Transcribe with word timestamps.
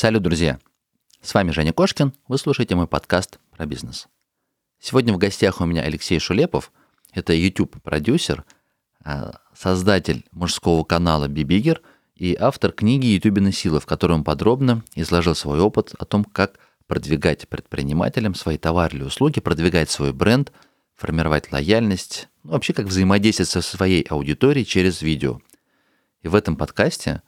Салют, 0.00 0.22
друзья! 0.22 0.58
С 1.20 1.34
вами 1.34 1.50
Женя 1.50 1.74
Кошкин, 1.74 2.14
вы 2.26 2.38
слушаете 2.38 2.74
мой 2.74 2.86
подкаст 2.86 3.38
про 3.50 3.66
бизнес. 3.66 4.08
Сегодня 4.78 5.12
в 5.12 5.18
гостях 5.18 5.60
у 5.60 5.66
меня 5.66 5.82
Алексей 5.82 6.18
Шулепов, 6.18 6.72
это 7.12 7.34
YouTube-продюсер, 7.34 8.46
а, 9.04 9.40
создатель 9.54 10.24
мужского 10.32 10.84
канала 10.84 11.28
Бибигер 11.28 11.82
и 12.14 12.34
автор 12.34 12.72
книги 12.72 13.08
«Ютубины 13.08 13.52
силы», 13.52 13.78
в 13.78 13.84
которой 13.84 14.12
он 14.12 14.24
подробно 14.24 14.82
изложил 14.94 15.34
свой 15.34 15.60
опыт 15.60 15.92
о 15.98 16.06
том, 16.06 16.24
как 16.24 16.58
продвигать 16.86 17.46
предпринимателям 17.46 18.34
свои 18.34 18.56
товары 18.56 18.96
или 18.96 19.04
услуги, 19.04 19.40
продвигать 19.40 19.90
свой 19.90 20.14
бренд, 20.14 20.50
формировать 20.94 21.52
лояльность, 21.52 22.30
ну, 22.42 22.52
вообще 22.52 22.72
как 22.72 22.86
взаимодействовать 22.86 23.50
со 23.50 23.60
своей 23.60 24.00
аудиторией 24.04 24.64
через 24.64 25.02
видео. 25.02 25.42
И 26.22 26.28
в 26.28 26.34
этом 26.34 26.56
подкасте 26.56 27.20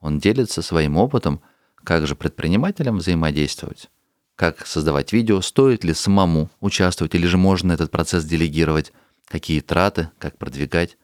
он 0.00 0.18
делится 0.18 0.62
своим 0.62 0.96
опытом– 0.96 1.42
как 1.88 2.06
же 2.06 2.14
предпринимателям 2.14 2.98
взаимодействовать? 2.98 3.88
Как 4.36 4.66
создавать 4.66 5.14
видео? 5.14 5.40
Стоит 5.40 5.84
ли 5.84 5.94
самому 5.94 6.50
участвовать 6.60 7.14
или 7.14 7.26
же 7.26 7.38
можно 7.38 7.72
этот 7.72 7.90
процесс 7.90 8.26
делегировать? 8.26 8.92
Какие 9.24 9.62
траты? 9.62 10.10
Как 10.18 10.36
продвигать? 10.36 10.98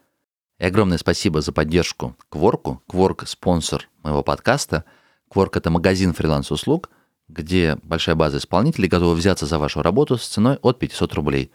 И 0.59 0.65
огромное 0.67 0.99
спасибо 0.99 1.41
за 1.41 1.53
поддержку 1.53 2.19
Кворку. 2.29 2.83
Кворк– 2.87 3.25
спонсор 3.27 3.89
моего 4.03 4.23
подкаста. 4.23 4.85
Кворк– 5.31 5.57
это 5.57 5.71
магазин 5.71 6.13
фриланс-услуг, 6.13 6.91
где 7.29 7.79
большая 7.83 8.15
база 8.15 8.37
исполнителей 8.37 8.87
готова 8.87 9.15
взяться 9.15 9.47
за 9.47 9.59
вашу 9.59 9.81
работу 9.81 10.19
с 10.19 10.29
ценой 10.29 10.59
от 10.61 10.79
500 10.79 11.15
рублей. 11.15 11.51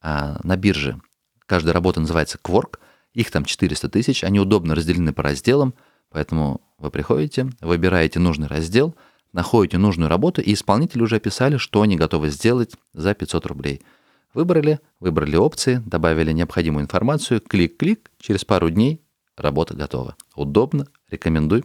А 0.00 0.38
на 0.44 0.56
бирже 0.56 1.00
каждая 1.46 1.74
работа 1.74 1.98
называется 1.98 2.38
Кворк. 2.40 2.78
Их 3.14 3.32
там 3.32 3.44
400 3.44 3.88
тысяч. 3.88 4.22
Они 4.22 4.38
удобно 4.38 4.76
разделены 4.76 5.12
по 5.12 5.24
разделам– 5.24 5.74
Поэтому 6.10 6.60
вы 6.80 6.90
приходите, 6.90 7.50
выбираете 7.60 8.18
нужный 8.18 8.48
раздел, 8.48 8.94
находите 9.32 9.78
нужную 9.78 10.08
работу, 10.08 10.40
и 10.40 10.54
исполнители 10.54 11.02
уже 11.02 11.16
описали, 11.16 11.56
что 11.56 11.82
они 11.82 11.96
готовы 11.96 12.30
сделать 12.30 12.74
за 12.94 13.14
500 13.14 13.46
рублей. 13.46 13.82
Выбрали, 14.34 14.80
выбрали 14.98 15.36
опции, 15.36 15.82
добавили 15.84 16.32
необходимую 16.32 16.84
информацию, 16.84 17.40
клик-клик, 17.40 18.10
через 18.18 18.44
пару 18.44 18.70
дней 18.70 19.02
работа 19.36 19.74
готова. 19.74 20.16
Удобно, 20.34 20.86
рекомендую, 21.10 21.64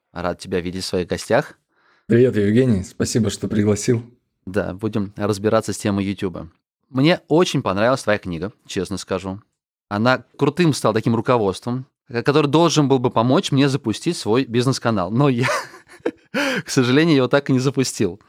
Рад 0.13 0.39
тебя 0.39 0.59
видеть 0.59 0.83
в 0.83 0.87
своих 0.87 1.07
гостях. 1.07 1.57
Привет, 2.07 2.35
Евгений. 2.35 2.83
Спасибо, 2.83 3.29
что 3.29 3.47
пригласил. 3.47 4.03
Да, 4.45 4.73
будем 4.73 5.13
разбираться 5.15 5.71
с 5.71 5.77
темой 5.77 6.03
YouTube. 6.03 6.49
Мне 6.89 7.21
очень 7.29 7.61
понравилась 7.61 8.03
твоя 8.03 8.19
книга, 8.19 8.51
честно 8.65 8.97
скажу. 8.97 9.41
Она 9.87 10.25
крутым 10.37 10.73
стала 10.73 10.93
таким 10.93 11.15
руководством, 11.15 11.85
который 12.09 12.47
должен 12.47 12.89
был 12.89 12.99
бы 12.99 13.09
помочь 13.09 13.51
мне 13.53 13.69
запустить 13.69 14.17
свой 14.17 14.43
бизнес-канал. 14.43 15.11
Но 15.11 15.29
я, 15.29 15.47
к 16.65 16.69
сожалению, 16.69 17.15
его 17.15 17.27
так 17.29 17.49
и 17.49 17.53
не 17.53 17.59
запустил. 17.59 18.19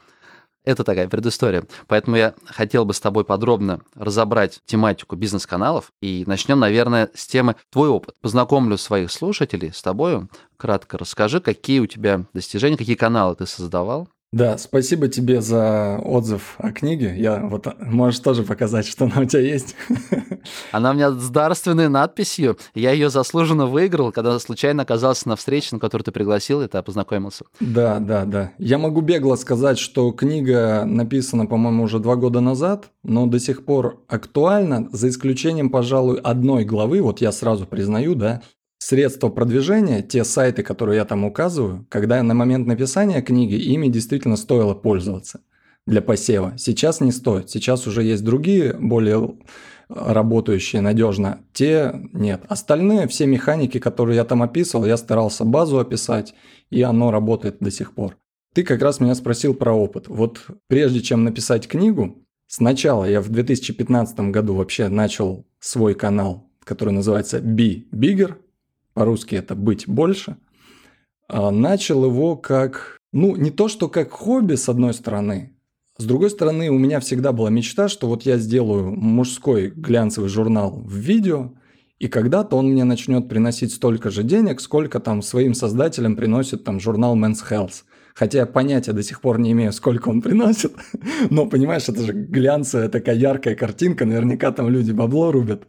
Это 0.65 0.83
такая 0.83 1.09
предыстория. 1.09 1.65
Поэтому 1.87 2.15
я 2.15 2.33
хотел 2.45 2.85
бы 2.85 2.93
с 2.93 2.99
тобой 2.99 3.25
подробно 3.25 3.81
разобрать 3.95 4.59
тематику 4.65 5.15
бизнес-каналов. 5.15 5.91
И 6.01 6.23
начнем, 6.25 6.59
наверное, 6.59 7.09
с 7.13 7.27
темы 7.27 7.55
твой 7.69 7.89
опыт. 7.89 8.15
Познакомлю 8.21 8.77
своих 8.77 9.11
слушателей 9.11 9.73
с 9.73 9.81
тобой. 9.81 10.27
Кратко 10.57 10.97
расскажи, 10.97 11.41
какие 11.41 11.79
у 11.79 11.87
тебя 11.87 12.25
достижения, 12.33 12.77
какие 12.77 12.95
каналы 12.95 13.35
ты 13.35 13.45
создавал, 13.45 14.07
да, 14.33 14.57
спасибо 14.57 15.07
тебе 15.09 15.41
за 15.41 15.99
отзыв 16.03 16.55
о 16.57 16.71
книге. 16.71 17.13
Я 17.15 17.39
вот 17.39 17.67
можешь 17.79 18.19
тоже 18.19 18.41
показать, 18.41 18.87
что 18.87 19.05
она 19.05 19.21
у 19.21 19.25
тебя 19.25 19.43
есть. 19.43 19.75
Она 20.71 20.89
у 20.89 20.93
меня 20.95 21.11
с 21.11 21.29
дарственной 21.29 21.87
надписью. 21.87 22.57
Я 22.73 22.91
ее 22.91 23.11
заслуженно 23.11 23.67
выиграл, 23.67 24.11
когда 24.11 24.39
случайно 24.39 24.81
оказался 24.81 25.29
на 25.29 25.35
встрече, 25.35 25.69
на 25.73 25.79
которую 25.79 26.03
ты 26.03 26.11
пригласил, 26.11 26.63
и 26.63 26.67
ты 26.67 26.81
познакомился. 26.81 27.45
Да, 27.59 27.99
да, 27.99 28.25
да. 28.25 28.51
Я 28.57 28.79
могу 28.79 29.01
бегло 29.01 29.35
сказать, 29.35 29.77
что 29.77 30.11
книга 30.11 30.83
написана, 30.83 31.45
по-моему, 31.45 31.83
уже 31.83 31.99
два 31.99 32.15
года 32.15 32.39
назад, 32.39 32.89
но 33.03 33.27
до 33.27 33.39
сих 33.39 33.63
пор 33.65 34.01
актуальна, 34.07 34.89
за 34.91 35.09
исключением, 35.09 35.69
пожалуй, 35.69 36.17
одной 36.17 36.65
главы. 36.65 37.03
Вот 37.03 37.21
я 37.21 37.31
сразу 37.31 37.67
признаю, 37.67 38.15
да, 38.15 38.41
средства 38.83 39.29
продвижения, 39.29 40.01
те 40.01 40.25
сайты, 40.25 40.61
которые 40.61 40.97
я 40.97 41.05
там 41.05 41.23
указываю, 41.23 41.85
когда 41.89 42.21
на 42.21 42.33
момент 42.33 42.67
написания 42.67 43.21
книги 43.21 43.55
ими 43.55 43.87
действительно 43.87 44.35
стоило 44.35 44.73
пользоваться 44.73 45.39
для 45.87 46.01
посева. 46.01 46.53
Сейчас 46.57 46.99
не 46.99 47.13
стоит. 47.13 47.49
Сейчас 47.49 47.87
уже 47.87 48.03
есть 48.03 48.25
другие, 48.25 48.73
более 48.73 49.37
работающие 49.87 50.81
надежно. 50.81 51.39
Те 51.53 51.93
нет. 52.11 52.41
Остальные, 52.49 53.07
все 53.07 53.25
механики, 53.25 53.79
которые 53.79 54.17
я 54.17 54.25
там 54.25 54.43
описывал, 54.43 54.85
я 54.85 54.97
старался 54.97 55.45
базу 55.45 55.79
описать, 55.79 56.33
и 56.69 56.81
оно 56.81 57.09
работает 57.11 57.57
до 57.59 57.71
сих 57.71 57.93
пор. 57.93 58.17
Ты 58.53 58.63
как 58.63 58.81
раз 58.81 58.99
меня 58.99 59.15
спросил 59.15 59.53
про 59.53 59.73
опыт. 59.73 60.09
Вот 60.09 60.41
прежде 60.67 60.99
чем 60.99 61.23
написать 61.23 61.67
книгу, 61.69 62.17
сначала 62.47 63.05
я 63.05 63.21
в 63.21 63.29
2015 63.29 64.19
году 64.31 64.55
вообще 64.55 64.89
начал 64.89 65.45
свой 65.59 65.95
канал, 65.95 66.49
который 66.65 66.93
называется 66.93 67.39
Be 67.39 67.85
Bigger, 67.91 68.35
по-русски 68.93 69.35
это 69.35 69.55
«быть 69.55 69.87
больше», 69.87 70.37
а, 71.27 71.51
начал 71.51 72.05
его 72.05 72.35
как, 72.35 72.97
ну, 73.11 73.35
не 73.35 73.51
то 73.51 73.67
что 73.67 73.89
как 73.89 74.11
хобби, 74.11 74.55
с 74.55 74.69
одной 74.69 74.93
стороны, 74.93 75.53
с 75.97 76.05
другой 76.05 76.31
стороны, 76.31 76.69
у 76.69 76.77
меня 76.79 76.99
всегда 76.99 77.31
была 77.31 77.51
мечта, 77.51 77.87
что 77.87 78.07
вот 78.07 78.23
я 78.23 78.37
сделаю 78.37 78.91
мужской 78.91 79.69
глянцевый 79.69 80.29
журнал 80.29 80.81
в 80.83 80.95
видео, 80.95 81.53
и 81.99 82.07
когда-то 82.07 82.55
он 82.55 82.71
мне 82.71 82.83
начнет 82.83 83.29
приносить 83.29 83.71
столько 83.71 84.09
же 84.09 84.23
денег, 84.23 84.59
сколько 84.59 84.99
там 84.99 85.21
своим 85.21 85.53
создателям 85.53 86.15
приносит 86.15 86.63
там 86.63 86.79
журнал 86.79 87.15
Men's 87.15 87.39
Health. 87.49 87.83
Хотя 88.15 88.39
я 88.39 88.45
понятия 88.45 88.91
до 88.93 89.03
сих 89.03 89.21
пор 89.21 89.39
не 89.39 89.51
имею, 89.53 89.71
сколько 89.71 90.09
он 90.09 90.21
приносит. 90.21 90.73
Но, 91.29 91.45
понимаешь, 91.45 91.87
это 91.87 92.01
же 92.01 92.11
глянцевая 92.11 92.89
такая 92.89 93.15
яркая 93.15 93.55
картинка, 93.55 94.05
наверняка 94.05 94.51
там 94.51 94.69
люди 94.69 94.91
бабло 94.91 95.31
рубят. 95.31 95.67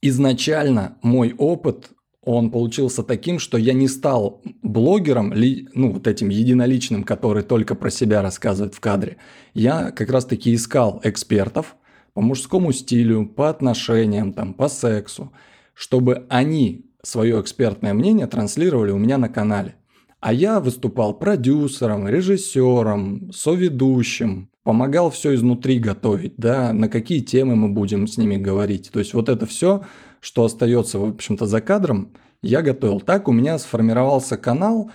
Изначально 0.00 0.98
мой 1.02 1.34
опыт 1.36 1.90
он 2.24 2.50
получился 2.50 3.02
таким, 3.02 3.38
что 3.38 3.58
я 3.58 3.72
не 3.72 3.88
стал 3.88 4.40
блогером, 4.62 5.32
ли, 5.32 5.68
ну, 5.74 5.92
вот 5.92 6.06
этим 6.06 6.28
единоличным, 6.28 7.02
который 7.02 7.42
только 7.42 7.74
про 7.74 7.90
себя 7.90 8.22
рассказывает 8.22 8.74
в 8.74 8.80
кадре. 8.80 9.16
Я 9.54 9.90
как 9.90 10.10
раз-таки 10.10 10.54
искал 10.54 11.00
экспертов 11.02 11.76
по 12.14 12.20
мужскому 12.20 12.72
стилю, 12.72 13.26
по 13.26 13.48
отношениям, 13.50 14.32
там, 14.32 14.54
по 14.54 14.68
сексу, 14.68 15.32
чтобы 15.74 16.26
они 16.28 16.86
свое 17.02 17.40
экспертное 17.40 17.92
мнение 17.92 18.28
транслировали 18.28 18.92
у 18.92 18.98
меня 18.98 19.18
на 19.18 19.28
канале. 19.28 19.74
А 20.20 20.32
я 20.32 20.60
выступал 20.60 21.14
продюсером, 21.14 22.06
режиссером, 22.06 23.32
соведущим, 23.32 24.48
помогал 24.62 25.10
все 25.10 25.34
изнутри 25.34 25.80
готовить, 25.80 26.34
да, 26.36 26.72
на 26.72 26.88
какие 26.88 27.18
темы 27.18 27.56
мы 27.56 27.70
будем 27.70 28.06
с 28.06 28.16
ними 28.16 28.36
говорить. 28.36 28.90
То 28.92 29.00
есть 29.00 29.14
вот 29.14 29.28
это 29.28 29.46
все 29.46 29.82
что 30.22 30.44
остается, 30.44 31.00
в 31.00 31.04
общем-то, 31.04 31.46
за 31.46 31.60
кадром, 31.60 32.12
я 32.42 32.62
готовил. 32.62 33.00
Так 33.00 33.26
у 33.28 33.32
меня 33.32 33.58
сформировался 33.58 34.36
канал, 34.36 34.90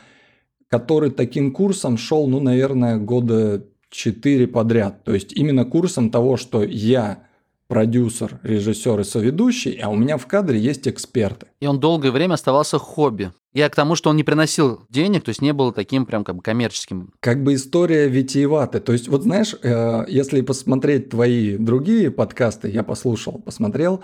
который 0.70 1.12
таким 1.12 1.52
курсом 1.52 1.98
шел, 1.98 2.28
ну, 2.28 2.40
наверное, 2.40 2.98
года 2.98 3.66
4 3.90 4.48
подряд. 4.48 5.04
То 5.04 5.14
есть 5.14 5.34
именно 5.34 5.66
курсом 5.66 6.12
того, 6.12 6.38
что 6.38 6.64
я 6.64 7.24
продюсер, 7.68 8.40
режиссер 8.44 9.02
и 9.02 9.04
соведущий, 9.04 9.74
а 9.84 9.90
у 9.90 9.96
меня 9.96 10.18
в 10.18 10.26
кадре 10.28 10.58
есть 10.58 10.88
эксперты. 10.88 11.48
И 11.60 11.68
он 11.68 11.82
долгое 11.82 12.12
время 12.12 12.36
оставался 12.36 12.80
хобби. 12.80 13.34
Я 13.54 13.68
к 13.70 13.76
тому, 13.76 13.96
что 13.96 14.10
он 14.10 14.16
не 14.16 14.24
приносил 14.24 14.84
денег, 14.90 15.26
то 15.26 15.30
есть 15.30 15.42
не 15.42 15.52
был 15.52 15.74
таким 15.74 16.06
прям 16.06 16.24
как 16.24 16.38
бы 16.38 16.42
коммерческим. 16.42 17.12
Как 17.20 17.44
бы 17.44 17.56
история 17.56 18.08
витиеватая. 18.08 18.82
То 18.82 18.94
есть 18.94 19.10
вот 19.10 19.24
знаешь, 19.24 19.54
э, 19.62 20.06
если 20.08 20.40
посмотреть 20.40 21.10
твои 21.10 21.58
другие 21.58 22.12
подкасты, 22.12 22.70
я 22.70 22.84
послушал, 22.84 23.42
посмотрел, 23.44 24.02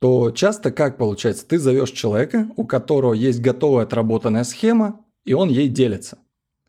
то 0.00 0.30
часто 0.30 0.72
как 0.72 0.96
получается? 0.96 1.46
Ты 1.46 1.58
зовешь 1.58 1.90
человека, 1.90 2.48
у 2.56 2.64
которого 2.64 3.12
есть 3.12 3.40
готовая 3.40 3.84
отработанная 3.84 4.44
схема, 4.44 5.00
и 5.24 5.34
он 5.34 5.50
ей 5.50 5.68
делится. 5.68 6.18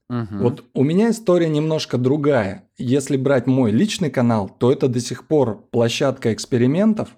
Угу. 0.09 0.43
Вот 0.43 0.65
у 0.73 0.83
меня 0.83 1.09
история 1.09 1.47
немножко 1.47 1.97
другая. 1.97 2.67
Если 2.77 3.15
брать 3.15 3.47
мой 3.47 3.71
личный 3.71 4.09
канал, 4.09 4.49
то 4.49 4.69
это 4.69 4.89
до 4.89 4.99
сих 4.99 5.25
пор 5.25 5.61
площадка 5.71 6.33
экспериментов, 6.33 7.15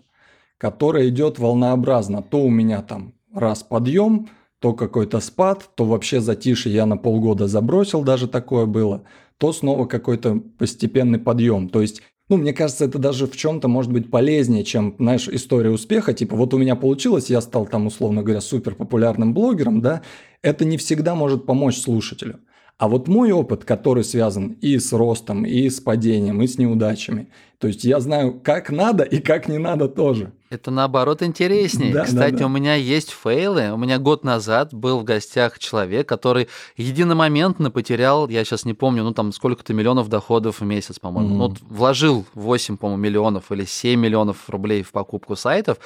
которая 0.59 1.09
идет 1.09 1.39
волнообразно. 1.39 2.21
То 2.21 2.41
у 2.41 2.51
меня 2.51 2.83
там 2.83 3.15
раз 3.33 3.63
подъем, 3.63 4.29
то 4.59 4.73
какой-то 4.73 5.19
спад, 5.19 5.71
то 5.75 5.85
вообще 5.85 6.21
затишье 6.21 6.71
я 6.71 6.85
на 6.85 6.95
полгода 6.95 7.47
забросил, 7.47 8.03
даже 8.03 8.27
такое 8.27 8.67
было. 8.67 9.03
то 9.39 9.51
снова 9.51 9.85
какой-то 9.85 10.41
постепенный 10.57 11.19
подъем. 11.19 11.67
То 11.69 11.81
есть 11.81 12.01
ну, 12.29 12.37
мне 12.37 12.53
кажется, 12.53 12.85
это 12.85 12.99
даже 12.99 13.27
в 13.27 13.35
чем-то 13.35 13.67
может 13.67 13.91
быть 13.91 14.09
полезнее, 14.09 14.63
чем, 14.63 14.95
знаешь, 14.97 15.27
история 15.27 15.69
успеха. 15.69 16.13
Типа, 16.13 16.35
вот 16.35 16.53
у 16.53 16.57
меня 16.57 16.75
получилось, 16.75 17.29
я 17.29 17.41
стал 17.41 17.65
там, 17.65 17.87
условно 17.87 18.23
говоря, 18.23 18.41
супер 18.41 18.75
популярным 18.75 19.33
блогером, 19.33 19.81
да. 19.81 20.01
Это 20.41 20.63
не 20.63 20.77
всегда 20.77 21.15
может 21.15 21.45
помочь 21.45 21.77
слушателю. 21.77 22.39
А 22.77 22.87
вот 22.87 23.07
мой 23.07 23.31
опыт, 23.31 23.65
который 23.65 24.03
связан 24.03 24.57
и 24.61 24.77
с 24.77 24.93
ростом, 24.93 25.45
и 25.45 25.69
с 25.69 25.79
падением, 25.79 26.41
и 26.41 26.47
с 26.47 26.57
неудачами. 26.57 27.29
То 27.59 27.67
есть 27.67 27.83
я 27.83 27.99
знаю, 27.99 28.41
как 28.43 28.71
надо 28.71 29.03
и 29.03 29.19
как 29.19 29.47
не 29.47 29.57
надо 29.57 29.87
тоже. 29.87 30.33
Это 30.53 30.69
наоборот 30.69 31.23
интереснее. 31.23 31.93
Да, 31.93 32.05
Кстати, 32.05 32.33
да, 32.33 32.39
да. 32.39 32.45
у 32.45 32.49
меня 32.49 32.75
есть 32.75 33.11
фейлы. 33.11 33.71
У 33.71 33.77
меня 33.77 33.97
год 33.97 34.23
назад 34.23 34.71
был 34.71 34.99
в 34.99 35.03
гостях 35.03 35.57
человек, 35.57 36.07
который 36.07 36.47
единомоментно 36.77 37.71
потерял, 37.71 38.29
я 38.29 38.45
сейчас 38.45 38.63
не 38.63 38.75
помню, 38.75 39.03
ну 39.03 39.13
там 39.13 39.31
сколько-то 39.31 39.73
миллионов 39.73 40.09
доходов 40.09 40.59
в 40.59 40.63
месяц, 40.63 40.99
по-моему. 40.99 41.29
Мгм. 41.29 41.37
Ну, 41.39 41.47
вот 41.47 41.57
вложил 41.61 42.25
8, 42.35 42.77
по-моему, 42.77 43.01
миллионов 43.01 43.51
или 43.51 43.65
7 43.65 43.99
миллионов 43.99 44.47
рублей 44.47 44.83
в 44.83 44.91
покупку 44.91 45.35
сайтов 45.35 45.79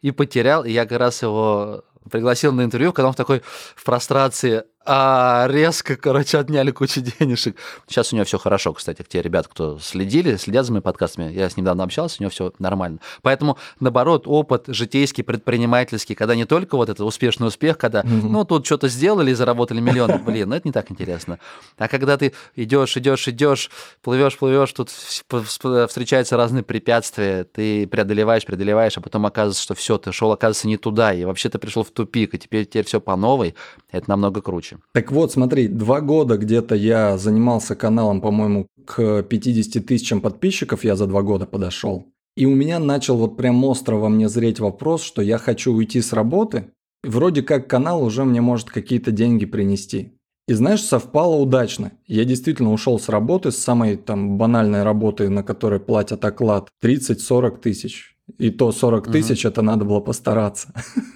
и 0.00 0.10
потерял. 0.10 0.64
И 0.64 0.72
я 0.72 0.86
как 0.86 0.98
раз 0.98 1.20
его 1.20 1.82
пригласил 2.10 2.52
на 2.52 2.62
интервью, 2.62 2.94
когда 2.94 3.08
он 3.08 3.12
в 3.12 3.16
такой 3.16 3.42
в 3.76 3.84
прострации, 3.84 4.64
а 4.86 5.46
резко, 5.48 5.96
короче, 5.96 6.38
отняли 6.38 6.70
кучу 6.70 7.00
денежек. 7.00 7.56
Сейчас 7.88 8.12
у 8.12 8.16
него 8.16 8.24
все 8.24 8.38
хорошо, 8.38 8.72
кстати, 8.72 9.04
те 9.08 9.22
ребят, 9.22 9.48
кто 9.48 9.78
следили, 9.78 10.36
следят 10.36 10.66
за 10.66 10.72
моими 10.72 10.82
подкастами. 10.82 11.32
Я 11.32 11.48
с 11.48 11.56
ним 11.56 11.64
недавно 11.64 11.84
общался, 11.84 12.16
у 12.20 12.22
него 12.22 12.30
все 12.30 12.52
нормально. 12.58 12.98
Поэтому, 13.22 13.56
наоборот, 13.80 14.24
опыт 14.26 14.64
житейский, 14.68 15.24
предпринимательский, 15.24 16.14
когда 16.14 16.34
не 16.34 16.44
только 16.44 16.76
вот 16.76 16.88
это 16.88 17.04
успешный 17.04 17.46
успех, 17.48 17.78
когда, 17.78 18.02
Мгм. 18.02 18.32
ну, 18.32 18.44
тут 18.44 18.66
что-то 18.66 18.88
сделали 18.88 19.30
и 19.30 19.34
заработали 19.34 19.80
миллионы, 19.80 20.18
блин, 20.24 20.48
ну, 20.50 20.56
это 20.56 20.68
не 20.68 20.72
так 20.72 20.90
интересно. 20.90 21.38
А 21.78 21.88
когда 21.88 22.16
ты 22.16 22.32
идешь, 22.56 22.96
идешь, 22.96 23.26
идешь, 23.28 23.70
плывешь, 24.02 24.36
плывешь, 24.36 24.72
тут 24.72 24.88
вс- 24.88 25.22
вс- 25.30 25.86
встречаются 25.88 26.36
разные 26.36 26.62
препятствия, 26.62 27.44
ты 27.44 27.86
преодолеваешь, 27.86 28.44
преодолеваешь, 28.44 28.98
а 28.98 29.00
потом 29.00 29.24
оказывается, 29.26 29.62
что 29.62 29.74
все, 29.74 29.98
ты 29.98 30.12
шел, 30.12 30.32
оказывается, 30.32 30.68
не 30.68 30.76
туда, 30.76 31.14
и 31.14 31.24
вообще 31.24 31.48
ты 31.48 31.58
пришел 31.58 31.84
в 31.84 31.90
тупик, 31.90 32.34
и 32.34 32.38
теперь, 32.38 32.64
теперь 32.66 32.84
все 32.84 33.00
по 33.00 33.16
новой, 33.16 33.54
это 33.90 34.10
намного 34.10 34.42
круче. 34.42 34.73
Так 34.92 35.12
вот, 35.12 35.32
смотри, 35.32 35.68
два 35.68 36.00
года 36.00 36.36
где-то 36.36 36.74
я 36.74 37.18
занимался 37.18 37.74
каналом, 37.74 38.20
по-моему, 38.20 38.66
к 38.84 39.22
50 39.22 39.84
тысячам 39.84 40.20
подписчиков 40.20 40.84
я 40.84 40.96
за 40.96 41.06
два 41.06 41.22
года 41.22 41.46
подошел. 41.46 42.06
И 42.36 42.46
у 42.46 42.54
меня 42.54 42.78
начал 42.78 43.16
вот 43.16 43.36
прям 43.36 43.62
остро 43.64 43.96
во 43.96 44.08
мне 44.08 44.28
зреть 44.28 44.60
вопрос, 44.60 45.02
что 45.02 45.22
я 45.22 45.38
хочу 45.38 45.72
уйти 45.72 46.00
с 46.00 46.12
работы. 46.12 46.72
Вроде 47.04 47.42
как 47.42 47.68
канал 47.68 48.02
уже 48.02 48.24
мне 48.24 48.40
может 48.40 48.70
какие-то 48.70 49.10
деньги 49.12 49.44
принести. 49.46 50.14
И 50.46 50.52
знаешь, 50.52 50.82
совпало 50.82 51.36
удачно. 51.36 51.92
Я 52.06 52.24
действительно 52.24 52.72
ушел 52.72 52.98
с 52.98 53.08
работы, 53.08 53.50
с 53.50 53.56
самой 53.56 53.96
там 53.96 54.36
банальной 54.36 54.82
работы, 54.82 55.28
на 55.28 55.42
которой 55.42 55.80
платят 55.80 56.24
оклад 56.24 56.68
30-40 56.82 57.60
тысяч. 57.60 58.16
И 58.38 58.50
то 58.50 58.72
40 58.72 59.04
Мгм. 59.06 59.12
тысяч 59.12 59.44
это 59.44 59.62
надо 59.62 59.84
было 59.84 60.00
постараться, 60.00 60.72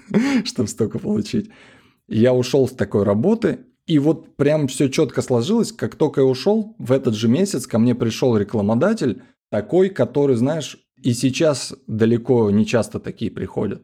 чтобы 0.45 0.69
столько 0.69 0.99
получить. 0.99 1.49
Я 2.09 2.33
ушел 2.33 2.67
с 2.67 2.71
такой 2.71 3.03
работы, 3.03 3.59
и 3.85 3.99
вот 3.99 4.35
прям 4.35 4.67
все 4.67 4.89
четко 4.89 5.21
сложилось. 5.21 5.71
Как 5.71 5.95
только 5.95 6.21
я 6.21 6.27
ушел, 6.27 6.75
в 6.79 6.91
этот 6.91 7.15
же 7.15 7.27
месяц 7.27 7.67
ко 7.67 7.79
мне 7.79 7.95
пришел 7.95 8.35
рекламодатель, 8.35 9.21
такой, 9.49 9.89
который, 9.89 10.35
знаешь, 10.35 10.77
и 11.01 11.13
сейчас 11.13 11.73
далеко 11.87 12.49
не 12.51 12.65
часто 12.65 12.99
такие 12.99 13.31
приходят. 13.31 13.81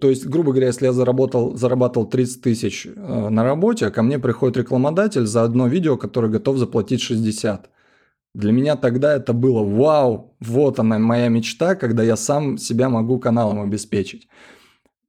То 0.00 0.10
есть, 0.10 0.26
грубо 0.26 0.50
говоря, 0.50 0.66
если 0.66 0.86
я 0.86 0.92
заработал, 0.92 1.56
зарабатывал 1.56 2.06
30 2.06 2.42
тысяч 2.42 2.86
э, 2.86 3.28
на 3.28 3.44
работе, 3.44 3.86
а 3.86 3.90
ко 3.90 4.02
мне 4.02 4.18
приходит 4.18 4.56
рекламодатель 4.56 5.26
за 5.26 5.44
одно 5.44 5.68
видео, 5.68 5.96
который 5.96 6.28
готов 6.28 6.58
заплатить 6.58 7.00
60. 7.00 7.70
Для 8.34 8.52
меня 8.52 8.76
тогда 8.76 9.14
это 9.14 9.32
было 9.32 9.62
вау, 9.62 10.34
вот 10.40 10.78
она 10.78 10.98
моя 10.98 11.28
мечта, 11.28 11.74
когда 11.74 12.02
я 12.02 12.16
сам 12.16 12.58
себя 12.58 12.88
могу 12.88 13.18
каналом 13.18 13.60
обеспечить. 13.60 14.26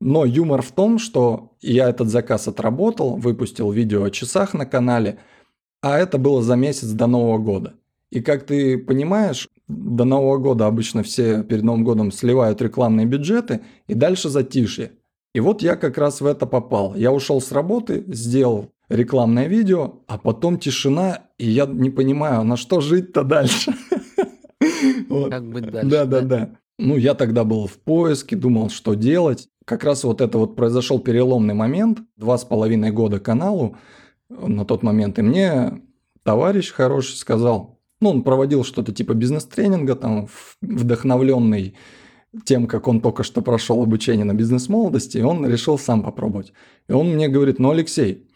Но 0.05 0.25
юмор 0.25 0.61
в 0.61 0.73
том, 0.73 0.99
что 0.99 1.53
я 1.61 1.87
этот 1.87 2.09
заказ 2.09 2.49
отработал, 2.49 3.15
выпустил 3.15 3.71
видео 3.71 4.03
о 4.03 4.11
часах 4.11 4.53
на 4.53 4.65
канале, 4.65 5.19
а 5.81 5.97
это 5.97 6.17
было 6.17 6.43
за 6.43 6.57
месяц 6.57 6.89
до 6.89 7.07
Нового 7.07 7.37
года. 7.37 7.75
И 8.11 8.19
как 8.19 8.45
ты 8.45 8.77
понимаешь, 8.77 9.47
до 9.69 10.03
Нового 10.03 10.39
года 10.39 10.67
обычно 10.67 11.03
все 11.03 11.41
перед 11.43 11.63
Новым 11.63 11.85
годом 11.85 12.11
сливают 12.11 12.61
рекламные 12.61 13.05
бюджеты, 13.05 13.61
и 13.87 13.93
дальше 13.93 14.27
затишье. 14.27 14.91
И 15.33 15.39
вот 15.39 15.61
я 15.61 15.77
как 15.77 15.97
раз 15.97 16.19
в 16.19 16.25
это 16.25 16.47
попал. 16.47 16.95
Я 16.95 17.13
ушел 17.13 17.39
с 17.39 17.53
работы, 17.53 18.03
сделал 18.07 18.71
рекламное 18.89 19.47
видео, 19.47 20.01
а 20.07 20.17
потом 20.17 20.59
тишина, 20.59 21.27
и 21.37 21.49
я 21.49 21.65
не 21.65 21.89
понимаю, 21.89 22.43
на 22.43 22.57
что 22.57 22.81
жить-то 22.81 23.23
дальше. 23.23 23.73
Как 25.29 25.49
быть 25.49 25.71
дальше? 25.71 25.89
Да, 25.89 26.03
да, 26.03 26.19
да. 26.19 26.49
Ну, 26.79 26.97
я 26.97 27.13
тогда 27.13 27.43
был 27.43 27.67
в 27.67 27.79
поиске, 27.79 28.35
думал, 28.35 28.69
что 28.69 28.95
делать. 28.95 29.47
Как 29.65 29.83
раз 29.83 30.03
вот 30.03 30.21
это 30.21 30.37
вот 30.37 30.55
произошел 30.55 30.99
переломный 30.99 31.53
момент. 31.53 31.99
Два 32.17 32.37
с 32.37 32.43
половиной 32.43 32.91
года 32.91 33.19
каналу 33.19 33.77
на 34.29 34.65
тот 34.65 34.83
момент. 34.83 35.19
И 35.19 35.21
мне 35.21 35.81
товарищ 36.23 36.71
хороший 36.71 37.15
сказал, 37.15 37.79
ну, 38.01 38.09
он 38.09 38.23
проводил 38.23 38.63
что-то 38.63 38.91
типа 38.93 39.13
бизнес-тренинга, 39.13 39.95
там, 39.95 40.27
вдохновленный 40.61 41.75
тем, 42.45 42.67
как 42.67 42.87
он 42.87 42.99
только 42.99 43.23
что 43.23 43.41
прошел 43.41 43.81
обучение 43.81 44.25
на 44.25 44.33
бизнес-молодости, 44.33 45.19
и 45.19 45.21
он 45.21 45.45
решил 45.47 45.77
сам 45.77 46.03
попробовать. 46.03 46.51
И 46.89 46.91
он 46.91 47.13
мне 47.13 47.29
говорит, 47.29 47.59
ну, 47.59 47.71
Алексей, 47.71 48.27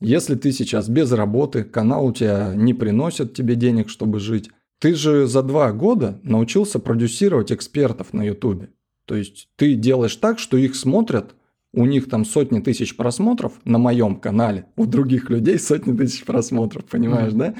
если 0.00 0.34
ты 0.34 0.52
сейчас 0.52 0.88
без 0.88 1.12
работы, 1.12 1.64
канал 1.64 2.06
у 2.06 2.12
тебя 2.12 2.52
не 2.54 2.74
приносит 2.74 3.32
тебе 3.32 3.54
денег, 3.54 3.88
чтобы 3.88 4.18
жить, 4.18 4.50
ты 4.80 4.94
же 4.94 5.26
за 5.26 5.42
два 5.42 5.72
года 5.72 6.20
научился 6.22 6.78
продюсировать 6.78 7.52
экспертов 7.52 8.12
на 8.12 8.22
Ютубе. 8.22 8.70
То 9.06 9.14
есть 9.16 9.48
ты 9.56 9.74
делаешь 9.74 10.16
так, 10.16 10.38
что 10.38 10.56
их 10.56 10.74
смотрят, 10.74 11.34
у 11.72 11.84
них 11.86 12.08
там 12.08 12.24
сотни 12.24 12.60
тысяч 12.60 12.96
просмотров 12.96 13.52
на 13.64 13.78
моем 13.78 14.16
канале, 14.16 14.66
у 14.76 14.86
других 14.86 15.28
людей 15.30 15.58
сотни 15.58 15.96
тысяч 15.96 16.24
просмотров, 16.24 16.84
понимаешь, 16.84 17.32
да? 17.32 17.54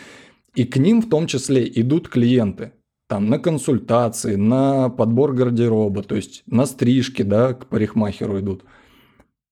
И 0.55 0.65
к 0.65 0.77
ним 0.77 1.03
в 1.03 1.09
том 1.09 1.27
числе 1.27 1.69
идут 1.81 2.09
клиенты. 2.09 2.73
Там 3.09 3.29
на 3.29 3.39
консультации, 3.39 4.37
на 4.37 4.89
подбор 4.89 5.35
гардероба, 5.35 6.03
то 6.03 6.15
есть 6.15 6.43
на 6.47 6.65
стрижки, 6.65 7.23
да, 7.23 7.53
к 7.55 7.67
парикмахеру 7.67 8.41
идут. 8.41 8.65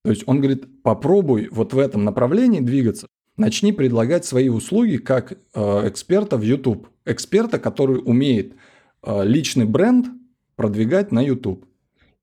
То 0.04 0.10
есть 0.10 0.22
он 0.26 0.38
говорит, 0.38 0.82
попробуй 0.82 1.48
вот 1.50 1.74
в 1.74 1.78
этом 1.78 2.04
направлении 2.04 2.60
двигаться. 2.60 3.06
Начни 3.36 3.72
предлагать 3.72 4.24
свои 4.24 4.48
услуги 4.48 4.96
как 4.96 5.32
э, 5.32 5.88
эксперта 5.88 6.36
в 6.36 6.42
YouTube. 6.42 6.88
Эксперта, 7.04 7.58
который 7.58 8.00
умеет 8.04 8.54
э, 9.02 9.24
личный 9.24 9.64
бренд 9.64 10.06
продвигать 10.56 11.12
на 11.12 11.20
YouTube. 11.24 11.64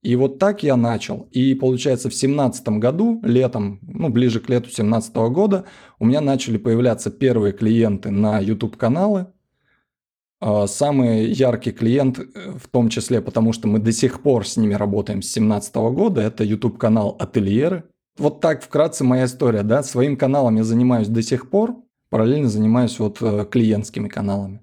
И 0.02 0.16
вот 0.16 0.38
так 0.38 0.62
я 0.62 0.76
начал. 0.76 1.28
И 1.30 1.54
получается 1.54 2.08
в 2.08 2.14
семнадцатом 2.14 2.80
году, 2.80 3.20
летом, 3.22 3.80
ну 3.82 4.08
ближе 4.08 4.40
к 4.40 4.48
лету 4.48 4.70
семнадцатого 4.70 5.28
года, 5.28 5.66
у 5.98 6.06
меня 6.06 6.22
начали 6.22 6.56
появляться 6.56 7.10
первые 7.10 7.52
клиенты 7.52 8.10
на 8.10 8.38
YouTube-каналы. 8.38 9.26
А, 10.40 10.66
Самый 10.66 11.30
яркий 11.30 11.72
клиент, 11.72 12.18
э, 12.18 12.24
в 12.58 12.68
том 12.68 12.88
числе 12.88 13.20
потому, 13.20 13.52
что 13.52 13.68
мы 13.68 13.78
до 13.78 13.92
сих 13.92 14.22
пор 14.22 14.46
с 14.46 14.56
ними 14.56 14.72
работаем 14.72 15.20
с 15.20 15.26
2017 15.26 15.90
года, 15.92 16.22
это 16.22 16.44
YouTube-канал 16.44 17.16
«Ательеры». 17.18 17.84
Вот 18.16 18.40
так 18.40 18.62
вкратце 18.62 19.04
моя 19.04 19.26
история, 19.26 19.62
да, 19.62 19.82
своим 19.82 20.16
каналом 20.16 20.56
я 20.56 20.64
занимаюсь 20.64 21.08
до 21.08 21.22
сих 21.22 21.50
пор, 21.50 21.76
параллельно 22.08 22.48
занимаюсь 22.48 22.98
вот 22.98 23.18
э, 23.20 23.44
клиентскими 23.50 24.08
каналами. 24.08 24.62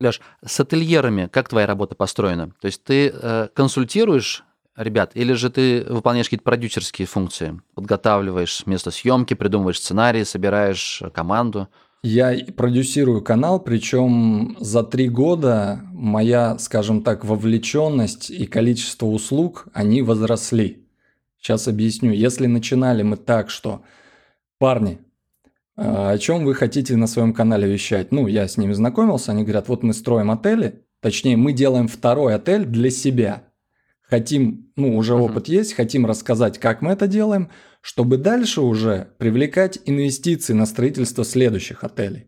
Леш, 0.00 0.20
с 0.44 0.60
ательерами 0.60 1.28
как 1.32 1.48
твоя 1.48 1.66
работа 1.66 1.94
построена? 1.94 2.52
То 2.60 2.66
есть 2.66 2.84
ты 2.84 3.10
э, 3.12 3.48
консультируешь 3.54 4.44
ребят, 4.78 5.12
или 5.14 5.32
же 5.32 5.50
ты 5.50 5.84
выполняешь 5.88 6.26
какие-то 6.26 6.44
продюсерские 6.44 7.06
функции? 7.06 7.60
Подготавливаешь 7.74 8.64
место 8.66 8.90
съемки, 8.90 9.34
придумываешь 9.34 9.78
сценарий, 9.78 10.24
собираешь 10.24 11.02
э, 11.02 11.10
команду? 11.10 11.68
Я 12.02 12.36
продюсирую 12.56 13.22
канал, 13.22 13.58
причем 13.58 14.56
за 14.60 14.84
три 14.84 15.08
года 15.08 15.80
моя, 15.92 16.56
скажем 16.58 17.02
так, 17.02 17.24
вовлеченность 17.24 18.30
и 18.30 18.46
количество 18.46 19.06
услуг, 19.06 19.66
они 19.72 20.02
возросли. 20.02 20.86
Сейчас 21.40 21.66
объясню. 21.66 22.12
Если 22.12 22.46
начинали 22.46 23.02
мы 23.02 23.16
так, 23.16 23.50
что 23.50 23.82
парни, 24.58 25.00
а, 25.76 26.10
о 26.10 26.18
чем 26.18 26.44
вы 26.44 26.54
хотите 26.54 26.96
на 26.96 27.06
своем 27.06 27.32
канале 27.32 27.68
вещать? 27.70 28.12
Ну, 28.12 28.26
я 28.26 28.46
с 28.46 28.56
ними 28.56 28.72
знакомился, 28.72 29.32
они 29.32 29.42
говорят, 29.42 29.68
вот 29.68 29.82
мы 29.82 29.92
строим 29.92 30.30
отели, 30.30 30.84
точнее, 31.00 31.36
мы 31.36 31.52
делаем 31.52 31.88
второй 31.88 32.34
отель 32.34 32.64
для 32.64 32.90
себя. 32.90 33.47
Хотим, 34.08 34.72
ну, 34.76 34.96
уже 34.96 35.14
Мгм. 35.14 35.22
опыт 35.22 35.48
есть, 35.48 35.74
хотим 35.74 36.06
рассказать, 36.06 36.58
как 36.58 36.80
мы 36.80 36.92
это 36.92 37.06
делаем, 37.06 37.50
чтобы 37.82 38.16
дальше 38.16 38.62
уже 38.62 39.08
привлекать 39.18 39.78
инвестиции 39.84 40.54
на 40.54 40.64
строительство 40.66 41.24
следующих 41.24 41.84
отелей. 41.84 42.26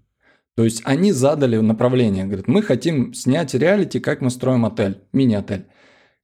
То 0.56 0.64
есть 0.64 0.82
они 0.84 1.12
задали 1.12 1.56
направление, 1.56 2.26
говорят, 2.26 2.48
мы 2.48 2.62
хотим 2.62 3.14
снять 3.14 3.54
реалити, 3.54 3.98
как 3.98 4.20
мы 4.20 4.30
строим 4.30 4.66
отель, 4.66 5.00
мини-отель. 5.12 5.66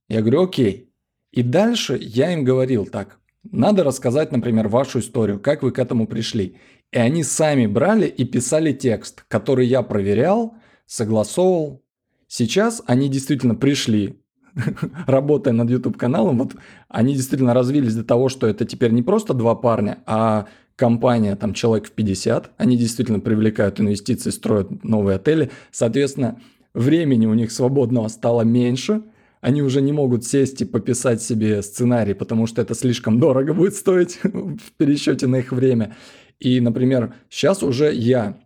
Я 0.08 0.20
говорю, 0.20 0.42
окей. 0.42 0.92
И 1.32 1.42
дальше 1.42 1.98
я 2.00 2.32
им 2.32 2.44
говорил 2.44 2.84
так, 2.84 3.18
надо 3.50 3.82
рассказать, 3.82 4.32
например, 4.32 4.68
вашу 4.68 4.98
историю, 4.98 5.40
как 5.40 5.62
вы 5.62 5.70
к 5.70 5.78
этому 5.78 6.06
пришли. 6.06 6.58
И 6.92 6.98
они 6.98 7.24
сами 7.24 7.66
брали 7.66 8.06
и 8.06 8.24
писали 8.24 8.72
текст, 8.72 9.24
который 9.28 9.66
я 9.66 9.82
проверял, 9.82 10.54
согласовывал. 10.86 11.82
Сейчас 12.28 12.82
они 12.86 13.08
действительно 13.08 13.54
пришли, 13.54 14.20
работая 15.06 15.52
над 15.52 15.70
YouTube-каналом, 15.70 16.38
вот 16.38 16.56
они 16.88 17.14
действительно 17.14 17.54
развились 17.54 17.94
до 17.94 18.04
того, 18.04 18.28
что 18.28 18.46
это 18.46 18.64
теперь 18.64 18.92
не 18.92 19.02
просто 19.02 19.34
два 19.34 19.54
парня, 19.54 19.98
а 20.06 20.46
компания, 20.76 21.36
там 21.36 21.54
человек 21.54 21.88
в 21.88 21.92
50, 21.92 22.52
они 22.56 22.76
действительно 22.76 23.20
привлекают 23.20 23.80
инвестиции, 23.80 24.30
строят 24.30 24.84
новые 24.84 25.16
отели, 25.16 25.50
соответственно, 25.70 26.40
времени 26.74 27.26
у 27.26 27.34
них 27.34 27.50
свободного 27.52 28.08
стало 28.08 28.42
меньше, 28.42 29.02
они 29.40 29.62
уже 29.62 29.80
не 29.80 29.92
могут 29.92 30.24
сесть 30.24 30.60
и 30.62 30.64
пописать 30.64 31.22
себе 31.22 31.62
сценарий, 31.62 32.14
потому 32.14 32.46
что 32.46 32.62
это 32.62 32.74
слишком 32.74 33.18
дорого 33.20 33.54
будет 33.54 33.74
стоить 33.74 34.18
в 34.22 34.72
пересчете 34.76 35.26
на 35.26 35.36
их 35.36 35.52
время. 35.52 35.96
И, 36.40 36.60
например, 36.60 37.14
сейчас 37.30 37.62
уже 37.62 37.94
я 37.94 38.36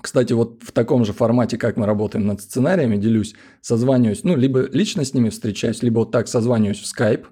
кстати, 0.00 0.32
вот 0.32 0.62
в 0.62 0.72
таком 0.72 1.04
же 1.04 1.12
формате, 1.12 1.56
как 1.56 1.76
мы 1.76 1.86
работаем 1.86 2.26
над 2.26 2.40
сценариями, 2.40 2.96
делюсь, 2.96 3.34
созваниваюсь, 3.60 4.24
ну, 4.24 4.36
либо 4.36 4.68
лично 4.72 5.04
с 5.04 5.14
ними 5.14 5.30
встречаюсь, 5.30 5.82
либо 5.82 6.00
вот 6.00 6.10
так 6.10 6.28
созваниваюсь 6.28 6.80
в 6.80 7.00
Skype. 7.00 7.24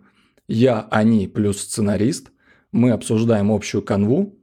Я, 0.49 0.87
они 0.91 1.27
плюс 1.27 1.59
сценарист. 1.61 2.31
Мы 2.71 2.93
обсуждаем 2.93 3.51
общую 3.51 3.83
канву. 3.83 4.39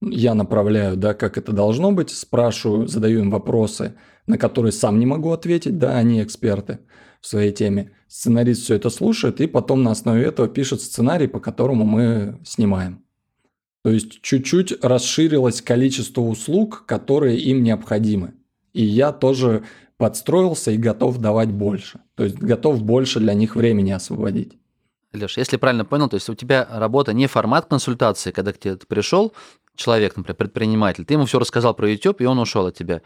Я 0.00 0.34
направляю, 0.34 0.96
да, 0.96 1.14
как 1.14 1.38
это 1.38 1.52
должно 1.52 1.92
быть, 1.92 2.10
спрашиваю, 2.10 2.86
задаю 2.86 3.20
им 3.20 3.30
вопросы, 3.30 3.94
на 4.26 4.38
которые 4.38 4.72
сам 4.72 4.98
не 4.98 5.06
могу 5.06 5.32
ответить, 5.32 5.78
да, 5.78 5.96
они 5.96 6.22
эксперты 6.22 6.80
в 7.20 7.26
своей 7.26 7.52
теме. 7.52 7.92
Сценарист 8.06 8.62
все 8.62 8.76
это 8.76 8.90
слушает 8.90 9.40
и 9.40 9.46
потом 9.46 9.82
на 9.82 9.90
основе 9.90 10.24
этого 10.24 10.48
пишет 10.48 10.80
сценарий, 10.80 11.26
по 11.26 11.40
которому 11.40 11.84
мы 11.84 12.38
снимаем. 12.44 13.04
То 13.84 13.90
есть 13.90 14.20
чуть-чуть 14.22 14.84
расширилось 14.84 15.62
количество 15.62 16.20
услуг, 16.22 16.84
которые 16.86 17.38
им 17.38 17.62
необходимы. 17.62 18.34
И 18.72 18.84
я 18.84 19.12
тоже 19.12 19.64
подстроился 19.96 20.70
и 20.70 20.76
готов 20.76 21.18
давать 21.18 21.50
больше. 21.50 22.00
То 22.14 22.24
есть 22.24 22.38
готов 22.38 22.82
больше 22.82 23.20
для 23.20 23.34
них 23.34 23.56
времени 23.56 23.90
освободить. 23.90 24.58
Леш, 25.12 25.38
если 25.38 25.56
правильно 25.56 25.84
понял, 25.84 26.08
то 26.08 26.16
есть 26.16 26.28
у 26.28 26.34
тебя 26.34 26.68
работа 26.70 27.12
не 27.12 27.26
формат 27.26 27.66
консультации, 27.66 28.30
когда 28.30 28.52
к 28.52 28.58
тебе 28.58 28.76
пришел 28.76 29.32
человек, 29.74 30.16
например, 30.16 30.36
предприниматель, 30.36 31.04
ты 31.04 31.14
ему 31.14 31.24
все 31.24 31.38
рассказал 31.38 31.74
про 31.74 31.88
YouTube, 31.88 32.20
и 32.20 32.26
он 32.26 32.38
ушел 32.38 32.66
от 32.66 32.76
тебя 32.76 33.00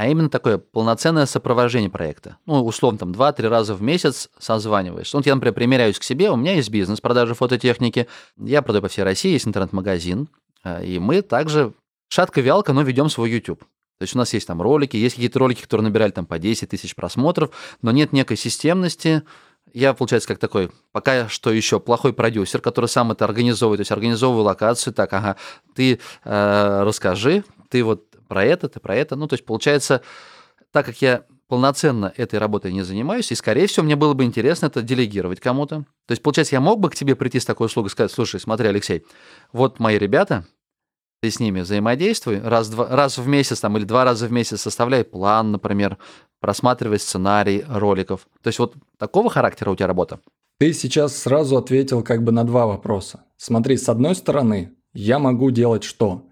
а 0.00 0.08
именно 0.08 0.30
такое 0.30 0.56
полноценное 0.56 1.26
сопровождение 1.26 1.90
проекта. 1.90 2.38
Ну, 2.46 2.64
условно, 2.64 2.98
там, 2.98 3.12
2-3 3.12 3.48
раза 3.48 3.74
в 3.74 3.82
месяц 3.82 4.30
созваниваешься. 4.38 5.14
Вот 5.18 5.26
я, 5.26 5.34
например, 5.34 5.52
примеряюсь 5.52 5.98
к 5.98 6.04
себе, 6.04 6.30
у 6.30 6.36
меня 6.36 6.54
есть 6.54 6.70
бизнес 6.70 7.02
продажи 7.02 7.34
фототехники, 7.34 8.06
я 8.38 8.62
продаю 8.62 8.80
по 8.80 8.88
всей 8.88 9.02
России, 9.02 9.32
есть 9.32 9.46
интернет-магазин, 9.46 10.30
а, 10.64 10.82
и 10.82 10.98
мы 10.98 11.20
также 11.20 11.74
шатко-вялко, 12.08 12.72
но 12.72 12.80
ведем 12.80 13.10
свой 13.10 13.30
YouTube. 13.30 13.60
То 13.98 14.04
есть 14.04 14.14
у 14.14 14.18
нас 14.18 14.32
есть 14.32 14.46
там 14.46 14.62
ролики, 14.62 14.96
есть 14.96 15.16
какие-то 15.16 15.38
ролики, 15.38 15.60
которые 15.60 15.84
набирали 15.84 16.12
там 16.12 16.24
по 16.24 16.38
10 16.38 16.70
тысяч 16.70 16.94
просмотров, 16.94 17.50
но 17.82 17.90
нет 17.90 18.14
некой 18.14 18.38
системности. 18.38 19.22
Я, 19.74 19.92
получается, 19.92 20.28
как 20.28 20.38
такой, 20.38 20.70
пока 20.92 21.28
что 21.28 21.52
еще 21.52 21.78
плохой 21.78 22.14
продюсер, 22.14 22.62
который 22.62 22.86
сам 22.86 23.12
это 23.12 23.26
организовывает, 23.26 23.80
то 23.80 23.82
есть 23.82 23.92
организовываю 23.92 24.44
локацию, 24.44 24.94
так, 24.94 25.12
ага, 25.12 25.36
ты 25.74 26.00
э, 26.24 26.82
расскажи, 26.84 27.44
ты 27.68 27.84
вот 27.84 28.06
про 28.30 28.44
это, 28.44 28.68
ты 28.68 28.78
про 28.78 28.94
это. 28.94 29.16
Ну, 29.16 29.26
то 29.26 29.34
есть, 29.34 29.44
получается, 29.44 30.02
так 30.70 30.86
как 30.86 31.02
я 31.02 31.24
полноценно 31.48 32.12
этой 32.16 32.38
работой 32.38 32.72
не 32.72 32.82
занимаюсь, 32.82 33.32
и, 33.32 33.34
скорее 33.34 33.66
всего, 33.66 33.84
мне 33.84 33.96
было 33.96 34.14
бы 34.14 34.22
интересно 34.24 34.66
это 34.66 34.82
делегировать 34.82 35.40
кому-то. 35.40 35.84
То 36.06 36.12
есть, 36.12 36.22
получается, 36.22 36.54
я 36.54 36.60
мог 36.60 36.78
бы 36.78 36.90
к 36.90 36.94
тебе 36.94 37.16
прийти 37.16 37.40
с 37.40 37.44
такой 37.44 37.66
услугой 37.66 37.88
и 37.88 37.90
сказать, 37.90 38.12
слушай, 38.12 38.38
смотри, 38.38 38.68
Алексей, 38.68 39.04
вот 39.52 39.80
мои 39.80 39.98
ребята, 39.98 40.46
ты 41.20 41.30
с 41.30 41.40
ними 41.40 41.60
взаимодействуй, 41.60 42.40
раз, 42.40 42.68
два, 42.68 42.86
раз 42.86 43.18
в 43.18 43.26
месяц 43.26 43.58
там, 43.58 43.76
или 43.76 43.84
два 43.84 44.04
раза 44.04 44.28
в 44.28 44.32
месяц 44.32 44.60
составляй 44.60 45.02
план, 45.02 45.50
например, 45.50 45.98
просматривай 46.40 47.00
сценарий 47.00 47.64
роликов. 47.68 48.28
То 48.42 48.48
есть 48.48 48.60
вот 48.60 48.74
такого 48.96 49.28
характера 49.28 49.70
у 49.70 49.76
тебя 49.76 49.88
работа? 49.88 50.20
Ты 50.60 50.72
сейчас 50.72 51.16
сразу 51.16 51.56
ответил 51.56 52.04
как 52.04 52.22
бы 52.22 52.30
на 52.30 52.44
два 52.44 52.66
вопроса. 52.66 53.24
Смотри, 53.36 53.76
с 53.76 53.88
одной 53.88 54.14
стороны, 54.14 54.76
я 54.92 55.18
могу 55.18 55.50
делать 55.50 55.82
что? 55.82 56.29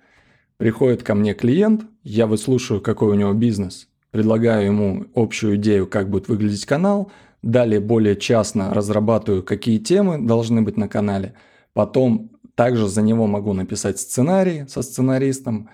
Приходит 0.59 1.05
ко 1.05 1.15
мне 1.15 1.35
клиент, 1.35 1.87
я 2.03 2.27
выслушаю, 2.27 2.81
какой 2.81 3.13
у 3.13 3.15
него 3.15 3.33
бизнес, 3.33 3.89
предлагаю 4.11 4.67
ему 4.67 5.07
общую 5.15 5.55
идею, 5.55 5.87
как 5.87 6.11
будет 6.11 6.29
выглядеть 6.29 6.67
канал, 6.67 7.13
далее 7.43 7.79
более 7.79 8.17
частно 8.17 8.75
разрабатываю, 8.75 9.45
какие 9.45 9.79
темы 9.79 10.19
должны 10.19 10.63
быть 10.63 10.77
на 10.77 10.89
канале, 10.89 11.35
потом 11.75 12.33
также 12.57 12.89
за 12.89 13.03
него 13.03 13.29
могу 13.29 13.53
написать 13.53 14.01
сценарий 14.01 14.65
со 14.67 14.83
сценаристом, 14.83 15.71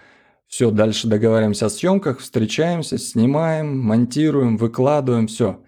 все, 0.49 0.71
дальше 0.71 1.09
договариваемся 1.09 1.67
о 1.67 1.71
съемках, 1.71 2.19
встречаемся, 2.19 2.99
снимаем, 2.99 3.79
монтируем, 3.79 4.59
выкладываем, 4.59 5.29
все. 5.29 5.65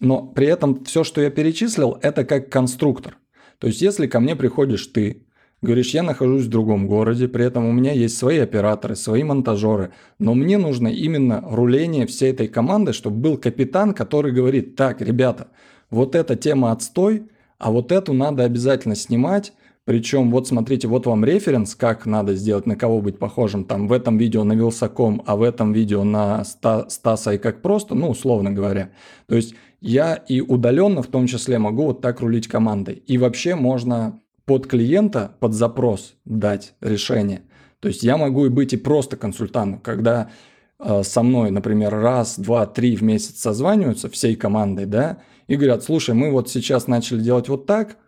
Но 0.00 0.26
при 0.26 0.48
этом 0.48 0.84
все, 0.84 1.04
что 1.04 1.20
я 1.20 1.30
перечислил, 1.30 1.98
это 2.02 2.24
как 2.24 2.50
конструктор. 2.50 3.16
То 3.58 3.68
есть, 3.68 3.80
если 3.80 4.08
ко 4.08 4.18
мне 4.18 4.34
приходишь 4.34 4.88
ты, 4.88 5.25
Говоришь, 5.62 5.94
я 5.94 6.02
нахожусь 6.02 6.44
в 6.44 6.50
другом 6.50 6.86
городе, 6.86 7.28
при 7.28 7.44
этом 7.44 7.64
у 7.66 7.72
меня 7.72 7.92
есть 7.92 8.18
свои 8.18 8.38
операторы, 8.38 8.94
свои 8.94 9.22
монтажеры, 9.24 9.92
но 10.18 10.34
мне 10.34 10.58
нужно 10.58 10.88
именно 10.88 11.42
руление 11.50 12.06
всей 12.06 12.32
этой 12.32 12.46
команды, 12.46 12.92
чтобы 12.92 13.16
был 13.16 13.38
капитан, 13.38 13.94
который 13.94 14.32
говорит, 14.32 14.76
так, 14.76 15.00
ребята, 15.00 15.48
вот 15.90 16.14
эта 16.14 16.36
тема 16.36 16.72
отстой, 16.72 17.28
а 17.58 17.72
вот 17.72 17.90
эту 17.90 18.12
надо 18.12 18.44
обязательно 18.44 18.94
снимать, 18.94 19.54
причем 19.86 20.32
вот 20.32 20.48
смотрите, 20.48 20.88
вот 20.88 21.06
вам 21.06 21.24
референс, 21.24 21.76
как 21.76 22.06
надо 22.06 22.34
сделать, 22.34 22.66
на 22.66 22.74
кого 22.74 23.00
быть 23.00 23.20
похожим. 23.20 23.64
Там 23.64 23.86
в 23.86 23.92
этом 23.92 24.18
видео 24.18 24.42
на 24.42 24.52
Вилсаком, 24.52 25.22
а 25.26 25.36
в 25.36 25.42
этом 25.42 25.72
видео 25.72 26.02
на 26.02 26.44
Стаса 26.44 27.34
и 27.34 27.38
как 27.38 27.62
просто, 27.62 27.94
ну, 27.94 28.10
условно 28.10 28.50
говоря. 28.50 28.90
То 29.28 29.36
есть 29.36 29.54
я 29.80 30.16
и 30.16 30.40
удаленно 30.40 31.02
в 31.02 31.06
том 31.06 31.28
числе 31.28 31.58
могу 31.58 31.84
вот 31.84 32.00
так 32.00 32.20
рулить 32.20 32.48
командой. 32.48 32.94
И 33.06 33.16
вообще 33.16 33.54
можно 33.54 34.20
под 34.46 34.66
клиента, 34.66 35.32
под 35.40 35.52
запрос 35.52 36.14
дать 36.24 36.74
решение. 36.80 37.42
То 37.80 37.88
есть 37.88 38.02
я 38.02 38.16
могу 38.16 38.46
и 38.46 38.48
быть 38.48 38.72
и 38.72 38.76
просто 38.76 39.16
консультантом, 39.16 39.80
когда 39.80 40.30
э, 40.78 41.02
со 41.02 41.22
мной, 41.22 41.50
например, 41.50 41.92
раз, 41.92 42.38
два, 42.38 42.66
три 42.66 42.96
в 42.96 43.02
месяц 43.02 43.40
созваниваются 43.40 44.08
всей 44.08 44.36
командой, 44.36 44.86
да, 44.86 45.18
и 45.48 45.56
говорят, 45.56 45.84
слушай, 45.84 46.14
мы 46.14 46.30
вот 46.30 46.48
сейчас 46.48 46.86
начали 46.86 47.20
делать 47.20 47.48
вот 47.48 47.66
так, 47.66 47.98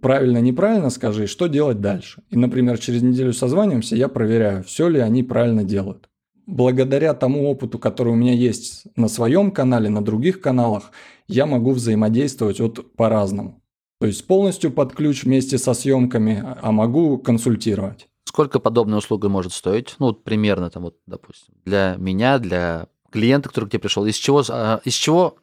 правильно, 0.00 0.38
неправильно 0.38 0.90
скажи, 0.90 1.26
что 1.26 1.46
делать 1.46 1.80
дальше. 1.80 2.22
И, 2.30 2.36
например, 2.36 2.78
через 2.78 3.02
неделю 3.02 3.32
созваниваемся, 3.32 3.96
я 3.96 4.08
проверяю, 4.08 4.64
все 4.64 4.88
ли 4.88 5.00
они 5.00 5.22
правильно 5.22 5.64
делают. 5.64 6.08
Благодаря 6.46 7.14
тому 7.14 7.50
опыту, 7.50 7.78
который 7.78 8.12
у 8.12 8.16
меня 8.16 8.32
есть 8.32 8.84
на 8.96 9.08
своем 9.08 9.50
канале, 9.50 9.90
на 9.90 10.02
других 10.02 10.40
каналах, 10.40 10.92
я 11.26 11.46
могу 11.46 11.72
взаимодействовать 11.72 12.60
вот 12.60 12.94
по-разному. 12.96 13.62
То 14.00 14.06
есть 14.06 14.26
полностью 14.26 14.70
под 14.70 14.94
ключ 14.94 15.24
вместе 15.24 15.58
со 15.58 15.74
съемками, 15.74 16.44
а 16.62 16.70
могу 16.70 17.18
консультировать. 17.18 18.08
Сколько 18.24 18.60
подобная 18.60 18.98
услуга 18.98 19.28
может 19.28 19.52
стоить? 19.52 19.96
Ну, 19.98 20.06
вот 20.06 20.22
примерно 20.22 20.70
там, 20.70 20.84
вот, 20.84 20.96
допустим, 21.06 21.54
для 21.64 21.96
меня, 21.98 22.38
для 22.38 22.86
клиента, 23.10 23.48
который 23.48 23.64
к 23.64 23.70
тебе 23.70 23.80
пришел, 23.80 24.06
из 24.06 24.14
чего, 24.14 24.44
а, 24.50 24.80
из 24.84 24.92
чего 24.94 25.38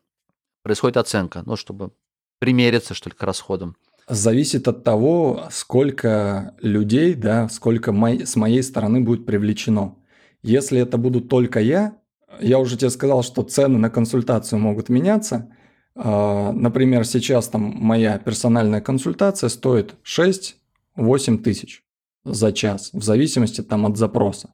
происходит 0.63 0.97
оценка? 0.97 1.43
Ну, 1.45 1.57
чтобы 1.57 1.91
примериться, 2.39 2.93
что 2.93 3.09
ли, 3.09 3.15
к 3.15 3.23
расходам. 3.23 3.75
Зависит 4.07 4.67
от 4.67 4.83
того, 4.83 5.47
сколько 5.51 6.55
людей, 6.61 7.15
да, 7.15 7.49
сколько 7.49 7.91
мой, 7.91 8.25
с 8.25 8.35
моей 8.35 8.63
стороны 8.63 9.01
будет 9.01 9.25
привлечено. 9.25 9.95
Если 10.43 10.79
это 10.79 10.97
буду 10.97 11.21
только 11.21 11.59
я, 11.59 11.97
я 12.39 12.59
уже 12.59 12.77
тебе 12.77 12.91
сказал, 12.91 13.23
что 13.23 13.41
цены 13.41 13.79
на 13.79 13.89
консультацию 13.89 14.59
могут 14.59 14.87
меняться– 14.87 15.51
например, 15.95 17.05
сейчас 17.05 17.47
там 17.47 17.61
моя 17.61 18.17
персональная 18.17 18.81
консультация 18.81 19.49
стоит 19.49 19.95
6-8 20.03 21.37
тысяч 21.39 21.83
за 22.23 22.51
час, 22.51 22.89
в 22.93 23.03
зависимости 23.03 23.61
там 23.61 23.85
от 23.85 23.97
запроса. 23.97 24.53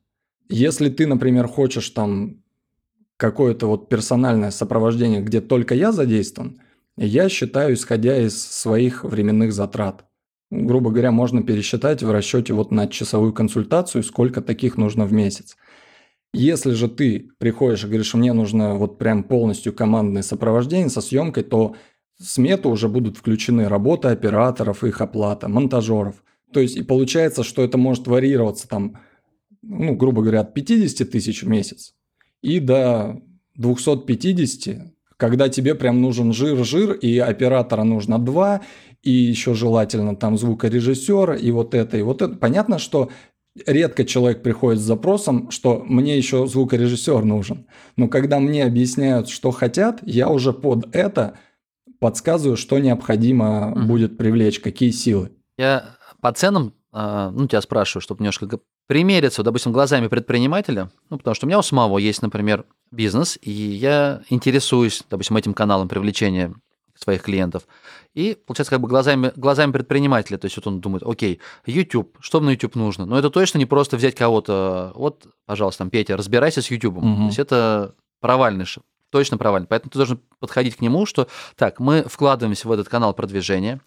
Если 0.49 0.89
ты, 0.89 1.07
например, 1.07 1.47
хочешь 1.47 1.89
там 1.89 2.43
какое-то 3.17 3.67
вот 3.67 3.89
персональное 3.89 4.51
сопровождение, 4.51 5.21
где 5.21 5.41
только 5.41 5.75
я 5.75 5.91
задействован, 5.91 6.59
я 6.97 7.29
считаю, 7.29 7.73
исходя 7.75 8.17
из 8.17 8.41
своих 8.41 9.03
временных 9.03 9.53
затрат. 9.53 10.05
Грубо 10.49 10.91
говоря, 10.91 11.11
можно 11.11 11.41
пересчитать 11.41 12.03
в 12.03 12.11
расчете 12.11 12.53
вот 12.53 12.71
на 12.71 12.87
часовую 12.87 13.31
консультацию, 13.31 14.03
сколько 14.03 14.41
таких 14.41 14.75
нужно 14.75 15.05
в 15.05 15.13
месяц. 15.13 15.55
Если 16.33 16.71
же 16.71 16.87
ты 16.87 17.29
приходишь 17.39 17.83
и 17.83 17.87
говоришь, 17.87 18.13
мне 18.13 18.31
нужно 18.33 18.75
вот 18.75 18.97
прям 18.97 19.23
полностью 19.23 19.73
командное 19.73 20.21
сопровождение 20.21 20.89
со 20.89 21.01
съемкой, 21.01 21.43
то 21.43 21.75
в 22.17 22.23
смету 22.23 22.69
уже 22.69 22.87
будут 22.87 23.17
включены 23.17 23.67
работы 23.67 24.07
операторов, 24.09 24.83
их 24.83 25.01
оплата, 25.01 25.49
монтажеров. 25.49 26.23
То 26.53 26.59
есть 26.59 26.77
и 26.77 26.83
получается, 26.83 27.43
что 27.43 27.63
это 27.63 27.77
может 27.77 28.07
варьироваться 28.07 28.67
там, 28.67 28.97
ну, 29.61 29.95
грубо 29.95 30.21
говоря, 30.21 30.41
от 30.41 30.53
50 30.53 31.09
тысяч 31.09 31.43
в 31.43 31.47
месяц 31.49 31.95
и 32.41 32.59
до 32.59 33.21
250, 33.55 34.93
когда 35.17 35.49
тебе 35.49 35.75
прям 35.75 36.01
нужен 36.01 36.33
жир-жир, 36.33 36.93
и 36.93 37.17
оператора 37.19 37.83
нужно 37.83 38.17
два, 38.19 38.61
и 39.03 39.11
еще 39.11 39.53
желательно 39.53 40.15
там 40.15 40.37
звукорежиссера, 40.37 41.35
и 41.35 41.51
вот 41.51 41.73
это, 41.73 41.97
и 41.97 42.01
вот 42.01 42.21
это. 42.21 42.35
Понятно, 42.35 42.79
что 42.79 43.09
редко 43.65 44.05
человек 44.05 44.43
приходит 44.43 44.79
с 44.79 44.83
запросом, 44.83 45.51
что 45.51 45.83
мне 45.85 46.17
еще 46.17 46.47
звукорежиссер 46.47 47.23
нужен. 47.23 47.67
Но 47.97 48.07
когда 48.07 48.39
мне 48.39 48.63
объясняют, 48.63 49.29
что 49.29 49.51
хотят, 49.51 49.99
я 50.03 50.29
уже 50.29 50.53
под 50.53 50.95
это 50.95 51.37
подсказываю, 51.99 52.57
что 52.57 52.79
необходимо 52.79 53.73
mm-hmm. 53.75 53.85
будет 53.85 54.17
привлечь, 54.17 54.59
какие 54.59 54.91
силы. 54.91 55.31
Я 55.57 55.95
по 56.21 56.31
ценам, 56.31 56.73
а, 56.91 57.31
ну, 57.31 57.47
тебя 57.47 57.61
спрашиваю, 57.61 58.01
чтобы 58.01 58.23
немножко 58.23 58.47
примериться, 58.87 59.43
допустим, 59.43 59.71
глазами 59.71 60.07
предпринимателя, 60.07 60.91
ну, 61.09 61.17
потому 61.17 61.35
что 61.35 61.45
у 61.45 61.47
меня 61.47 61.59
у 61.59 61.61
самого 61.61 61.97
есть, 61.97 62.21
например, 62.21 62.65
бизнес, 62.91 63.37
и 63.41 63.51
я 63.51 64.21
интересуюсь, 64.29 65.03
допустим, 65.09 65.37
этим 65.37 65.53
каналом 65.53 65.87
привлечения 65.87 66.53
своих 67.01 67.23
клиентов. 67.23 67.67
И, 68.13 68.37
получается, 68.45 68.71
как 68.71 68.81
бы 68.81 68.87
глазами, 68.87 69.31
глазами 69.35 69.71
предпринимателя, 69.71 70.37
то 70.37 70.45
есть 70.45 70.57
вот 70.57 70.67
он 70.67 70.81
думает, 70.81 71.03
окей, 71.03 71.39
YouTube, 71.65 72.17
что 72.19 72.39
на 72.39 72.51
YouTube 72.51 72.75
нужно? 72.75 73.05
Но 73.05 73.17
это 73.17 73.29
точно 73.29 73.57
не 73.57 73.65
просто 73.65 73.97
взять 73.97 74.15
кого-то, 74.15 74.91
вот, 74.95 75.25
пожалуйста, 75.45 75.79
там, 75.79 75.89
Петя, 75.89 76.15
разбирайся 76.17 76.61
с 76.61 76.69
YouTube. 76.69 76.97
Угу. 76.97 77.15
То 77.15 77.23
есть 77.23 77.39
это 77.39 77.95
провальный 78.19 78.65
шаг, 78.65 78.83
точно 79.09 79.37
провальный. 79.37 79.67
Поэтому 79.67 79.89
ты 79.89 79.97
должен 79.97 80.19
подходить 80.39 80.75
к 80.75 80.81
нему, 80.81 81.05
что 81.05 81.27
так, 81.55 81.79
мы 81.79 82.03
вкладываемся 82.03 82.67
в 82.67 82.71
этот 82.71 82.87
канал 82.87 83.13
продвижения, 83.13 83.81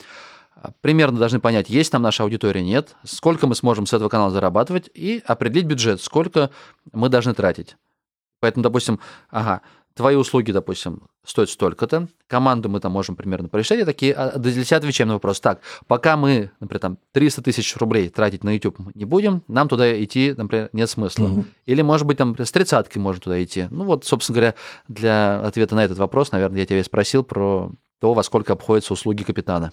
примерно 0.80 1.18
должны 1.18 1.40
понять, 1.40 1.68
есть 1.68 1.92
там 1.92 2.02
наша 2.02 2.23
аудитория, 2.23 2.62
нет, 2.62 2.97
сколько 3.04 3.47
мы 3.47 3.54
сможем 3.54 3.87
с 3.87 3.92
этого 3.92 4.09
канала 4.09 4.30
зарабатывать 4.30 4.90
и 4.94 5.23
определить 5.26 5.66
бюджет, 5.66 6.00
сколько 6.00 6.50
мы 6.92 7.09
должны 7.09 7.35
тратить. 7.35 7.76
Поэтому, 8.40 8.62
допустим, 8.62 9.00
ага, 9.30 9.62
твои 9.95 10.17
услуги, 10.17 10.53
допустим, 10.53 11.03
стоят 11.25 11.51
столько-то, 11.51 12.09
команду 12.27 12.69
мы 12.69 12.81
там 12.81 12.93
можем 12.93 13.17
примерно 13.17 13.49
порешать, 13.49 13.81
и 13.81 13.85
такие 13.85 14.13
а, 14.13 14.39
для 14.39 14.77
отвечаем 14.77 15.09
на 15.09 15.15
вопрос, 15.15 15.41
так, 15.41 15.61
пока 15.87 16.17
мы, 16.17 16.51
например, 16.61 16.81
там 16.81 16.99
300 17.13 17.43
тысяч 17.43 17.77
рублей 17.77 18.09
тратить 18.09 18.45
на 18.45 18.51
YouTube 18.51 18.79
не 18.95 19.05
будем, 19.05 19.43
нам 19.49 19.69
туда 19.69 20.03
идти, 20.03 20.35
например, 20.37 20.69
нет 20.73 20.91
смысла. 20.91 21.27
Угу. 21.27 21.45
Или, 21.67 21.83
может 21.83 22.07
быть, 22.07 22.19
там 22.19 22.37
с 22.39 22.53
тридцаткой 22.53 23.01
можно 23.01 23.21
туда 23.21 23.43
идти. 23.43 23.69
Ну 23.71 23.85
вот, 23.85 24.05
собственно 24.05 24.35
говоря, 24.35 24.55
для 24.89 25.41
ответа 25.41 25.75
на 25.75 25.85
этот 25.85 25.99
вопрос, 25.99 26.33
наверное, 26.33 26.61
я 26.61 26.67
тебя 26.67 26.83
спросил 26.85 27.25
про 27.25 27.71
то, 28.01 28.15
во 28.15 28.23
сколько 28.23 28.53
обходятся 28.53 28.93
услуги 28.93 29.23
капитана. 29.23 29.73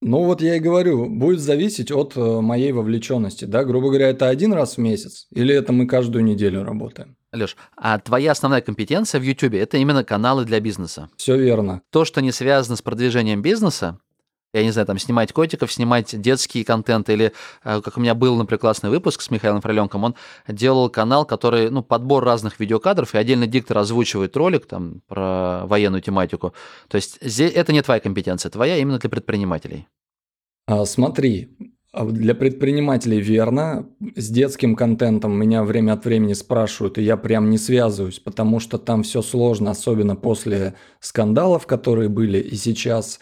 Ну 0.00 0.24
вот 0.24 0.42
я 0.42 0.56
и 0.56 0.60
говорю, 0.60 1.08
будет 1.08 1.40
зависеть 1.40 1.92
от 1.92 2.16
э, 2.16 2.40
моей 2.40 2.72
вовлеченности, 2.72 3.44
да, 3.44 3.64
грубо 3.64 3.88
говоря, 3.88 4.08
это 4.08 4.28
один 4.28 4.52
раз 4.52 4.76
в 4.76 4.78
месяц 4.78 5.28
или 5.30 5.54
это 5.54 5.72
мы 5.72 5.86
каждую 5.86 6.24
неделю 6.24 6.64
работаем. 6.64 7.16
Леш, 7.32 7.56
а 7.76 7.98
твоя 7.98 8.32
основная 8.32 8.60
компетенция 8.60 9.20
в 9.20 9.24
YouTube 9.24 9.54
это 9.54 9.78
именно 9.78 10.04
каналы 10.04 10.44
для 10.44 10.60
бизнеса. 10.60 11.08
Все 11.16 11.36
верно. 11.36 11.82
То, 11.90 12.04
что 12.04 12.20
не 12.20 12.30
связано 12.30 12.76
с 12.76 12.82
продвижением 12.82 13.40
бизнеса, 13.40 13.98
я 14.54 14.62
не 14.64 14.70
знаю, 14.70 14.86
там 14.86 14.98
снимать 14.98 15.32
котиков, 15.32 15.72
снимать 15.72 16.20
детский 16.20 16.62
контент, 16.62 17.08
или 17.08 17.32
э, 17.64 17.80
как 17.80 17.96
у 17.96 18.00
меня 18.00 18.14
был, 18.14 18.36
например, 18.36 18.58
классный 18.58 18.90
выпуск 18.90 19.22
с 19.22 19.30
Михаилом 19.30 19.62
Фроленком, 19.62 20.04
он 20.04 20.14
делал 20.46 20.90
канал, 20.90 21.24
который, 21.24 21.70
ну, 21.70 21.82
подбор 21.82 22.22
разных 22.22 22.60
видеокадров, 22.60 23.14
и 23.14 23.18
отдельно 23.18 23.46
диктор 23.46 23.78
озвучивает 23.78 24.36
ролик 24.36 24.66
там 24.66 25.00
про 25.08 25.64
военную 25.64 26.02
тематику. 26.02 26.52
То 26.88 26.96
есть 26.96 27.16
это 27.22 27.72
не 27.72 27.80
твоя 27.80 28.00
компетенция, 28.00 28.50
твоя 28.50 28.76
именно 28.76 28.98
для 28.98 29.08
предпринимателей. 29.08 29.86
А, 30.66 30.84
смотри, 30.84 31.56
для 31.92 32.34
предпринимателей 32.34 33.20
верно. 33.20 33.86
С 34.16 34.30
детским 34.30 34.76
контентом 34.76 35.38
меня 35.38 35.62
время 35.62 35.92
от 35.92 36.04
времени 36.04 36.32
спрашивают, 36.32 36.96
и 36.98 37.02
я 37.02 37.16
прям 37.16 37.50
не 37.50 37.58
связываюсь, 37.58 38.18
потому 38.18 38.60
что 38.60 38.78
там 38.78 39.02
все 39.02 39.20
сложно, 39.20 39.72
особенно 39.72 40.16
после 40.16 40.74
скандалов, 41.00 41.66
которые 41.66 42.08
были. 42.08 42.38
И 42.38 42.56
сейчас 42.56 43.20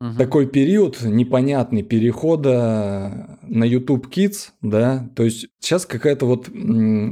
угу. 0.00 0.14
такой 0.18 0.48
период 0.48 1.00
непонятный 1.02 1.82
перехода 1.82 3.38
на 3.42 3.64
YouTube 3.64 4.08
Kids, 4.08 4.50
да, 4.60 5.08
то 5.14 5.22
есть 5.22 5.46
сейчас 5.60 5.86
какая-то 5.86 6.26
вот 6.26 6.48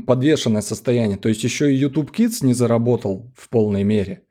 подвешенное 0.04 0.62
состояние. 0.62 1.16
То 1.16 1.28
есть 1.28 1.44
еще 1.44 1.72
и 1.72 1.76
YouTube 1.76 2.10
Kids 2.10 2.44
не 2.44 2.54
заработал 2.54 3.32
в 3.36 3.48
полной 3.50 3.84
мере. 3.84 4.25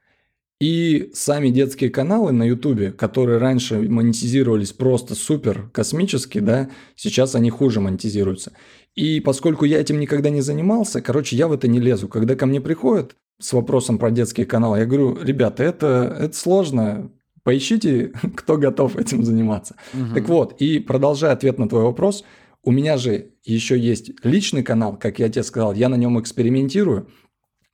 И 0.59 1.11
сами 1.13 1.49
детские 1.49 1.89
каналы 1.89 2.31
на 2.31 2.43
Ютубе, 2.43 2.91
которые 2.91 3.39
раньше 3.39 3.81
монетизировались 3.81 4.71
просто 4.71 5.13
супер 5.13 5.69
космически, 5.73 6.39
да, 6.39 6.69
сейчас 6.95 7.35
они 7.35 7.49
хуже 7.49 7.81
монетизируются. 7.81 8.53
И 8.95 9.19
поскольку 9.19 9.65
я 9.65 9.81
этим 9.81 9.99
никогда 9.99 10.29
не 10.29 10.39
занимался, 10.39 11.01
короче, 11.01 11.35
я 11.35 11.49
в 11.49 11.51
это 11.51 11.67
не 11.67 11.79
лезу. 11.79 12.07
Когда 12.07 12.35
ко 12.35 12.45
мне 12.45 12.61
приходят 12.61 13.17
с 13.37 13.51
вопросом 13.51 13.97
про 13.97 14.11
детские 14.11 14.45
каналы, 14.45 14.79
я 14.79 14.85
говорю, 14.85 15.21
ребята, 15.21 15.61
это, 15.63 16.15
это 16.17 16.37
сложно, 16.37 17.11
поищите, 17.43 18.13
кто 18.35 18.57
готов 18.57 18.95
этим 18.95 19.25
заниматься. 19.25 19.75
Угу. 19.93 20.13
Так 20.15 20.29
вот, 20.29 20.61
и 20.61 20.79
продолжая 20.79 21.33
ответ 21.33 21.59
на 21.59 21.67
твой 21.67 21.83
вопрос, 21.83 22.23
у 22.63 22.71
меня 22.71 22.95
же 22.95 23.31
еще 23.43 23.77
есть 23.77 24.11
личный 24.23 24.63
канал, 24.63 24.97
как 24.97 25.19
я 25.19 25.27
тебе 25.27 25.43
сказал, 25.43 25.73
я 25.73 25.89
на 25.89 25.95
нем 25.95 26.19
экспериментирую, 26.19 27.09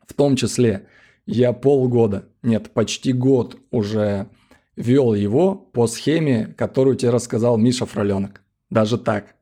в 0.07 0.13
том 0.15 0.35
числе 0.35 0.87
я 1.25 1.53
полгода, 1.53 2.25
нет, 2.43 2.71
почти 2.71 3.13
год 3.13 3.57
уже 3.71 4.27
вел 4.75 5.13
его 5.13 5.55
по 5.55 5.87
схеме, 5.87 6.53
которую 6.57 6.95
тебе 6.95 7.11
рассказал 7.11 7.57
Миша 7.57 7.85
Фроленок. 7.85 8.41
Даже 8.69 8.97
так. 8.97 9.35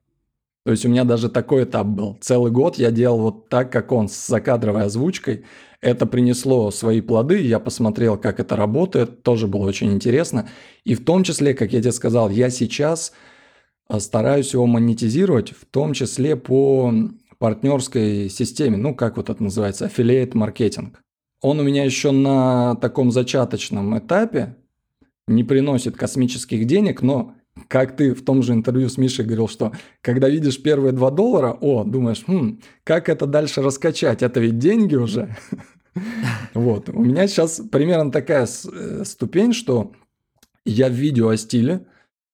То 0.65 0.71
есть 0.71 0.85
у 0.85 0.89
меня 0.89 1.03
даже 1.03 1.29
такой 1.29 1.63
этап 1.63 1.87
был. 1.87 2.17
Целый 2.19 2.51
год 2.51 2.77
я 2.77 2.91
делал 2.91 3.19
вот 3.19 3.49
так, 3.49 3.71
как 3.71 3.91
он, 3.91 4.09
с 4.09 4.27
закадровой 4.27 4.83
озвучкой. 4.83 5.45
Это 5.81 6.05
принесло 6.05 6.71
свои 6.71 6.99
плоды, 6.99 7.41
я 7.41 7.59
посмотрел, 7.59 8.17
как 8.17 8.41
это 8.41 8.57
работает, 8.57 9.23
тоже 9.23 9.47
было 9.47 9.65
очень 9.65 9.93
интересно. 9.93 10.49
И 10.83 10.93
в 10.93 11.05
том 11.05 11.23
числе, 11.23 11.53
как 11.53 11.71
я 11.71 11.81
тебе 11.81 11.93
сказал, 11.93 12.29
я 12.29 12.49
сейчас 12.49 13.13
а, 13.87 14.01
стараюсь 14.01 14.53
его 14.53 14.65
монетизировать, 14.67 15.51
в 15.51 15.65
том 15.65 15.93
числе 15.93 16.35
по 16.35 16.93
партнерской 17.37 18.29
системе, 18.29 18.75
ну 18.75 18.93
как 18.93 19.15
вот 19.15 19.29
это 19.29 19.41
называется, 19.41 19.85
affiliate 19.85 20.31
маркетинг. 20.33 21.01
Он 21.41 21.59
у 21.59 21.63
меня 21.63 21.85
еще 21.85 22.11
на 22.11 22.75
таком 22.75 23.11
зачаточном 23.11 23.97
этапе, 23.97 24.55
не 25.27 25.43
приносит 25.43 25.95
космических 25.95 26.65
денег, 26.65 27.01
но 27.01 27.35
как 27.67 27.95
ты 27.95 28.13
в 28.13 28.23
том 28.25 28.41
же 28.41 28.53
интервью 28.53 28.89
с 28.89 28.97
Мишей 28.97 29.25
говорил, 29.25 29.47
что 29.47 29.71
когда 30.01 30.27
видишь 30.27 30.61
первые 30.61 30.91
2 30.91 31.11
доллара, 31.11 31.57
о, 31.59 31.83
думаешь, 31.83 32.23
хм, 32.25 32.59
как 32.83 33.09
это 33.09 33.25
дальше 33.25 33.61
раскачать? 33.61 34.23
Это 34.23 34.39
ведь 34.39 34.57
деньги 34.57 34.95
уже. 34.95 35.35
Вот. 36.53 36.87
У 36.89 37.03
меня 37.03 37.27
сейчас 37.27 37.59
примерно 37.71 38.11
такая 38.11 38.47
э, 38.47 39.03
ступень, 39.03 39.51
что 39.53 39.91
я 40.63 40.87
в 40.87 40.93
видео 40.93 41.29
о 41.29 41.35
стиле 41.35 41.87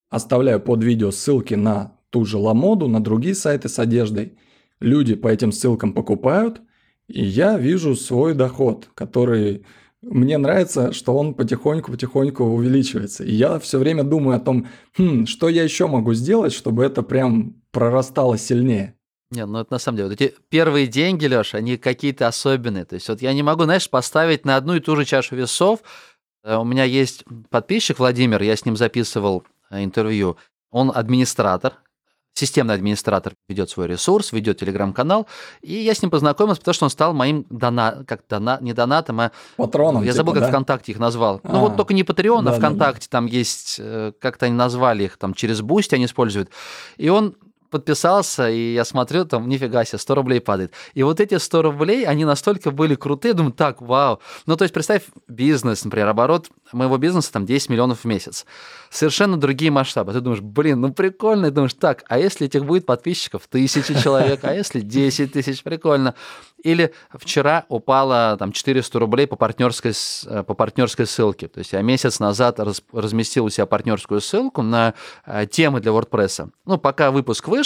оставляю 0.10 0.60
под 0.60 0.84
видео 0.84 1.10
ссылки 1.10 1.56
на 1.56 1.98
ту 2.12 2.26
же 2.26 2.38
Ламоду, 2.38 2.88
на 2.88 3.02
другие 3.02 3.34
сайты 3.34 3.70
с 3.70 3.80
одеждой. 3.80 4.38
Люди 4.82 5.16
по 5.16 5.30
этим 5.30 5.52
ссылкам 5.52 5.94
покупают– 5.94 6.62
и 7.08 7.24
я 7.24 7.58
вижу 7.58 7.96
свой 7.96 8.34
доход, 8.34 8.90
который 8.96 9.66
мне 10.02 10.38
нравится, 10.38 10.92
что 10.92 11.18
он 11.18 11.34
потихоньку-потихоньку 11.34 12.44
увеличивается. 12.44 13.24
И 13.24 13.34
я 13.34 13.60
все 13.60 13.80
время 13.80 14.04
думаю 14.04 14.38
о 14.38 14.40
том, 14.40 14.68
хм, 14.98 15.26
что 15.26 15.50
я 15.50 15.64
еще 15.64 15.88
могу 15.88 16.14
сделать, 16.14 16.54
чтобы 16.54 16.84
это 16.84 17.02
прям 17.02 17.56
прорастало 17.72 18.38
сильнее. 18.38 18.96
Не, 19.32 19.46
ну 19.46 19.60
это 19.60 19.74
на 19.74 19.80
самом 19.80 19.98
деле, 19.98 20.10
вот 20.10 20.22
эти 20.22 20.36
первые 20.50 20.88
деньги, 20.88 21.26
Леш, 21.26 21.56
они 21.56 21.78
какие-то 21.78 22.28
особенные. 22.28 22.86
То 22.86 22.96
есть 22.96 23.10
вот 23.10 23.22
я 23.22 23.34
не 23.34 23.42
могу, 23.42 23.64
знаешь, 23.64 23.90
поставить 23.90 24.46
на 24.46 24.56
одну 24.56 24.76
и 24.76 24.80
ту 24.80 24.96
же 24.96 25.06
чашу 25.06 25.36
весов. 25.36 25.82
Э, 26.44 26.58
у 26.58 26.64
меня 26.64 26.84
есть 26.84 27.26
подписчик 27.50 27.98
Владимир, 27.98 28.42
я 28.44 28.56
с 28.56 28.66
ним 28.66 28.78
записывал 28.78 29.44
э, 29.72 29.84
интервью. 29.84 30.38
Он 30.70 30.92
администратор, 30.94 31.74
системный 32.36 32.76
администратор 32.76 33.34
ведет 33.48 33.70
свой 33.70 33.88
ресурс, 33.88 34.32
ведет 34.34 34.60
телеграм-канал, 34.60 35.26
и 35.62 35.74
я 35.74 35.96
с 35.96 36.02
ним 36.02 36.12
познакомился, 36.12 36.60
потому 36.60 36.74
что 36.74 36.86
он 36.86 36.90
стал 36.90 37.14
моим 37.14 37.46
дона... 37.50 38.04
как 38.08 38.22
дона... 38.30 38.60
не 38.62 38.74
донатом, 38.74 39.22
а... 39.22 39.32
Патроном, 39.58 40.04
Я 40.04 40.14
забыл, 40.14 40.34
типа, 40.34 40.42
как 40.42 40.52
да? 40.52 40.58
ВКонтакте 40.58 40.92
их 40.92 41.00
назвал. 41.00 41.40
А, 41.44 41.52
ну 41.54 41.60
вот 41.62 41.78
только 41.78 41.94
не 41.94 42.04
Patreon, 42.04 42.48
а 42.48 42.52
ВКонтакте, 42.54 43.08
да. 43.10 43.18
там 43.18 43.26
есть, 43.26 43.78
э, 43.80 44.12
как-то 44.20 44.46
они 44.46 44.56
назвали 44.56 45.06
их, 45.06 45.18
там 45.18 45.34
через 45.34 45.62
Boosty 45.62 45.96
они 45.96 46.06
используют. 46.06 46.50
И 46.98 47.08
он 47.08 47.36
подписался, 47.76 48.50
и 48.50 48.74
я 48.74 48.86
смотрю, 48.86 49.26
там, 49.26 49.50
нифига 49.50 49.84
себе, 49.84 50.00
100 50.00 50.16
рублей 50.16 50.40
падает. 50.40 50.72
И 50.94 51.04
вот 51.04 51.20
эти 51.20 51.38
100 51.38 51.62
рублей, 51.62 52.06
они 52.06 52.24
настолько 52.24 52.72
были 52.72 52.96
крутые, 52.96 53.34
думаю, 53.34 53.52
так, 53.52 53.82
вау. 53.82 54.22
Ну, 54.46 54.56
то 54.56 54.64
есть, 54.64 54.74
представь, 54.74 55.02
бизнес, 55.28 55.84
например, 55.84 56.08
оборот 56.08 56.48
моего 56.72 56.98
бизнеса 56.98 57.34
там 57.34 57.46
10 57.46 57.70
миллионов 57.70 58.00
в 58.00 58.06
месяц. 58.06 58.46
Совершенно 58.90 59.38
другие 59.38 59.72
масштабы. 59.72 60.14
Ты 60.14 60.22
думаешь, 60.22 60.42
блин, 60.42 60.82
ну 60.82 60.94
прикольно. 60.94 61.48
И 61.48 61.52
думаешь, 61.52 61.74
так, 61.74 62.04
а 62.08 62.18
если 62.18 62.48
этих 62.48 62.66
будет 62.66 62.86
подписчиков 62.86 63.48
тысячи 63.50 64.00
человек, 64.02 64.40
а 64.44 64.54
если 64.54 64.80
10 64.80 65.34
тысяч, 65.34 65.64
прикольно. 65.64 66.16
Или 66.64 66.94
вчера 67.14 67.66
упало 67.70 68.36
там 68.40 68.52
400 68.52 69.00
рублей 69.00 69.28
по 69.28 69.36
партнерской, 69.36 69.92
э, 70.26 70.44
по 70.44 70.54
партнерской 70.54 71.06
ссылке. 71.06 71.48
То 71.48 71.60
есть 71.60 71.74
я 71.74 71.82
месяц 71.82 72.20
назад 72.20 72.60
раз, 72.60 72.82
разместил 72.92 73.46
у 73.46 73.50
себя 73.50 73.66
партнерскую 73.66 74.20
ссылку 74.22 74.64
на 74.64 74.96
э, 75.26 75.46
темы 75.46 75.80
для 75.80 75.92
WordPress. 75.92 76.50
Ну, 76.66 76.78
пока 76.78 77.12
выпуск 77.12 77.48
вышел, 77.48 77.65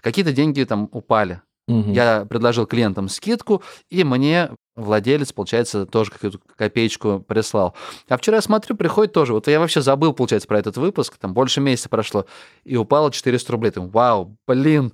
какие-то 0.00 0.32
деньги 0.32 0.64
там 0.64 0.88
упали. 0.92 1.40
Угу. 1.68 1.92
Я 1.92 2.26
предложил 2.28 2.66
клиентам 2.66 3.08
скидку, 3.08 3.62
и 3.90 4.02
мне 4.02 4.50
владелец, 4.76 5.32
получается, 5.32 5.86
тоже 5.86 6.10
какую-то 6.10 6.38
копеечку 6.56 7.20
прислал. 7.20 7.74
А 8.08 8.16
вчера 8.16 8.38
я 8.38 8.42
смотрю, 8.42 8.76
приходит 8.76 9.12
тоже. 9.12 9.32
Вот 9.32 9.46
я 9.46 9.60
вообще 9.60 9.80
забыл, 9.80 10.12
получается, 10.12 10.48
про 10.48 10.58
этот 10.58 10.76
выпуск, 10.76 11.16
там 11.18 11.32
больше 11.34 11.60
месяца 11.60 11.88
прошло, 11.88 12.26
и 12.64 12.76
упало 12.76 13.12
400 13.12 13.52
рублей. 13.52 13.70
Там, 13.70 13.88
вау, 13.90 14.36
блин, 14.48 14.92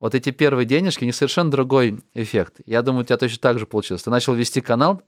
вот 0.00 0.14
эти 0.14 0.30
первые 0.30 0.66
денежки, 0.66 1.04
не 1.04 1.12
совершенно 1.12 1.50
другой 1.50 2.00
эффект. 2.14 2.60
Я 2.66 2.82
думаю, 2.82 3.02
у 3.02 3.04
тебя 3.04 3.16
точно 3.16 3.38
так 3.38 3.58
же 3.58 3.66
получилось. 3.66 4.02
Ты 4.02 4.10
начал 4.10 4.34
вести 4.34 4.60
канал, 4.60 5.02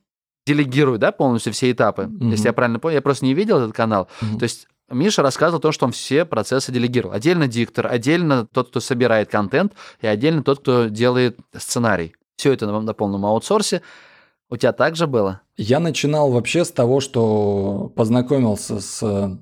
делегируй, 0.47 0.99
да, 0.99 1.13
полностью 1.13 1.53
все 1.53 1.71
этапы. 1.71 2.05
Мгм. 2.05 2.31
Если 2.31 2.47
я 2.47 2.53
правильно 2.53 2.79
понял, 2.79 2.97
я 2.97 3.03
просто 3.03 3.25
не 3.25 3.35
видел 3.35 3.59
этот 3.59 3.75
канал. 3.75 4.09
Мгм. 4.21 4.39
То 4.39 4.43
есть 4.45 4.69
Миша 4.93 5.23
рассказывал 5.23 5.61
то, 5.61 5.73
что 5.73 5.87
он 5.87 5.93
все 5.93 6.25
процессы 6.25 6.71
делегировал. 6.71 7.15
Отдельно 7.15 7.49
диктор, 7.49 7.87
отдельно 7.87 8.47
тот, 8.47 8.69
кто 8.69 8.81
собирает 8.81 9.31
контент, 9.31 9.73
и 10.01 10.07
отдельно 10.07 10.43
тот, 10.43 10.61
кто 10.61 10.89
делает 10.89 11.39
сценарий. 11.57 12.15
Все 12.37 12.53
это 12.53 12.67
на, 12.67 12.81
на 12.81 12.95
полном 12.95 13.27
аутсорсе. 13.27 13.83
У 14.51 14.57
тебя 14.57 14.73
так 14.73 14.97
же 14.97 15.07
было? 15.07 15.41
Я 15.57 15.81
начинал 15.81 16.31
вообще 16.31 16.65
с 16.65 16.71
того, 16.71 17.01
что 17.01 17.93
познакомился 17.97 18.81
с 18.81 19.41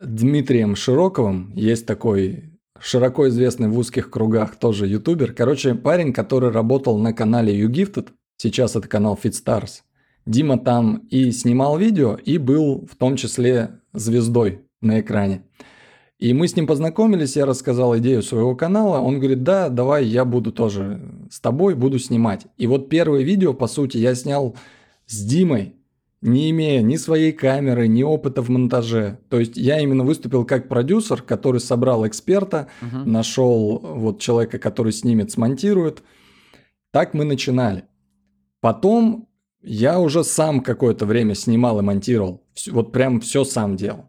Дмитрием 0.00 0.76
Широковым. 0.76 1.52
Есть 1.54 1.86
такой 1.86 2.58
широко 2.80 3.28
известный 3.28 3.68
в 3.68 3.78
узких 3.78 4.10
кругах 4.10 4.56
тоже 4.56 4.86
ютубер. 4.86 5.32
Короче, 5.32 5.74
парень, 5.74 6.12
который 6.12 6.50
работал 6.50 6.98
на 6.98 7.12
канале 7.12 7.58
YouGifted. 7.60 8.10
Сейчас 8.38 8.76
это 8.76 8.88
канал 8.88 9.18
FitStars. 9.22 9.82
Дима 10.26 10.58
там 10.58 11.06
и 11.10 11.30
снимал 11.30 11.78
видео, 11.78 12.16
и 12.16 12.38
был 12.38 12.86
в 12.90 12.96
том 12.96 13.16
числе 13.16 13.80
звездой 13.92 14.65
на 14.80 15.00
экране. 15.00 15.42
И 16.18 16.32
мы 16.32 16.48
с 16.48 16.56
ним 16.56 16.66
познакомились, 16.66 17.36
я 17.36 17.44
рассказал 17.44 17.96
идею 17.98 18.22
своего 18.22 18.56
канала. 18.56 19.00
Он 19.00 19.18
говорит, 19.18 19.42
да, 19.42 19.68
давай 19.68 20.06
я 20.06 20.24
буду 20.24 20.50
тоже 20.50 21.00
с 21.30 21.40
тобой, 21.40 21.74
буду 21.74 21.98
снимать. 21.98 22.46
И 22.56 22.66
вот 22.66 22.88
первое 22.88 23.22
видео, 23.22 23.52
по 23.52 23.66
сути, 23.66 23.98
я 23.98 24.14
снял 24.14 24.56
с 25.04 25.20
Димой, 25.22 25.74
не 26.22 26.50
имея 26.50 26.80
ни 26.80 26.96
своей 26.96 27.32
камеры, 27.32 27.86
ни 27.86 28.02
опыта 28.02 28.40
в 28.40 28.48
монтаже. 28.48 29.18
То 29.28 29.38
есть 29.38 29.58
я 29.58 29.78
именно 29.78 30.04
выступил 30.04 30.46
как 30.46 30.68
продюсер, 30.68 31.20
который 31.20 31.60
собрал 31.60 32.06
эксперта, 32.06 32.68
Мгм. 32.80 33.12
нашел 33.12 33.78
вот 33.78 34.18
человека, 34.18 34.58
который 34.58 34.92
снимет, 34.92 35.30
смонтирует. 35.30 36.02
Так 36.92 37.12
мы 37.12 37.24
начинали. 37.24 37.84
Потом 38.62 39.28
я 39.62 40.00
уже 40.00 40.24
сам 40.24 40.60
какое-то 40.60 41.04
время 41.04 41.34
снимал 41.34 41.78
и 41.78 41.82
монтировал. 41.82 42.42
Вот 42.70 42.90
прям 42.92 43.20
все 43.20 43.44
сам 43.44 43.76
делал. 43.76 44.06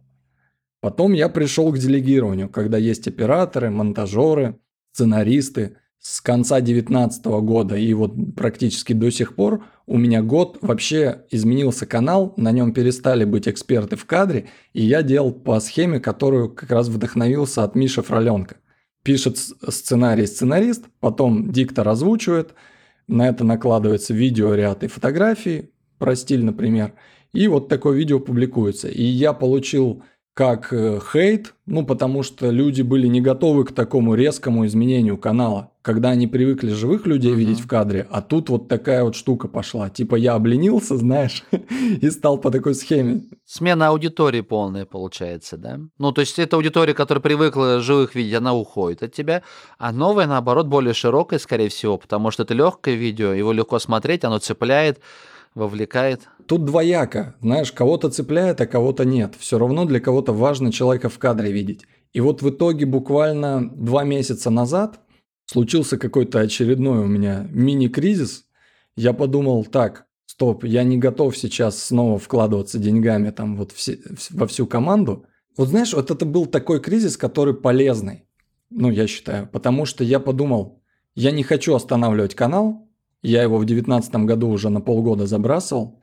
Потом 0.87 1.11
я 1.11 1.27
пришел 1.27 1.69
к 1.73 1.77
делегированию, 1.77 2.47
когда 2.47 2.77
есть 2.77 3.09
операторы, 3.09 3.69
монтажеры, 3.69 4.57
сценаристы. 4.93 5.75
С 5.99 6.21
конца 6.21 6.61
2019 6.61 7.25
года 7.25 7.75
и 7.75 7.93
вот 7.93 8.13
практически 8.37 8.93
до 8.93 9.11
сих 9.11 9.35
пор 9.35 9.65
у 9.85 9.97
меня 9.97 10.21
год 10.21 10.59
вообще 10.61 11.25
изменился 11.29 11.85
канал, 11.85 12.33
на 12.37 12.53
нем 12.53 12.71
перестали 12.71 13.25
быть 13.25 13.49
эксперты 13.49 13.97
в 13.97 14.05
кадре, 14.05 14.47
и 14.71 14.81
я 14.81 15.03
делал 15.03 15.33
по 15.33 15.59
схеме, 15.59 15.99
которую 15.99 16.51
как 16.51 16.71
раз 16.71 16.87
вдохновился 16.87 17.65
от 17.65 17.75
Миши 17.75 18.01
Фроленко. 18.01 18.55
Пишет 19.03 19.37
сценарий 19.37 20.25
сценарист, 20.25 20.85
потом 21.01 21.51
диктор 21.51 21.89
озвучивает, 21.89 22.53
на 23.07 23.27
это 23.27 23.43
накладывается 23.43 24.13
видеоряд 24.13 24.85
и 24.85 24.87
фотографии, 24.87 25.69
про 25.97 26.15
стиль, 26.15 26.45
например, 26.45 26.93
и 27.33 27.49
вот 27.49 27.67
такое 27.67 27.97
видео 27.97 28.21
публикуется. 28.21 28.87
И 28.87 29.03
я 29.03 29.33
получил 29.33 30.01
как 30.37 30.71
э, 30.71 30.99
хейт, 31.11 31.55
ну 31.65 31.83
потому 31.83 32.21
что 32.21 32.51
люди 32.51 32.83
были 32.83 33.07
не 33.07 33.21
готовы 33.21 33.65
к 33.65 33.71
такому 33.71 34.13
резкому 34.13 34.67
изменению 34.67 35.17
канала, 35.17 35.71
когда 35.81 36.09
они 36.09 36.27
привыкли 36.27 36.69
живых 36.73 37.07
людей 37.07 37.31
Мгм. 37.31 37.39
видеть 37.39 37.59
в 37.59 37.67
кадре, 37.67 38.05
а 38.11 38.21
тут 38.21 38.49
вот 38.49 38.67
такая 38.67 39.03
вот 39.03 39.15
штука 39.15 39.47
пошла. 39.47 39.89
Типа 39.89 40.15
я 40.15 40.35
обленился, 40.35 40.95
знаешь, 40.97 41.43
и 42.01 42.07
стал 42.11 42.37
по 42.37 42.51
такой 42.51 42.75
схеме. 42.75 43.23
Смена 43.45 43.87
аудитории 43.87 44.41
полная 44.41 44.85
получается, 44.85 45.57
да? 45.57 45.79
Ну, 45.97 46.11
то 46.11 46.21
есть 46.21 46.37
эта 46.37 46.55
аудитория, 46.55 46.93
которая 46.93 47.23
привыкла 47.23 47.79
живых 47.79 48.13
видеть, 48.13 48.35
она 48.35 48.53
уходит 48.53 49.01
от 49.01 49.13
тебя, 49.13 49.41
а 49.79 49.91
новая, 49.91 50.27
наоборот, 50.27 50.67
более 50.67 50.93
широкая, 50.93 51.39
скорее 51.39 51.69
всего, 51.69 51.97
потому 51.97 52.29
что 52.29 52.43
это 52.43 52.53
легкое 52.53 52.93
видео, 52.93 53.33
его 53.33 53.53
легко 53.53 53.79
смотреть, 53.79 54.23
оно 54.23 54.37
цепляет, 54.37 54.99
вовлекает. 55.57 56.29
Тут 56.45 56.63
двояко, 56.65 57.35
знаешь, 57.41 57.71
кого-то 57.71 58.09
цепляет, 58.09 58.61
а 58.61 58.67
кого-то 58.67 59.03
нет. 59.03 59.33
Все 59.37 59.57
равно 59.57 59.85
для 59.85 59.99
кого-то 59.99 60.31
важно 60.31 60.71
человека 60.71 61.09
в 61.09 61.17
кадре 61.19 61.51
видеть. 61.51 61.85
И 62.13 62.21
вот 62.21 62.41
в 62.41 62.49
итоге 62.49 62.85
буквально 62.85 63.69
два 63.69 64.03
месяца 64.03 64.49
назад 64.49 64.99
случился 65.45 65.97
какой-то 65.97 66.39
очередной 66.39 66.99
у 66.99 67.07
меня 67.07 67.47
мини-кризис. 67.51 68.45
Я 68.95 69.13
подумал, 69.13 69.65
так, 69.65 70.05
стоп, 70.25 70.63
я 70.63 70.83
не 70.83 70.97
готов 70.97 71.35
сейчас 71.35 71.81
снова 71.83 72.17
вкладываться 72.17 72.79
деньгами 72.79 73.31
там 73.31 73.57
вот 73.57 73.71
все- 73.71 73.99
вс- 74.11 74.29
во 74.31 74.47
всю 74.47 74.67
команду. 74.67 75.25
Вот 75.57 75.69
знаешь, 75.69 75.93
вот 75.93 76.11
это 76.11 76.25
был 76.25 76.45
такой 76.45 76.79
кризис, 76.79 77.17
который 77.17 77.53
полезный, 77.55 78.25
ну, 78.69 78.91
я 78.91 79.07
считаю, 79.07 79.47
потому 79.47 79.85
что 79.85 80.03
я 80.03 80.19
подумал, 80.19 80.81
я 81.15 81.31
не 81.31 81.43
хочу 81.43 81.73
останавливать 81.73 82.35
канал, 82.35 82.86
я 83.29 83.43
его 83.43 83.57
в 83.57 83.65
2019 83.65 84.15
году 84.25 84.49
уже 84.49 84.69
на 84.69 84.81
полгода 84.81 85.25
забрасывал. 85.25 85.99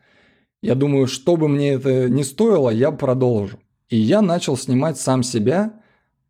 Я 0.62 0.74
думаю, 0.74 1.06
что 1.06 1.36
бы 1.36 1.48
мне 1.48 1.72
это 1.72 2.08
не 2.08 2.24
стоило, 2.24 2.70
я 2.70 2.90
продолжу. 2.90 3.58
И 3.88 3.96
я 3.96 4.22
начал 4.22 4.56
снимать 4.56 4.98
сам 4.98 5.22
себя. 5.22 5.80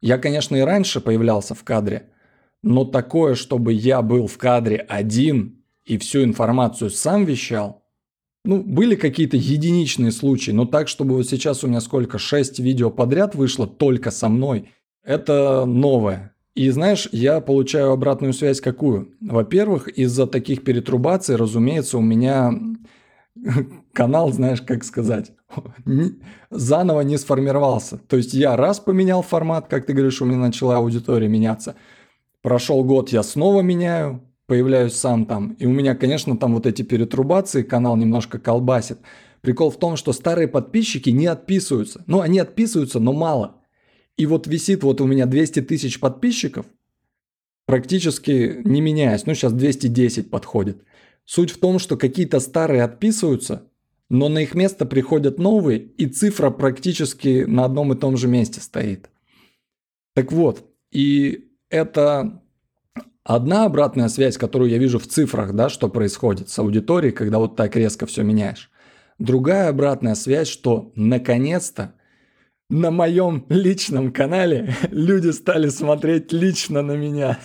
Я, 0.00 0.18
конечно, 0.18 0.56
и 0.56 0.60
раньше 0.60 1.00
появлялся 1.00 1.54
в 1.54 1.64
кадре, 1.64 2.10
но 2.62 2.84
такое, 2.84 3.34
чтобы 3.34 3.72
я 3.72 4.02
был 4.02 4.26
в 4.26 4.36
кадре 4.38 4.76
один 4.76 5.64
и 5.84 5.98
всю 5.98 6.24
информацию 6.24 6.90
сам 6.90 7.24
вещал, 7.24 7.84
ну, 8.44 8.62
были 8.62 8.94
какие-то 8.94 9.36
единичные 9.38 10.12
случаи, 10.12 10.50
но 10.50 10.66
так, 10.66 10.88
чтобы 10.88 11.14
вот 11.14 11.26
сейчас 11.26 11.64
у 11.64 11.68
меня 11.68 11.80
сколько, 11.80 12.18
6 12.18 12.58
видео 12.58 12.90
подряд 12.90 13.34
вышло 13.34 13.66
только 13.66 14.10
со 14.10 14.28
мной, 14.28 14.70
это 15.02 15.64
новое. 15.64 16.33
И 16.54 16.70
знаешь, 16.70 17.08
я 17.10 17.40
получаю 17.40 17.90
обратную 17.90 18.32
связь 18.32 18.60
какую? 18.60 19.14
Во-первых, 19.20 19.88
из-за 19.88 20.26
таких 20.26 20.62
перетрубаций, 20.62 21.34
разумеется, 21.34 21.98
у 21.98 22.00
меня 22.00 22.52
канал, 23.92 24.32
знаешь, 24.32 24.62
как 24.62 24.84
сказать, 24.84 25.32
заново 26.50 27.00
не 27.00 27.18
сформировался. 27.18 27.98
То 27.98 28.16
есть 28.16 28.34
я 28.34 28.56
раз 28.56 28.78
поменял 28.78 29.22
формат, 29.22 29.66
как 29.68 29.86
ты 29.86 29.92
говоришь, 29.92 30.22
у 30.22 30.26
меня 30.26 30.38
начала 30.38 30.76
аудитория 30.76 31.28
меняться. 31.28 31.74
Прошел 32.40 32.84
год, 32.84 33.08
я 33.08 33.24
снова 33.24 33.62
меняю, 33.62 34.22
появляюсь 34.46 34.94
сам 34.94 35.26
там. 35.26 35.52
И 35.58 35.66
у 35.66 35.72
меня, 35.72 35.96
конечно, 35.96 36.36
там 36.36 36.54
вот 36.54 36.66
эти 36.66 36.82
перетрубации, 36.82 37.62
канал 37.62 37.96
немножко 37.96 38.38
колбасит. 38.38 38.98
Прикол 39.40 39.70
в 39.70 39.78
том, 39.78 39.96
что 39.96 40.12
старые 40.12 40.46
подписчики 40.46 41.10
не 41.10 41.26
отписываются. 41.26 42.04
Ну, 42.06 42.20
они 42.20 42.38
отписываются, 42.38 43.00
но 43.00 43.12
мало. 43.12 43.56
И 44.16 44.26
вот 44.26 44.46
висит 44.46 44.82
вот 44.82 45.00
у 45.00 45.06
меня 45.06 45.26
200 45.26 45.62
тысяч 45.62 45.98
подписчиков, 45.98 46.66
практически 47.66 48.60
не 48.64 48.80
меняясь. 48.80 49.26
Ну, 49.26 49.34
сейчас 49.34 49.52
210 49.52 50.30
подходит. 50.30 50.84
Суть 51.24 51.50
в 51.50 51.58
том, 51.58 51.78
что 51.78 51.96
какие-то 51.96 52.38
старые 52.38 52.82
отписываются, 52.82 53.68
но 54.10 54.28
на 54.28 54.40
их 54.40 54.54
место 54.54 54.86
приходят 54.86 55.38
новые, 55.38 55.78
и 55.78 56.06
цифра 56.06 56.50
практически 56.50 57.44
на 57.44 57.64
одном 57.64 57.92
и 57.92 57.98
том 57.98 58.16
же 58.16 58.28
месте 58.28 58.60
стоит. 58.60 59.10
Так 60.14 60.30
вот, 60.30 60.64
и 60.92 61.50
это 61.70 62.42
одна 63.24 63.64
обратная 63.64 64.08
связь, 64.08 64.36
которую 64.36 64.70
я 64.70 64.78
вижу 64.78 64.98
в 64.98 65.06
цифрах, 65.06 65.54
да, 65.54 65.68
что 65.68 65.88
происходит 65.88 66.50
с 66.50 66.58
аудиторией, 66.58 67.12
когда 67.12 67.38
вот 67.38 67.56
так 67.56 67.74
резко 67.74 68.06
все 68.06 68.22
меняешь. 68.22 68.70
Другая 69.18 69.68
обратная 69.68 70.14
связь, 70.14 70.48
что 70.48 70.92
наконец-то 70.94 71.94
на 72.70 72.90
моем 72.90 73.46
личном 73.48 74.12
канале 74.12 74.74
люди 74.90 75.30
стали 75.30 75.68
смотреть 75.68 76.32
лично 76.32 76.82
на 76.82 76.92
меня. 76.92 77.38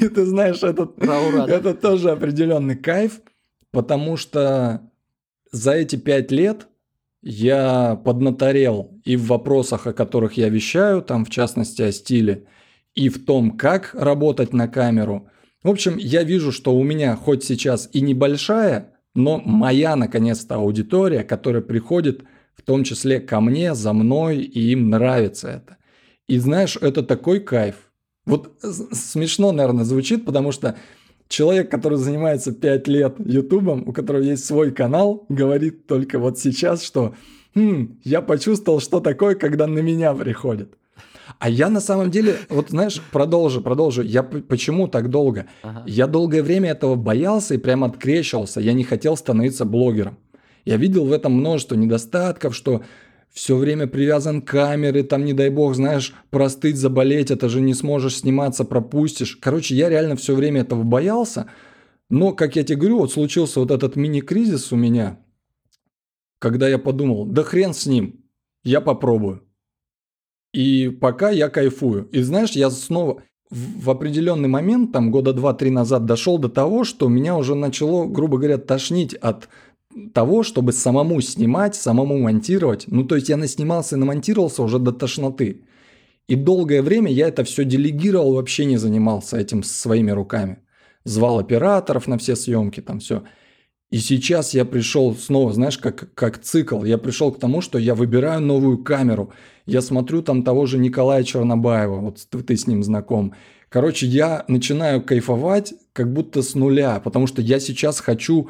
И 0.00 0.08
ты 0.08 0.24
знаешь, 0.24 0.62
это, 0.62 0.90
это 1.48 1.74
тоже 1.74 2.10
определенный 2.10 2.76
кайф, 2.76 3.20
потому 3.70 4.16
что 4.16 4.90
за 5.50 5.72
эти 5.72 5.96
пять 5.96 6.30
лет 6.30 6.68
я 7.22 7.94
поднаторел 8.04 9.00
и 9.04 9.16
в 9.16 9.26
вопросах, 9.26 9.86
о 9.86 9.92
которых 9.92 10.36
я 10.36 10.48
вещаю, 10.48 11.02
там 11.02 11.24
в 11.24 11.30
частности 11.30 11.82
о 11.82 11.92
стиле, 11.92 12.46
и 12.94 13.08
в 13.08 13.24
том, 13.24 13.52
как 13.52 13.94
работать 13.94 14.52
на 14.52 14.68
камеру. 14.68 15.28
В 15.62 15.70
общем, 15.70 15.96
я 15.96 16.24
вижу, 16.24 16.50
что 16.50 16.74
у 16.74 16.82
меня 16.82 17.14
хоть 17.14 17.44
сейчас 17.44 17.88
и 17.92 18.00
небольшая, 18.00 18.94
но 19.14 19.38
моя, 19.38 19.94
наконец-то, 19.94 20.56
аудитория, 20.56 21.22
которая 21.22 21.62
приходит 21.62 22.24
в 22.54 22.62
том 22.62 22.84
числе 22.84 23.20
ко 23.20 23.40
мне, 23.40 23.74
за 23.74 23.92
мной, 23.92 24.38
и 24.38 24.72
им 24.72 24.90
нравится 24.90 25.48
это. 25.48 25.76
И 26.28 26.38
знаешь, 26.38 26.76
это 26.80 27.02
такой 27.02 27.40
кайф. 27.40 27.74
Вот 28.24 28.56
смешно, 28.92 29.52
наверное, 29.52 29.84
звучит, 29.84 30.24
потому 30.24 30.52
что 30.52 30.76
человек, 31.28 31.70
который 31.70 31.98
занимается 31.98 32.52
5 32.52 32.88
лет 32.88 33.14
ютубом, 33.18 33.88
у 33.88 33.92
которого 33.92 34.22
есть 34.22 34.44
свой 34.44 34.70
канал, 34.70 35.26
говорит 35.28 35.86
только 35.86 36.18
вот 36.18 36.38
сейчас, 36.38 36.82
что 36.82 37.14
«Хм, 37.54 37.98
я 38.04 38.22
почувствовал, 38.22 38.80
что 38.80 39.00
такое, 39.00 39.34
когда 39.34 39.66
на 39.66 39.80
меня 39.80 40.14
приходят. 40.14 40.72
А 41.38 41.48
я 41.48 41.68
на 41.68 41.80
самом 41.80 42.10
деле, 42.10 42.36
вот 42.48 42.70
знаешь, 42.70 43.00
продолжу, 43.10 43.62
продолжу. 43.62 44.02
Я 44.02 44.22
почему 44.22 44.88
так 44.88 45.10
долго? 45.10 45.46
Ага. 45.62 45.84
Я 45.86 46.06
долгое 46.06 46.42
время 46.42 46.70
этого 46.70 46.94
боялся 46.94 47.54
и 47.54 47.58
прям 47.58 47.84
открещивался. 47.84 48.60
Я 48.60 48.72
не 48.72 48.84
хотел 48.84 49.16
становиться 49.16 49.64
блогером. 49.64 50.18
Я 50.64 50.76
видел 50.76 51.04
в 51.04 51.12
этом 51.12 51.32
множество 51.32 51.74
недостатков, 51.74 52.54
что 52.54 52.82
все 53.32 53.56
время 53.56 53.86
привязан 53.86 54.42
к 54.42 54.50
камере, 54.50 55.02
там, 55.02 55.24
не 55.24 55.32
дай 55.32 55.48
бог, 55.48 55.74
знаешь, 55.74 56.14
простыть, 56.30 56.76
заболеть, 56.76 57.30
это 57.30 57.48
же 57.48 57.60
не 57.60 57.74
сможешь 57.74 58.18
сниматься, 58.18 58.64
пропустишь. 58.64 59.36
Короче, 59.36 59.74
я 59.74 59.88
реально 59.88 60.16
все 60.16 60.34
время 60.34 60.60
этого 60.60 60.82
боялся. 60.82 61.46
Но, 62.10 62.32
как 62.32 62.56
я 62.56 62.62
тебе 62.62 62.78
говорю, 62.78 62.98
вот 62.98 63.12
случился 63.12 63.60
вот 63.60 63.70
этот 63.70 63.96
мини-кризис 63.96 64.70
у 64.70 64.76
меня, 64.76 65.18
когда 66.38 66.68
я 66.68 66.78
подумал, 66.78 67.24
да 67.24 67.42
хрен 67.42 67.72
с 67.72 67.86
ним, 67.86 68.22
я 68.64 68.82
попробую. 68.82 69.42
И 70.52 70.90
пока 70.90 71.30
я 71.30 71.48
кайфую. 71.48 72.08
И 72.12 72.20
знаешь, 72.20 72.50
я 72.50 72.68
снова 72.70 73.22
в 73.50 73.90
определенный 73.90 74.48
момент, 74.48 74.92
там 74.92 75.10
года 75.10 75.32
два-три 75.32 75.70
назад, 75.70 76.04
дошел 76.04 76.38
до 76.38 76.48
того, 76.48 76.84
что 76.84 77.08
меня 77.08 77.36
уже 77.36 77.54
начало, 77.54 78.06
грубо 78.06 78.38
говоря, 78.38 78.58
тошнить 78.58 79.14
от 79.14 79.48
того, 80.12 80.42
чтобы 80.42 80.72
самому 80.72 81.20
снимать, 81.20 81.74
самому 81.74 82.18
монтировать. 82.18 82.84
Ну, 82.88 83.04
то 83.04 83.16
есть 83.16 83.28
я 83.28 83.36
наснимался 83.36 83.96
и 83.96 83.98
намонтировался 83.98 84.62
уже 84.62 84.78
до 84.78 84.92
тошноты. 84.92 85.62
И 86.28 86.36
долгое 86.36 86.82
время 86.82 87.10
я 87.12 87.28
это 87.28 87.44
все 87.44 87.64
делегировал, 87.64 88.34
вообще 88.34 88.64
не 88.64 88.76
занимался 88.76 89.36
этим 89.36 89.62
своими 89.62 90.10
руками. 90.10 90.58
Звал 91.04 91.38
операторов 91.38 92.06
на 92.06 92.16
все 92.18 92.36
съемки, 92.36 92.80
там 92.80 93.00
все. 93.00 93.22
И 93.90 93.98
сейчас 93.98 94.54
я 94.54 94.64
пришел 94.64 95.14
снова, 95.14 95.52
знаешь, 95.52 95.76
как, 95.76 96.14
как 96.14 96.38
цикл. 96.38 96.82
Я 96.84 96.96
пришел 96.96 97.30
к 97.30 97.38
тому, 97.38 97.60
что 97.60 97.78
я 97.78 97.94
выбираю 97.94 98.40
новую 98.40 98.78
камеру. 98.78 99.32
Я 99.66 99.82
смотрю 99.82 100.22
там 100.22 100.44
того 100.44 100.64
же 100.64 100.78
Николая 100.78 101.22
Чернобаева, 101.24 101.96
вот 101.96 102.26
ты, 102.46 102.56
с 102.56 102.66
ним 102.66 102.82
знаком. 102.82 103.34
Короче, 103.68 104.06
я 104.06 104.44
начинаю 104.48 105.02
кайфовать 105.02 105.74
как 105.92 106.10
будто 106.10 106.40
с 106.40 106.54
нуля, 106.54 107.00
потому 107.00 107.26
что 107.26 107.42
я 107.42 107.60
сейчас 107.60 108.00
хочу 108.00 108.48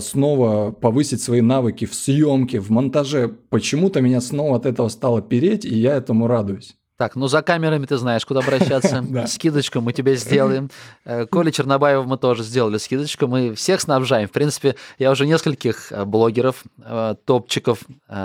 снова 0.00 0.70
повысить 0.72 1.22
свои 1.22 1.40
навыки 1.40 1.84
в 1.84 1.94
съемке, 1.94 2.60
в 2.60 2.70
монтаже. 2.70 3.28
Почему-то 3.28 4.00
меня 4.00 4.20
снова 4.20 4.56
от 4.56 4.66
этого 4.66 4.88
стало 4.88 5.22
переть, 5.22 5.64
и 5.64 5.74
я 5.74 5.96
этому 5.96 6.26
радуюсь. 6.26 6.76
Так, 6.98 7.14
ну 7.14 7.28
за 7.28 7.42
камерами 7.42 7.84
ты 7.84 7.98
знаешь, 7.98 8.24
куда 8.24 8.40
обращаться. 8.40 9.04
Скидочку 9.26 9.82
мы 9.82 9.92
тебе 9.92 10.16
сделаем. 10.16 10.70
Э, 11.04 11.26
Коля 11.26 11.50
Чернобаева 11.50 12.04
мы 12.04 12.16
тоже 12.16 12.42
сделали 12.42 12.78
скидочку. 12.78 13.26
Мы 13.26 13.54
всех 13.54 13.82
снабжаем. 13.82 14.28
В 14.28 14.32
принципе, 14.32 14.76
я 14.98 15.10
уже 15.10 15.26
нескольких 15.26 15.92
э, 15.92 16.06
блогеров, 16.06 16.64
э, 16.82 17.14
топчиков 17.24 17.80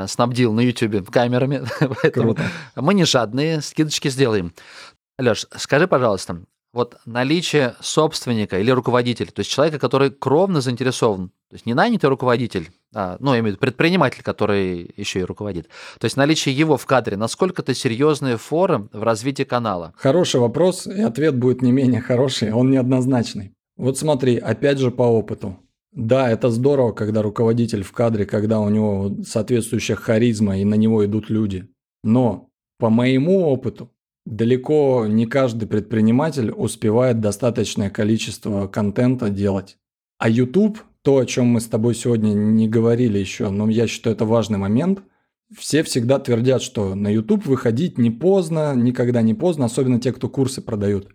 снабдил 0.08 0.54
на 0.54 0.62
YouTube 0.62 1.12
камерами. 1.12 1.64
Поэтому 2.02 2.38
мы 2.76 2.94
не 2.94 3.04
жадные, 3.04 3.62
скидочки 3.62 4.08
сделаем. 4.08 4.54
Леш, 5.20 5.48
скажи, 5.58 5.88
пожалуйста, 5.88 6.42
вот 6.74 6.98
наличие 7.06 7.76
собственника 7.82 8.60
или 8.60 8.72
руководителя, 8.72 9.28
то 9.28 9.42
есть 9.42 9.52
человека, 9.52 9.80
который 9.80 10.10
кровно 10.10 10.62
заинтересован, 10.62 11.30
то 11.50 11.56
есть 11.56 11.66
не 11.66 11.74
нанятый 11.74 12.10
руководитель, 12.10 12.70
а, 12.94 13.18
ну, 13.20 13.34
я 13.34 13.40
имею 13.40 13.44
в 13.44 13.48
виду 13.48 13.60
предприниматель, 13.60 14.24
который 14.24 14.94
еще 14.96 15.20
и 15.20 15.24
руководит, 15.24 15.68
то 16.00 16.06
есть 16.06 16.18
наличие 16.18 16.56
его 16.56 16.78
в 16.78 16.86
кадре, 16.86 17.18
насколько 17.18 17.62
это 17.62 17.74
серьезные 17.74 18.38
форы 18.38 18.88
в 18.94 19.04
развитии 19.04 19.44
канала? 19.44 19.94
Хороший 19.98 20.40
вопрос, 20.40 20.88
и 20.88 21.02
ответ 21.02 21.36
будет 21.36 21.62
не 21.62 21.72
менее 21.72 22.02
хороший, 22.02 22.54
он 22.54 22.72
неоднозначный. 22.72 23.54
Вот 23.76 23.98
смотри, 23.98 24.38
опять 24.38 24.80
же 24.80 24.92
по 24.92 25.04
опыту. 25.04 25.58
Да, 25.92 26.30
это 26.30 26.50
здорово, 26.50 26.94
когда 26.94 27.22
руководитель 27.22 27.84
в 27.84 27.92
кадре, 27.92 28.26
когда 28.26 28.62
у 28.62 28.70
него 28.70 29.12
соответствующая 29.26 29.96
харизма 29.96 30.58
и 30.58 30.64
на 30.64 30.76
него 30.76 31.06
идут 31.06 31.30
люди. 31.30 31.68
Но 32.04 32.50
по 32.80 32.90
моему 32.90 33.42
опыту, 33.42 33.92
Далеко 34.26 35.08
не 35.08 35.26
каждый 35.26 35.68
предприниматель 35.68 36.52
успевает 36.52 37.20
достаточное 37.20 37.90
количество 37.90 38.68
контента 38.68 39.30
делать. 39.30 39.78
А 40.20 40.30
YouTube, 40.30 40.80
то, 41.02 41.18
о 41.18 41.26
чем 41.26 41.48
мы 41.48 41.62
с 41.62 41.66
тобой 41.66 41.96
сегодня 41.96 42.30
не 42.34 42.68
говорили 42.68 43.18
еще, 43.18 43.50
но 43.50 43.68
я 43.70 43.88
считаю 43.88 44.16
это 44.16 44.26
важный 44.26 44.60
момент, 44.60 45.02
все 45.58 45.84
всегда 45.84 46.20
твердят, 46.20 46.62
что 46.62 46.96
на 46.96 47.10
YouTube 47.10 47.46
выходить 47.46 47.98
не 47.98 48.12
поздно, 48.12 48.74
никогда 48.76 49.22
не 49.22 49.34
поздно, 49.34 49.66
особенно 49.66 50.00
те, 50.00 50.14
кто 50.14 50.30
курсы 50.30 50.62
продают. 50.62 51.10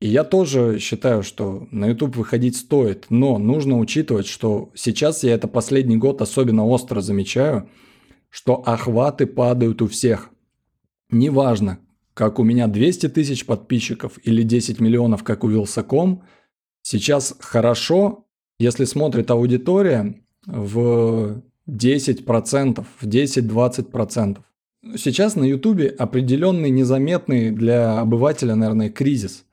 И 0.00 0.08
я 0.08 0.24
тоже 0.24 0.78
считаю, 0.78 1.22
что 1.22 1.68
на 1.70 1.86
YouTube 1.86 2.16
выходить 2.16 2.56
стоит, 2.56 3.06
но 3.10 3.38
нужно 3.38 3.78
учитывать, 3.78 4.26
что 4.26 4.70
сейчас 4.74 5.22
я 5.22 5.34
это 5.34 5.48
последний 5.48 5.96
год 5.96 6.20
особенно 6.20 6.66
остро 6.66 7.00
замечаю, 7.00 7.68
что 8.28 8.62
охваты 8.66 9.26
падают 9.26 9.80
у 9.82 9.86
всех. 9.86 10.30
Неважно, 11.10 11.78
как 12.16 12.38
у 12.38 12.44
меня 12.44 12.66
200 12.66 13.10
тысяч 13.10 13.44
подписчиков 13.44 14.18
или 14.24 14.42
10 14.42 14.80
миллионов, 14.80 15.22
как 15.22 15.44
у 15.44 15.48
Вилсаком, 15.48 16.22
сейчас 16.80 17.36
хорошо, 17.40 18.26
если 18.58 18.86
смотрит 18.86 19.30
аудитория 19.30 20.14
в 20.46 21.42
10%, 21.68 22.86
в 22.98 23.06
10-20%. 23.06 24.38
Сейчас 24.96 25.36
на 25.36 25.44
Ютубе 25.44 25.88
определенный 25.88 26.70
незаметный 26.70 27.50
для 27.50 27.98
обывателя, 28.00 28.54
наверное, 28.54 28.88
кризис. 28.88 29.44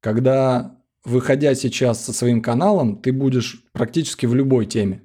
Когда, 0.00 0.76
выходя 1.06 1.54
сейчас 1.54 2.04
со 2.04 2.12
своим 2.12 2.42
каналом, 2.42 3.00
ты 3.00 3.10
будешь 3.10 3.64
практически 3.72 4.26
в 4.26 4.34
любой 4.34 4.66
теме. 4.66 5.02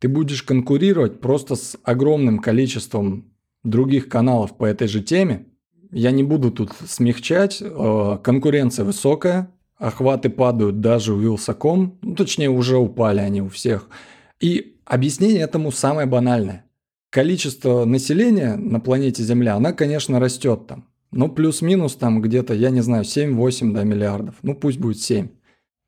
Ты 0.00 0.08
будешь 0.08 0.42
конкурировать 0.42 1.20
просто 1.20 1.54
с 1.54 1.78
огромным 1.84 2.40
количеством 2.40 3.32
других 3.62 4.08
каналов 4.08 4.56
по 4.56 4.64
этой 4.64 4.88
же 4.88 5.04
теме, 5.04 5.46
я 5.90 6.10
не 6.10 6.22
буду 6.22 6.50
тут 6.50 6.72
смягчать. 6.86 7.58
Э, 7.60 8.18
конкуренция 8.22 8.84
высокая, 8.84 9.50
охваты 9.76 10.28
падают 10.30 10.80
даже 10.80 11.14
у 11.14 11.18
Вилсаком, 11.18 11.98
ну, 12.02 12.14
точнее 12.14 12.50
уже 12.50 12.76
упали 12.76 13.20
они 13.20 13.42
у 13.42 13.48
всех. 13.48 13.88
И 14.40 14.76
объяснение 14.84 15.42
этому 15.42 15.72
самое 15.72 16.06
банальное. 16.06 16.64
Количество 17.10 17.84
населения 17.84 18.56
на 18.56 18.80
планете 18.80 19.22
Земля, 19.22 19.54
она, 19.54 19.72
конечно, 19.72 20.20
растет 20.20 20.66
там. 20.66 20.86
Ну, 21.10 21.30
плюс-минус 21.30 21.96
там 21.96 22.20
где-то, 22.20 22.52
я 22.52 22.70
не 22.70 22.82
знаю, 22.82 23.04
7-8 23.04 23.72
да, 23.72 23.82
миллиардов. 23.82 24.34
Ну, 24.42 24.54
пусть 24.54 24.78
будет 24.78 25.00
7. 25.00 25.28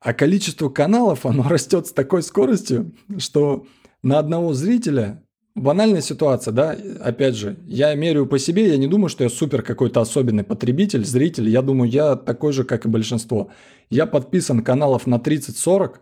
А 0.00 0.14
количество 0.14 0.70
каналов, 0.70 1.26
оно 1.26 1.42
растет 1.48 1.86
с 1.86 1.92
такой 1.92 2.22
скоростью, 2.22 2.92
что 3.18 3.66
на 4.02 4.18
одного 4.18 4.54
зрителя 4.54 5.22
банальная 5.60 6.00
ситуация, 6.00 6.52
да, 6.52 6.76
опять 7.00 7.36
же, 7.36 7.56
я 7.66 7.94
меряю 7.94 8.26
по 8.26 8.38
себе, 8.38 8.68
я 8.68 8.76
не 8.76 8.86
думаю, 8.86 9.08
что 9.08 9.24
я 9.24 9.30
супер 9.30 9.62
какой-то 9.62 10.00
особенный 10.00 10.44
потребитель, 10.44 11.04
зритель, 11.04 11.48
я 11.48 11.62
думаю, 11.62 11.90
я 11.90 12.16
такой 12.16 12.52
же, 12.52 12.64
как 12.64 12.86
и 12.86 12.88
большинство. 12.88 13.50
Я 13.90 14.06
подписан 14.06 14.62
каналов 14.62 15.06
на 15.06 15.16
30-40, 15.16 15.98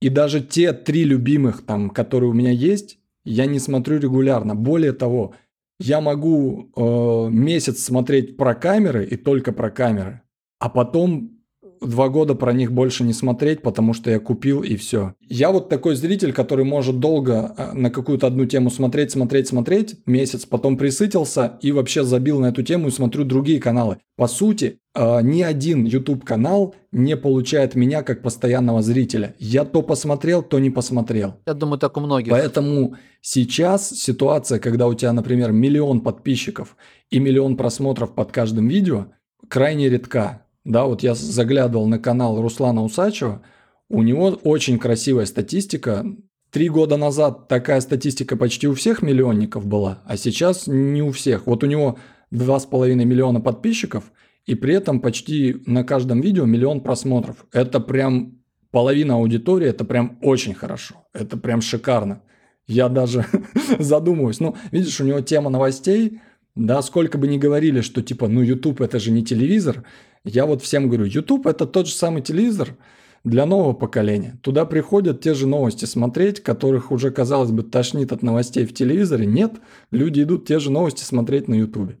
и 0.00 0.08
даже 0.08 0.40
те 0.40 0.72
три 0.72 1.04
любимых, 1.04 1.64
там, 1.64 1.90
которые 1.90 2.30
у 2.30 2.34
меня 2.34 2.50
есть, 2.50 2.98
я 3.24 3.46
не 3.46 3.58
смотрю 3.58 3.98
регулярно. 3.98 4.54
Более 4.54 4.92
того, 4.92 5.34
я 5.78 6.00
могу 6.00 6.70
э, 6.76 7.28
месяц 7.30 7.84
смотреть 7.84 8.36
про 8.36 8.54
камеры 8.54 9.04
и 9.04 9.16
только 9.16 9.52
про 9.52 9.70
камеры, 9.70 10.22
а 10.58 10.68
потом 10.68 11.33
два 11.80 12.08
года 12.08 12.34
про 12.34 12.52
них 12.52 12.72
больше 12.72 13.04
не 13.04 13.12
смотреть, 13.12 13.62
потому 13.62 13.94
что 13.94 14.10
я 14.10 14.18
купил 14.18 14.62
и 14.62 14.76
все. 14.76 15.14
Я 15.20 15.50
вот 15.50 15.68
такой 15.68 15.94
зритель, 15.94 16.32
который 16.32 16.64
может 16.64 17.00
долго 17.00 17.54
а, 17.56 17.72
на 17.74 17.90
какую-то 17.90 18.26
одну 18.26 18.46
тему 18.46 18.70
смотреть, 18.70 19.10
смотреть, 19.12 19.48
смотреть, 19.48 19.96
месяц, 20.06 20.44
потом 20.46 20.76
присытился 20.76 21.58
и 21.60 21.72
вообще 21.72 22.04
забил 22.04 22.40
на 22.40 22.46
эту 22.46 22.62
тему 22.62 22.88
и 22.88 22.90
смотрю 22.90 23.24
другие 23.24 23.60
каналы. 23.60 23.98
По 24.16 24.26
сути, 24.28 24.78
а, 24.94 25.20
ни 25.20 25.42
один 25.42 25.84
YouTube 25.84 26.24
канал 26.24 26.74
не 26.92 27.16
получает 27.16 27.74
меня 27.74 28.02
как 28.02 28.22
постоянного 28.22 28.80
зрителя. 28.80 29.34
Я 29.38 29.64
то 29.64 29.82
посмотрел, 29.82 30.42
то 30.42 30.58
не 30.58 30.70
посмотрел. 30.70 31.34
Я 31.46 31.54
думаю, 31.54 31.78
так 31.78 31.96
у 31.96 32.00
многих. 32.00 32.30
Поэтому 32.30 32.94
сейчас 33.20 33.90
ситуация, 33.90 34.60
когда 34.60 34.86
у 34.86 34.94
тебя, 34.94 35.12
например, 35.12 35.50
миллион 35.50 36.00
подписчиков 36.00 36.76
и 37.10 37.18
миллион 37.18 37.56
просмотров 37.56 38.14
под 38.14 38.30
каждым 38.30 38.68
видео, 38.68 39.06
крайне 39.48 39.88
редка. 39.88 40.43
Да, 40.64 40.86
вот 40.86 41.02
я 41.02 41.14
заглядывал 41.14 41.86
на 41.86 41.98
канал 41.98 42.40
Руслана 42.40 42.82
Усачева, 42.82 43.42
у 43.90 44.02
него 44.02 44.28
очень 44.44 44.78
красивая 44.78 45.26
статистика. 45.26 46.06
Три 46.50 46.68
года 46.68 46.96
назад 46.96 47.48
такая 47.48 47.80
статистика 47.80 48.36
почти 48.36 48.66
у 48.66 48.74
всех 48.74 49.02
миллионников 49.02 49.66
была, 49.66 50.02
а 50.06 50.16
сейчас 50.16 50.66
не 50.66 51.02
у 51.02 51.10
всех. 51.10 51.46
Вот 51.46 51.62
у 51.64 51.66
него 51.66 51.98
2,5 52.32 52.94
миллиона 52.94 53.40
подписчиков, 53.40 54.12
и 54.46 54.54
при 54.54 54.74
этом 54.74 55.00
почти 55.00 55.56
на 55.66 55.84
каждом 55.84 56.20
видео 56.20 56.44
миллион 56.44 56.80
просмотров. 56.80 57.44
Это 57.52 57.80
прям 57.80 58.38
половина 58.70 59.14
аудитории, 59.14 59.68
это 59.68 59.84
прям 59.84 60.18
очень 60.22 60.54
хорошо. 60.54 61.06
Это 61.12 61.36
прям 61.36 61.60
шикарно. 61.60 62.22
Я 62.66 62.88
даже 62.88 63.26
задумываюсь. 63.78 64.40
Ну, 64.40 64.56
видишь, 64.70 65.00
у 65.00 65.04
него 65.04 65.20
тема 65.20 65.50
новостей, 65.50 66.20
да, 66.54 66.82
сколько 66.82 67.18
бы 67.18 67.28
ни 67.28 67.38
говорили, 67.38 67.80
что 67.80 68.02
типа, 68.02 68.28
ну, 68.28 68.42
YouTube 68.42 68.80
это 68.80 68.98
же 68.98 69.10
не 69.10 69.24
телевизор, 69.24 69.84
я 70.24 70.46
вот 70.46 70.62
всем 70.62 70.88
говорю, 70.88 71.04
YouTube 71.04 71.46
это 71.46 71.66
тот 71.66 71.86
же 71.86 71.92
самый 71.92 72.22
телевизор 72.22 72.76
для 73.24 73.46
нового 73.46 73.72
поколения. 73.72 74.38
Туда 74.42 74.64
приходят 74.64 75.20
те 75.20 75.34
же 75.34 75.46
новости 75.46 75.84
смотреть, 75.84 76.40
которых 76.40 76.90
уже, 76.90 77.10
казалось 77.10 77.50
бы, 77.50 77.62
тошнит 77.62 78.12
от 78.12 78.22
новостей 78.22 78.66
в 78.66 78.74
телевизоре. 78.74 79.26
Нет, 79.26 79.54
люди 79.90 80.22
идут 80.22 80.46
те 80.46 80.58
же 80.58 80.70
новости 80.70 81.04
смотреть 81.04 81.48
на 81.48 81.54
YouTube. 81.54 81.92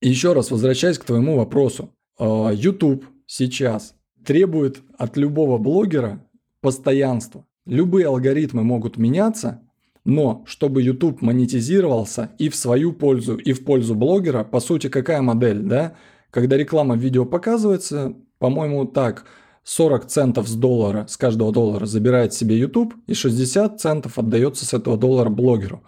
И 0.00 0.08
еще 0.08 0.32
раз 0.32 0.50
возвращаясь 0.50 0.98
к 0.98 1.04
твоему 1.04 1.36
вопросу. 1.36 1.90
А, 2.18 2.50
YouTube 2.50 3.04
сейчас 3.26 3.94
требует 4.24 4.82
от 4.98 5.16
любого 5.16 5.58
блогера 5.58 6.24
постоянства. 6.60 7.44
Любые 7.64 8.06
алгоритмы 8.06 8.62
могут 8.62 8.96
меняться, 8.96 9.62
Но 10.04 10.44
чтобы 10.46 10.82
YouTube 10.82 11.20
монетизировался 11.20 12.30
и 12.38 12.48
в 12.48 12.54
свою 12.54 12.92
пользу, 12.92 13.36
и 13.36 13.52
в 13.52 13.64
пользу 13.64 13.96
блогера, 13.96 14.44
по 14.44 14.60
сути, 14.60 14.88
какая 14.88 15.20
модель, 15.20 15.62
да? 15.62 15.96
Когда 16.36 16.58
реклама 16.58 16.96
в 16.96 16.98
видео 16.98 17.24
показывается, 17.24 18.12
по-моему, 18.38 18.84
так, 18.84 19.24
40 19.64 20.04
центов 20.04 20.46
с 20.46 20.54
доллара, 20.54 21.06
с 21.08 21.16
каждого 21.16 21.50
доллара 21.50 21.86
забирает 21.86 22.34
себе 22.34 22.58
YouTube, 22.58 22.92
и 23.06 23.14
60 23.14 23.80
центов 23.80 24.18
отдается 24.18 24.66
с 24.66 24.74
этого 24.74 24.98
доллара 24.98 25.30
блогеру. 25.30 25.82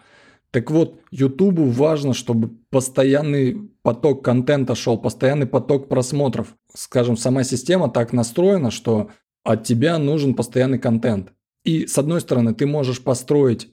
Так 0.50 0.70
вот, 0.70 1.02
YouTube 1.10 1.58
важно, 1.58 2.14
чтобы 2.14 2.48
постоянный 2.70 3.70
поток 3.82 4.24
контента 4.24 4.74
шел, 4.74 4.96
постоянный 4.96 5.46
поток 5.46 5.86
просмотров. 5.86 6.56
Скажем, 6.74 7.18
сама 7.18 7.44
система 7.44 7.90
так 7.90 8.14
настроена, 8.14 8.70
что 8.70 9.10
от 9.44 9.64
тебя 9.64 9.98
нужен 9.98 10.32
постоянный 10.32 10.78
контент. 10.78 11.28
И 11.62 11.86
с 11.86 11.98
одной 11.98 12.22
стороны, 12.22 12.54
ты 12.54 12.64
можешь 12.64 13.02
построить 13.02 13.68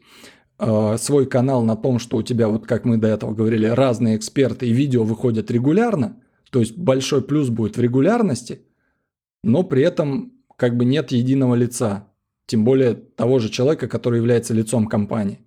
э, 0.60 0.98
свой 1.00 1.26
канал 1.26 1.64
на 1.64 1.78
том, 1.78 2.00
что 2.00 2.18
у 2.18 2.22
тебя, 2.22 2.50
вот 2.50 2.68
как 2.68 2.84
мы 2.84 2.98
до 2.98 3.08
этого 3.08 3.34
говорили, 3.34 3.66
разные 3.66 4.18
эксперты 4.18 4.68
и 4.68 4.74
видео 4.74 5.06
выходят 5.06 5.50
регулярно, 5.50 6.18
то 6.52 6.60
есть 6.60 6.78
большой 6.78 7.22
плюс 7.22 7.50
будет 7.50 7.78
в 7.78 7.82
регулярности, 7.82 8.62
но 9.44 9.64
при 9.64 9.84
этом 9.84 10.34
как 10.58 10.78
бы 10.78 10.86
нет 10.86 11.12
единого 11.12 11.56
лица, 11.56 12.08
тем 12.46 12.64
более 12.64 12.94
того 12.94 13.40
же 13.40 13.50
человека, 13.50 13.88
который 13.88 14.18
является 14.18 14.54
лицом 14.54 14.88
компании. 14.88 15.40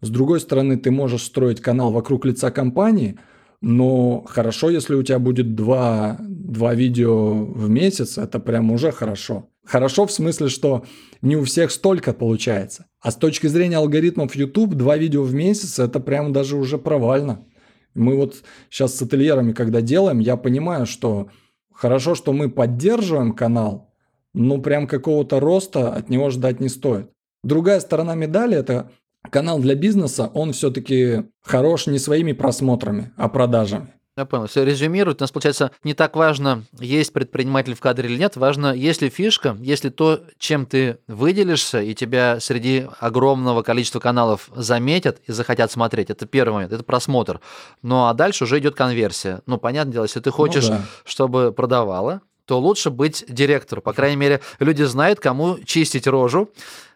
С 0.00 0.10
другой 0.10 0.40
стороны, 0.40 0.76
ты 0.76 0.90
можешь 0.90 1.22
строить 1.22 1.60
канал 1.60 1.92
вокруг 1.92 2.24
лица 2.24 2.50
компании, 2.50 3.18
но 3.60 4.24
хорошо, 4.26 4.70
если 4.70 4.96
у 4.96 5.02
тебя 5.04 5.20
будет 5.20 5.54
два, 5.54 6.18
два 6.20 6.74
видео 6.74 7.44
в 7.44 7.70
месяц, 7.70 8.18
это 8.18 8.40
прям 8.40 8.72
уже 8.72 8.90
хорошо. 8.90 9.48
Хорошо 9.64 10.06
в 10.06 10.12
смысле, 10.12 10.48
что 10.48 10.84
не 11.22 11.36
у 11.36 11.44
всех 11.44 11.70
столько 11.70 12.12
получается. 12.12 12.86
А 13.00 13.12
с 13.12 13.16
точки 13.16 13.46
зрения 13.46 13.76
алгоритмов 13.76 14.34
YouTube, 14.34 14.74
два 14.74 14.96
видео 14.96 15.22
в 15.22 15.32
месяц, 15.32 15.78
это 15.78 16.00
прям 16.00 16.32
даже 16.32 16.56
уже 16.56 16.78
провально. 16.78 17.44
Мы 17.94 18.16
вот 18.16 18.42
сейчас 18.70 18.96
с 18.96 19.02
ательерами, 19.02 19.52
когда 19.52 19.80
делаем, 19.80 20.18
я 20.18 20.36
понимаю, 20.36 20.86
что 20.86 21.28
хорошо, 21.72 22.14
что 22.14 22.32
мы 22.32 22.50
поддерживаем 22.50 23.32
канал, 23.32 23.90
но 24.34 24.58
прям 24.58 24.86
какого-то 24.86 25.40
роста 25.40 25.92
от 25.92 26.08
него 26.08 26.30
ждать 26.30 26.60
не 26.60 26.68
стоит. 26.68 27.10
Другая 27.42 27.80
сторона 27.80 28.14
медали– 28.14 28.56
это 28.58 28.90
канал 29.30 29.58
для 29.58 29.74
бизнеса, 29.74 30.30
он 30.32 30.52
все-таки 30.52 31.24
хорош 31.42 31.86
не 31.86 31.98
своими 31.98 32.32
просмотрами, 32.32 33.12
а 33.16 33.28
продажами. 33.28 33.94
Я 34.14 34.26
понял. 34.26 34.44
Если 34.44 34.60
резюмировать, 34.60 35.22
у 35.22 35.24
нас 35.24 35.30
получается 35.30 35.70
не 35.84 35.94
так 35.94 36.16
важно, 36.16 36.64
есть 36.78 37.14
предприниматель 37.14 37.74
в 37.74 37.80
кадре 37.80 38.10
или 38.10 38.18
нет, 38.18 38.36
важно, 38.36 38.74
есть 38.74 39.00
ли 39.00 39.08
фишка, 39.08 39.56
если 39.60 39.88
то, 39.88 40.20
чем 40.38 40.66
ты 40.66 40.98
выделишься, 41.08 41.80
и 41.80 41.94
тебя 41.94 42.38
среди 42.38 42.88
огромного 43.00 43.62
количества 43.62 44.00
каналов 44.00 44.50
заметят 44.54 45.20
и 45.26 45.32
захотят 45.32 45.72
смотреть. 45.72 46.10
Это 46.10 46.26
первый 46.26 46.52
момент, 46.54 46.74
это 46.74 46.84
просмотр. 46.84 47.40
Ну 47.80 48.06
а 48.06 48.12
дальше 48.12 48.44
уже 48.44 48.58
идет 48.58 48.74
конверсия. 48.74 49.40
Ну, 49.46 49.56
понятное 49.56 49.94
дело, 49.94 50.04
если 50.04 50.20
ты 50.20 50.30
хочешь, 50.30 50.68
ну, 50.68 50.76
да. 50.76 50.84
чтобы 51.06 51.52
продавало, 51.52 52.20
то 52.44 52.60
лучше 52.60 52.90
быть 52.90 53.24
директором. 53.28 53.82
По 53.82 53.94
крайней 53.94 54.16
мере, 54.16 54.42
люди 54.58 54.82
знают, 54.82 55.20
кому 55.20 55.58
чистить 55.64 56.06
рожу, 56.06 56.50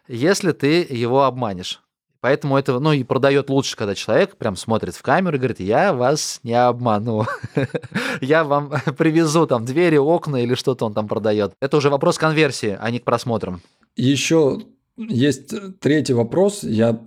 если 0.07 0.51
ты 0.51 0.85
его 0.87 1.23
обманешь. 1.23 1.81
Поэтому 2.27 2.57
это, 2.57 2.77
ну, 2.79 2.91
и 2.91 3.05
продает 3.05 3.49
лучше, 3.49 3.77
когда 3.77 3.95
человек 3.95 4.35
прям 4.35 4.57
смотрит 4.57 4.95
в 4.95 5.01
камеру 5.01 5.37
и 5.37 5.39
говорит, 5.39 5.61
я 5.61 5.93
вас 5.93 6.41
не 6.43 6.55
обману, 6.55 7.25
я 8.21 8.43
вам 8.43 8.69
привезу 8.97 9.47
там 9.47 9.63
двери, 9.63 9.95
окна 9.95 10.35
или 10.35 10.53
что-то 10.53 10.85
он 10.87 10.93
там 10.93 11.07
продает. 11.07 11.53
Это 11.61 11.77
уже 11.77 11.89
вопрос 11.89 12.17
конверсии, 12.17 12.77
а 12.77 12.91
не 12.91 12.99
к 12.99 13.05
просмотрам. 13.05 13.61
Еще 13.95 14.59
есть 14.97 15.53
третий 15.79 16.11
вопрос, 16.11 16.63
я 16.63 17.01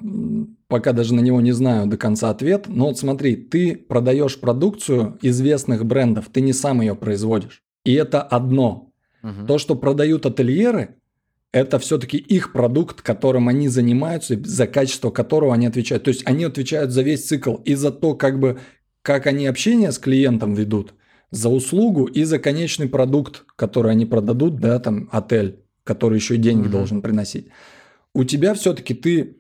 пока 0.69 0.95
даже 0.95 1.13
на 1.13 1.21
него 1.21 1.43
не 1.43 1.53
знаю 1.53 1.87
до 1.87 1.99
конца 1.99 2.31
ответ, 2.31 2.65
но 2.69 2.87
вот 2.87 2.99
смотри, 2.99 3.37
ты 3.37 3.77
продаешь 3.77 4.41
продукцию 4.41 5.19
известных 5.21 5.85
брендов, 5.85 6.31
ты 6.33 6.41
не 6.41 6.55
сам 6.55 6.81
ее 6.81 6.95
производишь. 6.95 7.61
И 7.85 7.93
это 7.93 8.23
одно. 8.23 8.91
Угу. 9.23 9.47
То, 9.47 9.59
что 9.59 9.75
продают 9.75 10.25
ательеры, 10.25 10.97
это 11.53 11.79
все-таки 11.79 12.17
их 12.17 12.53
продукт, 12.53 13.03
которым 13.03 13.49
они 13.49 13.69
занимаются, 13.69 14.39
за 14.43 14.67
качество 14.67 15.11
которого 15.11 15.55
они 15.55 15.67
отвечают. 15.67 16.05
То 16.05 16.09
есть 16.11 16.23
они 16.27 16.45
отвечают 16.45 16.93
за 16.93 17.03
весь 17.03 17.27
цикл 17.27 17.57
и 17.57 17.75
за 17.75 17.91
то, 17.91 18.15
как 18.15 18.39
бы, 18.39 18.61
как 19.03 19.27
они 19.27 19.47
общение 19.47 19.91
с 19.91 19.99
клиентом 19.99 20.55
ведут, 20.55 20.95
за 21.31 21.49
услугу 21.49 22.05
и 22.05 22.25
за 22.25 22.39
конечный 22.39 22.89
продукт, 22.89 23.45
который 23.57 23.93
они 23.93 24.07
продадут, 24.07 24.61
да, 24.61 24.79
там, 24.79 25.09
отель, 25.13 25.61
который 25.85 26.17
еще 26.17 26.37
и 26.37 26.39
деньги 26.39 26.69
mm-hmm. 26.69 26.73
должен 26.73 27.03
приносить. 27.03 27.49
У 28.15 28.25
тебя 28.25 28.55
все-таки 28.55 28.95
ты 28.95 29.37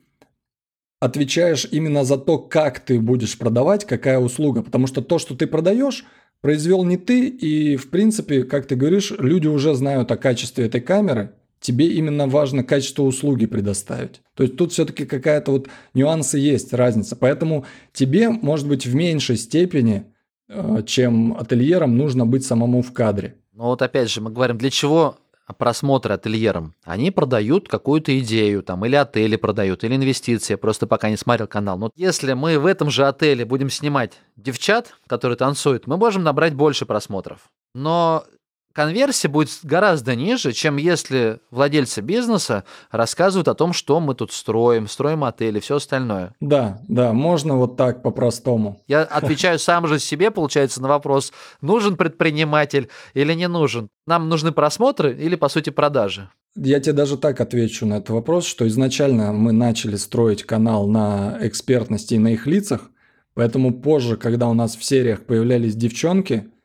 отвечаешь 1.01 1.67
именно 1.71 2.05
за 2.05 2.19
то, 2.19 2.39
как 2.39 2.81
ты 2.81 3.01
будешь 3.01 3.39
продавать, 3.39 3.87
какая 3.87 4.19
услуга. 4.19 4.63
Потому 4.63 4.87
что 4.87 5.01
то, 5.01 5.19
что 5.19 5.35
ты 5.35 5.47
продаешь, 5.47 6.05
произвел 6.41 6.85
не 6.85 6.99
ты, 6.99 7.29
и, 7.29 7.77
в 7.77 7.89
принципе, 7.91 8.45
как 8.45 8.67
ты 8.67 8.77
говоришь, 8.77 9.13
люди 9.19 9.47
уже 9.47 9.75
знают 9.75 10.13
о 10.13 10.17
качестве 10.17 10.67
этой 10.67 10.81
камеры, 10.81 11.35
тебе 11.61 11.89
именно 11.93 12.27
важно 12.27 12.65
качество 12.65 13.03
услуги 13.03 13.47
предоставить. 13.47 14.23
То 14.35 14.43
есть 14.43 14.57
тут 14.57 14.73
все-таки 14.73 15.05
какая-то 15.05 15.53
вот 15.53 15.69
нюансы 15.95 16.39
есть, 16.39 16.73
разница. 16.73 17.17
Поэтому 17.17 17.67
тебе, 17.93 18.31
может 18.31 18.67
быть, 18.67 18.87
в 18.87 18.95
меньшей 18.95 19.37
степени, 19.37 20.05
э, 20.49 20.83
чем 20.87 21.37
ательерам, 21.37 21.97
нужно 21.97 22.27
быть 22.27 22.45
самому 22.45 22.83
в 22.83 22.93
кадре. 22.93 23.37
Ну 23.53 23.65
вот 23.65 23.83
опять 23.83 24.11
же, 24.11 24.21
мы 24.21 24.31
говорим, 24.31 24.57
для 24.57 24.71
чего 24.71 25.19
просмотры 25.59 26.15
ательерам? 26.15 26.75
Они 26.85 27.11
продают 27.11 27.69
какую-то 27.69 28.19
идею, 28.21 28.63
там, 28.63 28.85
или 28.87 28.97
отели 28.97 29.37
продают, 29.37 29.85
или 29.85 29.97
инвестиции. 29.97 30.55
Просто 30.55 30.87
пока 30.87 31.11
не 31.11 31.17
смотрел 31.17 31.47
канал. 31.47 31.79
Но 31.79 31.91
если 31.95 32.33
мы 32.33 32.59
в 32.59 32.67
этом 32.67 32.91
же 32.91 33.07
отеле 33.07 33.45
будем 33.45 33.69
снимать 33.69 34.13
девчат, 34.37 34.95
которые 35.07 35.37
танцуют, 35.37 35.87
мы 35.87 35.97
можем 35.97 36.23
набрать 36.23 36.55
больше 36.55 36.87
просмотров. 36.87 37.51
Но 37.75 38.25
конверсия 38.73 39.29
будет 39.29 39.51
гораздо 39.63 40.15
ниже, 40.15 40.53
чем 40.53 40.77
если 40.77 41.41
владельцы 41.51 42.01
бизнеса 42.01 42.65
рассказывают 42.91 43.49
о 43.49 43.55
том, 43.55 43.73
что 43.73 44.01
мы 44.01 44.15
тут 44.15 44.33
строим, 44.33 44.89
строим 44.89 45.25
отели, 45.25 45.61
все 45.61 45.77
остальное. 45.77 46.35
Да, 46.41 46.81
да, 46.89 47.13
можно 47.13 47.57
вот 47.57 47.77
так 47.77 48.03
по-простому. 48.03 48.83
Я 48.87 49.03
отвечаю 49.03 49.59
сам 49.59 49.87
же 49.87 49.99
себе, 49.99 50.31
получается, 50.31 50.81
на 50.81 50.89
вопрос, 50.89 51.33
нужен 51.61 51.97
предприниматель 51.97 52.89
или 53.15 53.35
не 53.35 53.49
нужен. 53.49 53.89
Нам 54.07 54.29
нужны 54.29 54.53
просмотры 54.53 55.15
или, 55.15 55.37
по 55.37 55.49
сути, 55.49 55.71
продажи? 55.71 56.29
Я 56.57 56.81
тебе 56.81 56.95
даже 56.95 57.17
так 57.17 57.41
отвечу 57.41 57.87
на 57.87 57.99
этот 57.99 58.11
вопрос, 58.11 58.45
что 58.45 58.67
изначально 58.67 59.33
мы 59.33 59.53
начали 59.53 59.97
строить 59.97 60.43
канал 60.43 60.89
на 60.89 61.39
экспертности 61.41 62.15
и 62.15 62.19
на 62.19 62.33
их 62.33 62.47
лицах, 62.47 62.91
поэтому 63.35 63.73
позже, 63.73 64.17
когда 64.17 64.49
у 64.49 64.55
нас 64.55 64.75
в 64.77 64.85
сериях 64.85 65.25
появлялись 65.25 65.77
девчонки– 65.77 66.49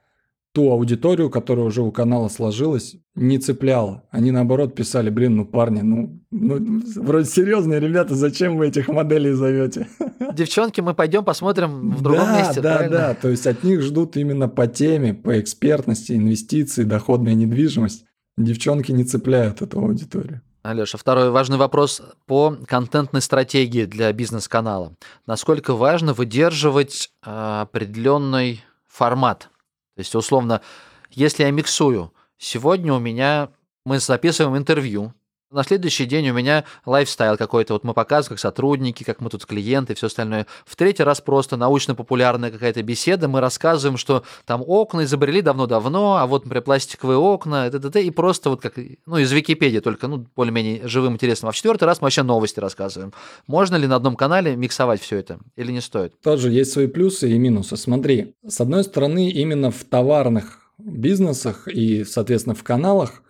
ту 0.56 0.72
аудиторию, 0.72 1.30
которая 1.30 1.66
уже 1.66 1.82
у 1.82 1.92
канала 1.92 2.30
сложилась, 2.30 2.96
не 3.14 3.40
цепляла. 3.40 4.04
Они 4.10 4.32
наоборот 4.32 4.74
писали, 4.74 5.10
блин, 5.10 5.36
ну 5.36 5.46
парни, 5.46 5.82
ну, 5.82 6.22
ну 6.32 6.82
вроде 6.96 7.30
серьезные 7.30 7.82
ребята, 7.82 8.16
зачем 8.16 8.56
вы 8.56 8.70
этих 8.70 8.88
моделей 8.88 9.34
зовете? 9.34 9.90
Девчонки, 10.34 10.80
мы 10.80 10.94
пойдем 10.94 11.26
посмотрим 11.26 11.92
в 11.92 12.02
другом 12.02 12.28
да, 12.28 12.40
месте. 12.40 12.62
Да, 12.62 12.78
правильно? 12.78 12.98
да, 12.98 13.14
то 13.16 13.30
есть 13.30 13.46
от 13.46 13.64
них 13.66 13.82
ждут 13.82 14.16
именно 14.16 14.48
по 14.48 14.66
теме, 14.66 15.14
по 15.14 15.38
экспертности, 15.38 16.14
инвестиции, 16.14 16.84
доходная 16.84 17.34
недвижимость. 17.34 18.06
Девчонки 18.38 18.94
не 18.94 19.04
цепляют 19.04 19.62
эту 19.62 19.80
аудиторию. 19.80 20.42
Алеша, 20.64 20.98
второй 20.98 21.32
важный 21.32 21.58
вопрос 21.58 22.02
по 22.28 22.56
контентной 22.66 23.22
стратегии 23.22 23.84
для 23.84 24.12
бизнес-канала. 24.14 24.94
Насколько 25.28 25.74
важно 25.74 26.14
выдерживать 26.14 27.12
э, 27.26 27.60
определенный 27.62 28.64
формат 28.88 29.50
то 29.96 30.00
есть, 30.00 30.14
условно, 30.14 30.62
если 31.10 31.44
я 31.44 31.52
миксую, 31.52 32.14
сегодня 32.38 32.94
у 32.94 33.00
меня 33.00 33.50
мы 33.86 34.00
записываем 34.00 34.58
интервью, 34.58 35.14
на 35.56 35.64
следующий 35.64 36.06
день 36.06 36.30
у 36.30 36.34
меня 36.34 36.66
лайфстайл 36.86 37.38
какой-то, 37.38 37.74
вот 37.74 37.84
мы 37.84 37.94
показываем, 37.94 38.36
как 38.36 38.40
сотрудники, 38.40 39.04
как 39.04 39.22
мы 39.22 39.30
тут 39.30 39.46
клиенты 39.46 39.94
и 39.94 39.96
все 39.96 40.08
остальное. 40.08 40.46
В 40.66 40.76
третий 40.76 41.04
раз 41.04 41.22
просто 41.22 41.58
научно-популярная 41.58 42.52
какая-то 42.52 42.84
беседа, 42.84 43.28
мы 43.28 43.40
рассказываем, 43.40 43.98
что 43.98 44.24
там 44.46 44.62
окна 44.66 45.06
изобрели 45.06 45.42
давно-давно, 45.42 46.18
а 46.18 46.28
вот, 46.28 46.44
например, 46.44 46.64
пластиковые 46.64 47.18
окна, 47.18 47.72
т 47.72 47.78
-т 47.78 48.04
и 48.04 48.12
просто 48.12 48.50
вот 48.50 48.62
как, 48.62 48.74
ну, 49.06 49.18
из 49.18 49.32
Википедии 49.32 49.80
только, 49.80 50.08
ну, 50.08 50.26
более-менее 50.36 50.88
живым, 50.88 51.14
интересным. 51.14 51.50
А 51.50 51.52
в 51.52 51.56
четвертый 51.56 51.86
раз 51.86 52.02
мы 52.02 52.06
вообще 52.06 52.24
новости 52.24 52.60
рассказываем. 52.60 53.14
Можно 53.48 53.78
ли 53.78 53.88
на 53.88 53.96
одном 53.96 54.16
канале 54.16 54.56
миксовать 54.56 55.02
все 55.02 55.18
это 55.18 55.40
или 55.56 55.72
не 55.72 55.82
стоит? 55.82 56.20
Тоже 56.22 56.52
есть 56.52 56.74
свои 56.74 56.88
плюсы 56.88 57.32
и 57.32 57.38
минусы. 57.40 57.78
Смотри, 57.78 58.34
с 58.46 58.60
одной 58.60 58.84
стороны, 58.84 59.30
именно 59.30 59.72
в 59.72 59.84
товарных 59.86 60.60
бизнесах 60.78 61.68
и, 61.68 62.04
соответственно, 62.04 62.56
в 62.56 62.64
каналах 62.64 63.22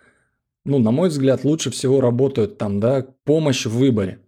ну, 0.66 0.78
на 0.78 0.90
мой 0.90 1.08
взгляд, 1.08 1.44
лучше 1.44 1.70
всего 1.70 2.00
работают 2.00 2.58
там, 2.58 2.80
да, 2.80 3.06
помощь 3.24 3.66
в 3.66 3.78
выборе. 3.78 4.20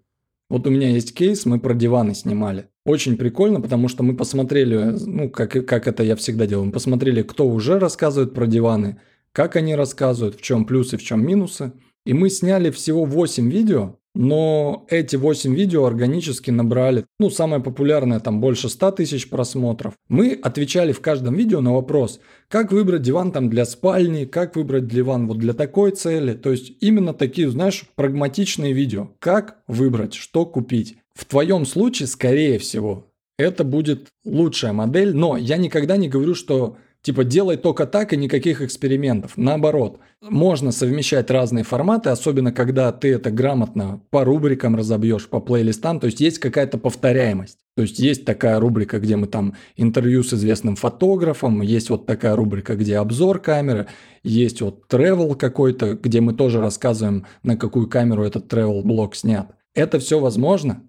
Вот 0.48 0.66
у 0.66 0.70
меня 0.70 0.88
есть 0.88 1.14
кейс, 1.14 1.44
мы 1.44 1.60
про 1.60 1.74
диваны 1.74 2.14
снимали. 2.14 2.68
Очень 2.86 3.18
прикольно, 3.18 3.60
потому 3.60 3.88
что 3.88 4.02
мы 4.02 4.16
посмотрели, 4.16 4.96
ну, 5.04 5.28
как, 5.28 5.66
как 5.66 5.86
это 5.86 6.02
я 6.02 6.16
всегда 6.16 6.46
делаю, 6.46 6.66
мы 6.66 6.72
посмотрели, 6.72 7.22
кто 7.22 7.46
уже 7.46 7.78
рассказывает 7.78 8.32
про 8.32 8.46
диваны, 8.46 9.00
как 9.32 9.56
они 9.56 9.74
рассказывают, 9.74 10.36
в 10.36 10.42
чем 10.42 10.64
плюсы, 10.64 10.96
в 10.96 11.02
чем 11.02 11.26
минусы. 11.26 11.72
И 12.06 12.14
мы 12.14 12.30
сняли 12.30 12.70
всего 12.70 13.04
8 13.04 13.50
видео, 13.50 13.96
но 14.18 14.84
эти 14.90 15.14
8 15.14 15.54
видео 15.54 15.84
органически 15.84 16.50
набрали, 16.50 17.04
ну, 17.20 17.30
самое 17.30 17.62
популярное, 17.62 18.18
там, 18.18 18.40
больше 18.40 18.68
100 18.68 18.90
тысяч 18.90 19.30
просмотров. 19.30 19.94
Мы 20.08 20.32
отвечали 20.42 20.90
в 20.90 21.00
каждом 21.00 21.36
видео 21.36 21.60
на 21.60 21.72
вопрос, 21.72 22.18
как 22.48 22.72
выбрать 22.72 23.02
диван 23.02 23.30
там 23.30 23.48
для 23.48 23.64
спальни, 23.64 24.24
как 24.24 24.56
выбрать 24.56 24.88
диван 24.88 25.28
вот 25.28 25.38
для 25.38 25.52
такой 25.52 25.92
цели. 25.92 26.34
То 26.34 26.50
есть 26.50 26.72
именно 26.80 27.14
такие, 27.14 27.48
знаешь, 27.48 27.84
прагматичные 27.94 28.72
видео. 28.72 29.10
Как 29.20 29.58
выбрать, 29.68 30.14
что 30.14 30.44
купить. 30.46 30.96
В 31.14 31.24
твоем 31.24 31.64
случае, 31.64 32.08
скорее 32.08 32.58
всего, 32.58 33.06
это 33.38 33.62
будет 33.62 34.08
лучшая 34.24 34.72
модель, 34.72 35.14
но 35.14 35.36
я 35.36 35.58
никогда 35.58 35.96
не 35.96 36.08
говорю, 36.08 36.34
что 36.34 36.76
Типа 37.02 37.24
делай 37.24 37.56
только 37.56 37.86
так 37.86 38.12
и 38.12 38.16
никаких 38.16 38.60
экспериментов. 38.60 39.36
Наоборот, 39.36 40.00
можно 40.20 40.72
совмещать 40.72 41.30
разные 41.30 41.64
форматы, 41.64 42.10
особенно 42.10 42.52
когда 42.52 42.90
ты 42.92 43.14
это 43.14 43.30
грамотно 43.30 44.00
по 44.10 44.24
рубрикам 44.24 44.74
разобьешь, 44.74 45.28
по 45.28 45.40
плейлистам. 45.40 46.00
То 46.00 46.06
есть 46.06 46.20
есть 46.20 46.38
какая-то 46.38 46.76
повторяемость. 46.76 47.58
То 47.76 47.82
есть 47.82 48.00
есть 48.00 48.24
такая 48.24 48.58
рубрика, 48.58 48.98
где 48.98 49.14
мы 49.14 49.28
там 49.28 49.54
интервью 49.76 50.24
с 50.24 50.34
известным 50.34 50.74
фотографом, 50.74 51.62
есть 51.62 51.90
вот 51.90 52.06
такая 52.06 52.34
рубрика, 52.34 52.74
где 52.74 52.96
обзор 52.96 53.38
камеры, 53.38 53.86
есть 54.24 54.60
вот 54.60 54.92
travel 54.92 55.36
какой-то, 55.36 55.94
где 55.94 56.20
мы 56.20 56.32
тоже 56.32 56.60
рассказываем, 56.60 57.24
на 57.44 57.56
какую 57.56 57.88
камеру 57.88 58.24
этот 58.24 58.52
travel 58.52 58.82
блог 58.82 59.14
снят. 59.14 59.52
Это 59.74 60.00
все 60.00 60.18
возможно, 60.18 60.82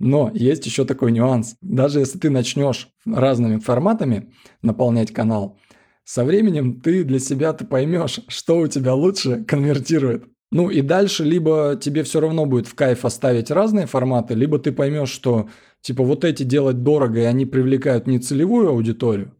но 0.00 0.30
есть 0.34 0.66
еще 0.66 0.84
такой 0.84 1.12
нюанс. 1.12 1.54
Даже 1.60 2.00
если 2.00 2.18
ты 2.18 2.30
начнешь 2.30 2.88
разными 3.06 3.60
форматами 3.60 4.32
наполнять 4.62 5.12
канал, 5.12 5.58
со 6.04 6.24
временем 6.24 6.80
ты 6.80 7.04
для 7.04 7.20
себя 7.20 7.52
ты 7.52 7.64
поймешь, 7.64 8.18
что 8.26 8.58
у 8.58 8.66
тебя 8.66 8.94
лучше 8.94 9.44
конвертирует. 9.44 10.24
Ну 10.50 10.68
и 10.68 10.80
дальше 10.80 11.22
либо 11.22 11.78
тебе 11.80 12.02
все 12.02 12.18
равно 12.18 12.46
будет 12.46 12.66
в 12.66 12.74
кайф 12.74 13.04
оставить 13.04 13.52
разные 13.52 13.86
форматы, 13.86 14.34
либо 14.34 14.58
ты 14.58 14.72
поймешь, 14.72 15.10
что 15.10 15.48
типа 15.82 16.02
вот 16.02 16.24
эти 16.24 16.42
делать 16.42 16.82
дорого, 16.82 17.20
и 17.20 17.24
они 17.24 17.46
привлекают 17.46 18.08
не 18.08 18.18
целевую 18.18 18.70
аудиторию, 18.70 19.32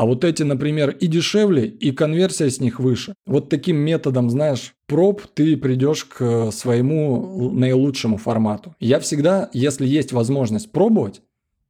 а 0.00 0.06
вот 0.06 0.24
эти, 0.24 0.42
например, 0.42 0.96
и 0.98 1.06
дешевле, 1.08 1.66
и 1.66 1.90
конверсия 1.90 2.48
с 2.48 2.58
них 2.58 2.80
выше. 2.80 3.12
Вот 3.26 3.50
таким 3.50 3.76
методом, 3.76 4.30
знаешь, 4.30 4.72
проб 4.86 5.20
ты 5.34 5.58
придешь 5.58 6.04
к 6.04 6.50
своему 6.52 7.50
наилучшему 7.50 8.16
формату. 8.16 8.74
Я 8.80 8.98
всегда, 9.00 9.50
если 9.52 9.86
есть 9.86 10.12
возможность 10.12 10.72
пробовать, 10.72 11.20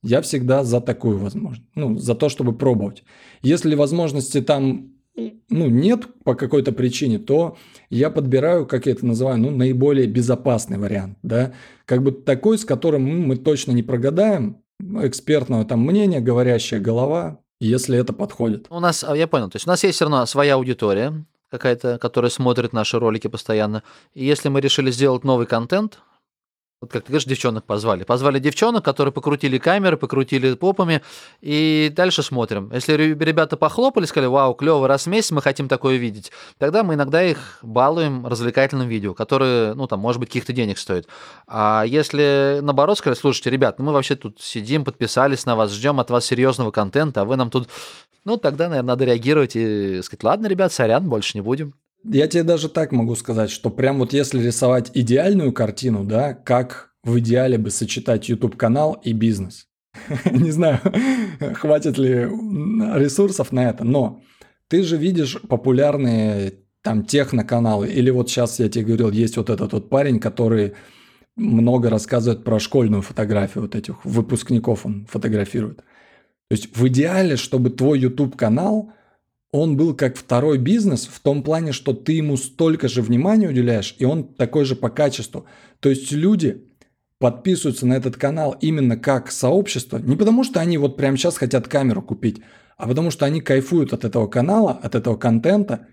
я 0.05 0.23
всегда 0.23 0.63
за 0.63 0.81
такую 0.81 1.19
возможность. 1.19 1.67
Ну, 1.75 1.99
за 1.99 2.15
то, 2.15 2.29
чтобы 2.29 2.57
пробовать. 2.57 3.03
Если 3.43 3.75
возможности 3.75 4.41
там 4.41 4.93
ну, 5.17 5.67
нет 5.67 6.07
по 6.23 6.37
какой-то 6.37 6.71
причине, 6.71 7.19
то 7.19 7.57
я 7.89 8.11
подбираю, 8.11 8.65
как 8.65 8.87
я 8.87 8.93
это 8.93 9.07
называю, 9.07 9.39
ну, 9.39 9.51
наиболее 9.51 10.07
безопасный 10.07 10.79
вариант, 10.79 11.19
да, 11.25 11.53
как 11.85 12.05
бы 12.05 12.13
такой, 12.13 12.59
с 12.59 12.65
которым 12.65 13.27
мы 13.27 13.35
точно 13.35 13.73
не 13.73 13.83
прогадаем, 13.83 14.63
экспертного 15.03 15.65
там 15.65 15.81
мнения, 15.85 16.21
говорящая 16.21 16.81
голова, 16.81 17.40
если 17.61 17.99
это 17.99 18.13
подходит. 18.13 18.67
У 18.71 18.81
нас, 18.81 19.05
а, 19.05 19.17
я 19.17 19.29
понял, 19.29 19.49
то 19.49 19.57
есть 19.57 19.67
у 19.67 19.71
нас 19.71 19.85
есть 19.85 19.97
все 19.97 20.07
равно 20.07 20.25
своя 20.27 20.55
аудитория 20.55 21.25
какая-то, 21.51 21.99
которая 21.99 22.31
смотрит 22.31 22.73
наши 22.73 22.99
ролики 22.99 23.29
постоянно. 23.29 23.83
И 24.15 24.25
если 24.25 24.49
мы 24.49 24.61
решили 24.61 24.91
сделать 24.91 25.25
новый 25.25 25.47
контент, 25.47 25.99
вот 26.81 26.91
как 26.91 27.05
ты 27.05 27.09
говоришь, 27.09 27.27
девчонок 27.27 27.65
позвали. 27.65 28.05
Позвали 28.05 28.39
девчонок, 28.39 28.83
которые 28.85 29.13
покрутили 29.13 29.59
камеры, 29.59 29.99
покрутили 29.99 30.55
попами, 30.55 31.03
и 31.43 31.93
дальше 31.95 32.23
смотрим. 32.23 32.71
Если 32.73 32.95
ребята 32.95 33.59
похлопали, 33.59 34.07
сказали, 34.07 34.29
вау, 34.29 34.55
клево, 34.55 34.89
раз 34.89 35.05
в 35.05 35.09
месяц 35.09 35.31
мы 35.31 35.43
хотим 35.43 35.69
такое 35.69 35.97
видеть, 35.97 36.33
тогда 36.57 36.83
мы 36.83 36.95
иногда 36.95 37.23
их 37.23 37.59
балуем 37.63 38.27
развлекательным 38.27 38.89
видео, 38.89 39.13
которые, 39.13 39.75
ну, 39.75 39.87
там, 39.87 40.01
может 40.01 40.21
быть, 40.21 40.31
каких-то 40.31 40.55
денег 40.55 40.79
стоят. 40.79 41.07
А 41.47 41.85
если, 41.87 42.61
наоборот, 42.63 42.97
сказали, 42.97 43.19
слушайте, 43.19 43.51
ребят, 43.51 43.79
ну, 43.79 43.85
мы 43.85 43.93
вообще 43.93 44.17
тут 44.17 44.41
сидим, 44.41 44.85
подписались 44.85 45.45
на 45.45 45.57
вас, 45.57 45.73
ждем 45.73 46.01
от 46.01 46.11
вас 46.11 46.25
серьезного 46.25 46.71
контента, 46.71 47.21
а 47.21 47.25
вы 47.27 47.37
нам 47.37 47.51
тут... 47.51 47.69
Ну, 48.25 48.37
тогда, 48.39 48.69
наверное, 48.69 48.89
надо 48.89 49.05
реагировать 49.05 49.53
и 49.55 50.01
сказать, 50.03 50.25
ладно, 50.25 50.47
ребят, 50.47 50.73
сорян, 50.73 51.09
больше 51.09 51.37
не 51.37 51.43
будем. 51.43 51.75
Я 52.05 52.27
тебе 52.29 52.45
даже 52.45 52.69
так 52.69 52.93
могу 52.93 53.15
сказать, 53.15 53.51
что 53.51 53.71
прям 53.71 53.99
вот 53.99 54.13
если 54.13 54.43
рисовать 54.43 54.91
идеальную 54.95 55.53
картину, 55.53 56.05
да, 56.05 56.33
как 56.33 56.93
в 57.03 57.19
идеале 57.19 57.59
бы 57.59 57.71
сочетать 57.71 58.29
YouTube-канал 58.29 59.01
и 59.05 59.13
бизнес. 59.13 59.67
Не 60.31 60.51
знаю, 60.51 60.81
хватит 61.55 61.99
ли 61.99 62.11
ресурсов 62.95 63.53
на 63.53 63.69
это, 63.69 63.85
но 63.85 64.23
ты 64.69 64.83
же 64.83 64.97
видишь 64.97 65.41
популярные 65.43 66.55
там 66.83 67.05
техноканалы, 67.05 67.89
или 67.89 68.09
вот 68.09 68.31
сейчас 68.31 68.59
я 68.59 68.71
тебе 68.71 68.87
говорил, 68.87 69.11
есть 69.11 69.37
вот 69.37 69.51
этот 69.51 69.73
вот 69.73 69.91
парень, 69.91 70.19
который 70.19 70.73
много 71.37 71.91
рассказывает 71.91 72.45
про 72.45 72.59
школьную 72.59 73.03
фотографию, 73.03 73.63
вот 73.63 73.75
этих 73.75 74.03
выпускников 74.05 74.87
он 74.87 75.07
фотографирует. 75.07 75.79
То 75.79 76.57
есть 76.57 76.75
в 76.75 76.89
идеале, 76.89 77.37
чтобы 77.37 77.69
твой 77.69 77.99
YouTube-канал– 77.99 78.93
он 79.53 79.77
был 79.77 79.95
как 79.95 80.17
второй 80.17 80.59
бизнес 80.59 81.07
в 81.07 81.21
том 81.21 81.43
плане, 81.43 81.73
что 81.73 81.93
ты 81.93 82.13
ему 82.13 82.37
столько 82.37 82.89
же 82.89 83.03
внимания 83.03 83.49
уделяешь, 83.49 83.97
и 83.99 84.05
он 84.05 84.25
такой 84.35 84.65
же 84.65 84.77
по 84.77 84.91
качеству. 84.91 85.47
То 85.81 85.89
есть 85.89 86.13
люди 86.13 86.65
подписываются 87.19 87.87
на 87.87 87.95
этот 87.95 88.17
канал 88.17 88.57
именно 88.61 88.97
как 88.97 89.31
сообщество, 89.31 89.99
не 89.99 90.17
потому 90.17 90.45
что 90.45 90.61
они 90.61 90.79
вот 90.79 90.97
прямо 90.97 91.17
сейчас 91.17 91.37
хотят 91.37 91.69
камеру 91.69 92.01
купить, 92.01 92.41
а 92.79 92.89
потому 92.89 93.11
что 93.11 93.27
они 93.27 93.41
кайфуют 93.41 93.93
от 93.93 94.05
этого 94.05 94.27
канала, 94.27 94.73
от 94.73 94.95
этого 94.95 95.17
контента, 95.17 95.89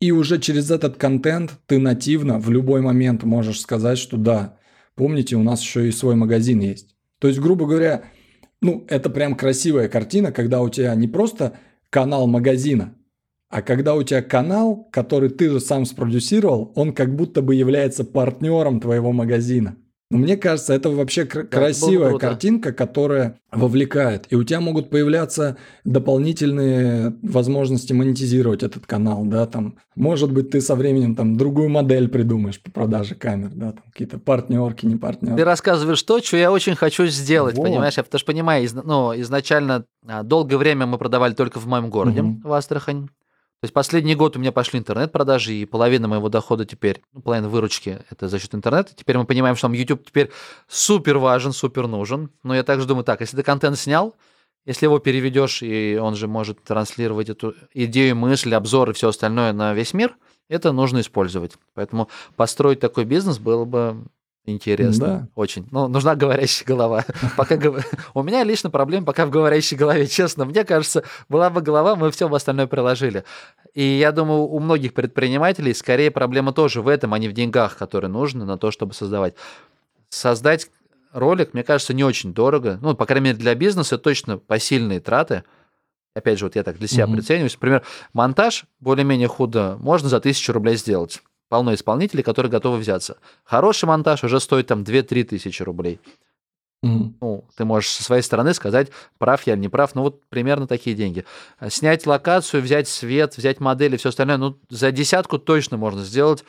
и 0.00 0.12
уже 0.12 0.38
через 0.38 0.70
этот 0.70 0.96
контент 0.96 1.52
ты 1.66 1.78
нативно 1.78 2.38
в 2.38 2.50
любой 2.50 2.80
момент 2.80 3.22
можешь 3.22 3.60
сказать, 3.60 3.98
что 3.98 4.16
да, 4.16 4.58
помните, 4.96 5.36
у 5.36 5.42
нас 5.42 5.62
еще 5.62 5.88
и 5.88 5.92
свой 5.92 6.16
магазин 6.16 6.60
есть. 6.60 6.96
То 7.20 7.28
есть, 7.28 7.38
грубо 7.38 7.66
говоря, 7.66 8.04
ну, 8.60 8.84
это 8.88 9.10
прям 9.10 9.36
красивая 9.36 9.88
картина, 9.88 10.32
когда 10.32 10.60
у 10.60 10.68
тебя 10.68 10.94
не 10.94 11.06
просто 11.06 11.58
канал 11.90 12.26
магазина. 12.26 12.94
А 13.48 13.62
когда 13.62 13.96
у 13.96 14.02
тебя 14.04 14.22
канал, 14.22 14.88
который 14.92 15.28
ты 15.28 15.50
же 15.50 15.60
сам 15.60 15.84
спродюсировал, 15.84 16.72
он 16.76 16.94
как 16.94 17.14
будто 17.16 17.42
бы 17.42 17.56
является 17.56 18.04
партнером 18.04 18.80
твоего 18.80 19.12
магазина. 19.12 19.76
Но 20.10 20.18
мне 20.18 20.36
кажется, 20.36 20.74
это 20.74 20.90
вообще 20.90 21.24
кр- 21.24 21.48
да, 21.48 21.56
красивая 21.56 22.18
картинка, 22.18 22.72
которая 22.72 23.38
вовлекает. 23.52 24.26
И 24.30 24.34
у 24.34 24.42
тебя 24.42 24.60
могут 24.60 24.90
появляться 24.90 25.56
дополнительные 25.84 27.14
возможности 27.22 27.92
монетизировать 27.92 28.64
этот 28.64 28.86
канал, 28.86 29.24
да, 29.24 29.46
там, 29.46 29.76
может 29.94 30.32
быть, 30.32 30.50
ты 30.50 30.60
со 30.60 30.74
временем 30.74 31.14
там 31.14 31.36
другую 31.36 31.68
модель 31.68 32.08
придумаешь 32.08 32.60
по 32.60 32.72
продаже 32.72 33.14
камер, 33.14 33.50
да, 33.54 33.72
там 33.72 33.84
какие-то 33.92 34.18
партнерки, 34.18 34.84
не 34.84 34.96
партнерки. 34.96 35.36
Ты 35.36 35.44
рассказываешь 35.44 36.02
то, 36.02 36.20
что 36.20 36.36
я 36.36 36.50
очень 36.50 36.74
хочу 36.74 37.06
сделать, 37.06 37.56
вот. 37.56 37.62
понимаешь? 37.64 37.96
Я 37.96 38.02
потому 38.02 38.18
что 38.18 38.26
понимаю, 38.26 38.64
из, 38.64 38.74
ну, 38.74 39.12
изначально 39.20 39.84
а, 40.08 40.24
долгое 40.24 40.56
время 40.56 40.86
мы 40.86 40.98
продавали 40.98 41.34
только 41.34 41.60
в 41.60 41.66
моем 41.66 41.88
городе, 41.88 42.22
угу. 42.22 42.48
в 42.48 42.52
Астрахань. 42.52 43.08
То 43.60 43.66
есть 43.66 43.74
последний 43.74 44.14
год 44.14 44.36
у 44.36 44.40
меня 44.40 44.52
пошли 44.52 44.78
интернет-продажи, 44.78 45.52
и 45.52 45.66
половина 45.66 46.08
моего 46.08 46.30
дохода 46.30 46.64
теперь, 46.64 47.02
ну, 47.12 47.20
половина 47.20 47.50
выручки– 47.50 47.98
это 48.10 48.26
за 48.26 48.38
счет 48.38 48.54
интернета. 48.54 48.94
Теперь 48.96 49.18
мы 49.18 49.26
понимаем, 49.26 49.54
что 49.54 49.68
нам 49.68 49.74
YouTube 49.74 50.06
теперь 50.06 50.30
супер 50.66 51.18
важен, 51.18 51.52
супер 51.52 51.86
нужен. 51.86 52.30
Но 52.42 52.54
я 52.54 52.62
также 52.62 52.86
думаю, 52.86 53.04
так, 53.04 53.20
если 53.20 53.36
ты 53.36 53.42
контент 53.42 53.78
снял, 53.78 54.16
если 54.64 54.86
его 54.86 54.98
переведешь, 54.98 55.62
и 55.62 55.98
он 56.00 56.16
же 56.16 56.26
может 56.26 56.64
транслировать 56.64 57.28
эту 57.28 57.54
идею, 57.74 58.16
мысль, 58.16 58.54
обзор 58.54 58.90
и 58.90 58.92
все 58.94 59.08
остальное 59.08 59.52
на 59.52 59.74
весь 59.74 59.92
мир, 59.92 60.16
это 60.48 60.72
нужно 60.72 61.00
использовать. 61.00 61.58
Поэтому 61.74 62.08
построить 62.36 62.80
такой 62.80 63.04
бизнес 63.04 63.38
было 63.38 63.66
бы 63.66 64.04
Интересно, 64.46 65.06
да. 65.06 65.28
очень. 65.34 65.68
Ну, 65.70 65.86
нужна 65.88 66.14
говорящая 66.14 66.66
голова. 66.66 67.04
Пока 67.36 67.58
у 68.14 68.22
меня 68.22 68.42
лично 68.42 68.70
проблем 68.70 69.04
пока 69.04 69.26
в 69.26 69.30
говорящей 69.30 69.76
голове, 69.76 70.06
честно. 70.08 70.44
Мне 70.46 70.64
кажется, 70.64 71.04
была 71.28 71.50
бы 71.50 71.60
голова, 71.60 71.94
мы 71.94 72.10
все 72.10 72.26
в 72.26 72.34
остальное 72.34 72.66
приложили. 72.66 73.24
И 73.74 73.82
я 73.82 74.12
думаю, 74.12 74.42
у 74.42 74.58
многих 74.58 74.94
предпринимателей 74.94 75.74
скорее 75.74 76.10
проблема 76.10 76.52
тоже 76.52 76.80
в 76.80 76.88
этом, 76.88 77.12
а 77.12 77.18
не 77.18 77.28
в 77.28 77.32
деньгах, 77.32 77.76
которые 77.76 78.10
нужны 78.10 78.44
на 78.44 78.56
то, 78.56 78.70
чтобы 78.70 78.94
создавать. 78.94 79.34
Создать 80.08 80.70
ролик, 81.12 81.52
мне 81.52 81.62
кажется, 81.62 81.92
не 81.92 82.02
очень 82.02 82.32
дорого. 82.32 82.78
Ну, 82.80 82.94
по 82.94 83.04
крайней 83.04 83.26
мере, 83.26 83.38
для 83.38 83.54
бизнеса 83.54 83.98
точно 83.98 84.38
посильные 84.38 85.00
траты. 85.00 85.44
Опять 86.14 86.38
же, 86.38 86.46
вот 86.46 86.56
я 86.56 86.62
так 86.62 86.78
для 86.78 86.88
себя 86.88 87.04
mm-hmm. 87.04 87.12
прицениваюсь. 87.12 87.54
Например, 87.54 87.82
монтаж 88.14 88.64
более-менее 88.80 89.28
худо 89.28 89.76
можно 89.80 90.08
за 90.08 90.18
тысячу 90.18 90.52
рублей 90.52 90.76
сделать 90.76 91.22
полно 91.50 91.74
исполнителей, 91.74 92.22
которые 92.22 92.50
готовы 92.50 92.78
взяться. 92.78 93.18
Хороший 93.44 93.84
монтаж 93.84 94.24
уже 94.24 94.40
стоит 94.40 94.68
там 94.68 94.82
2-3 94.82 95.24
тысячи 95.24 95.62
рублей. 95.62 96.00
Mm-hmm. 96.82 97.12
Ну, 97.20 97.44
ты 97.56 97.66
можешь 97.66 97.90
со 97.90 98.02
своей 98.02 98.22
стороны 98.22 98.54
сказать, 98.54 98.88
прав 99.18 99.46
я 99.46 99.52
или 99.52 99.60
не 99.60 99.68
прав, 99.68 99.94
ну 99.94 100.00
вот 100.02 100.24
примерно 100.30 100.66
такие 100.66 100.96
деньги. 100.96 101.26
Снять 101.68 102.06
локацию, 102.06 102.62
взять 102.62 102.88
свет, 102.88 103.36
взять 103.36 103.60
модели, 103.60 103.98
все 103.98 104.08
остальное, 104.08 104.38
ну 104.38 104.56
за 104.70 104.90
десятку 104.90 105.38
точно 105.38 105.76
можно 105.76 106.02
сделать 106.02 106.42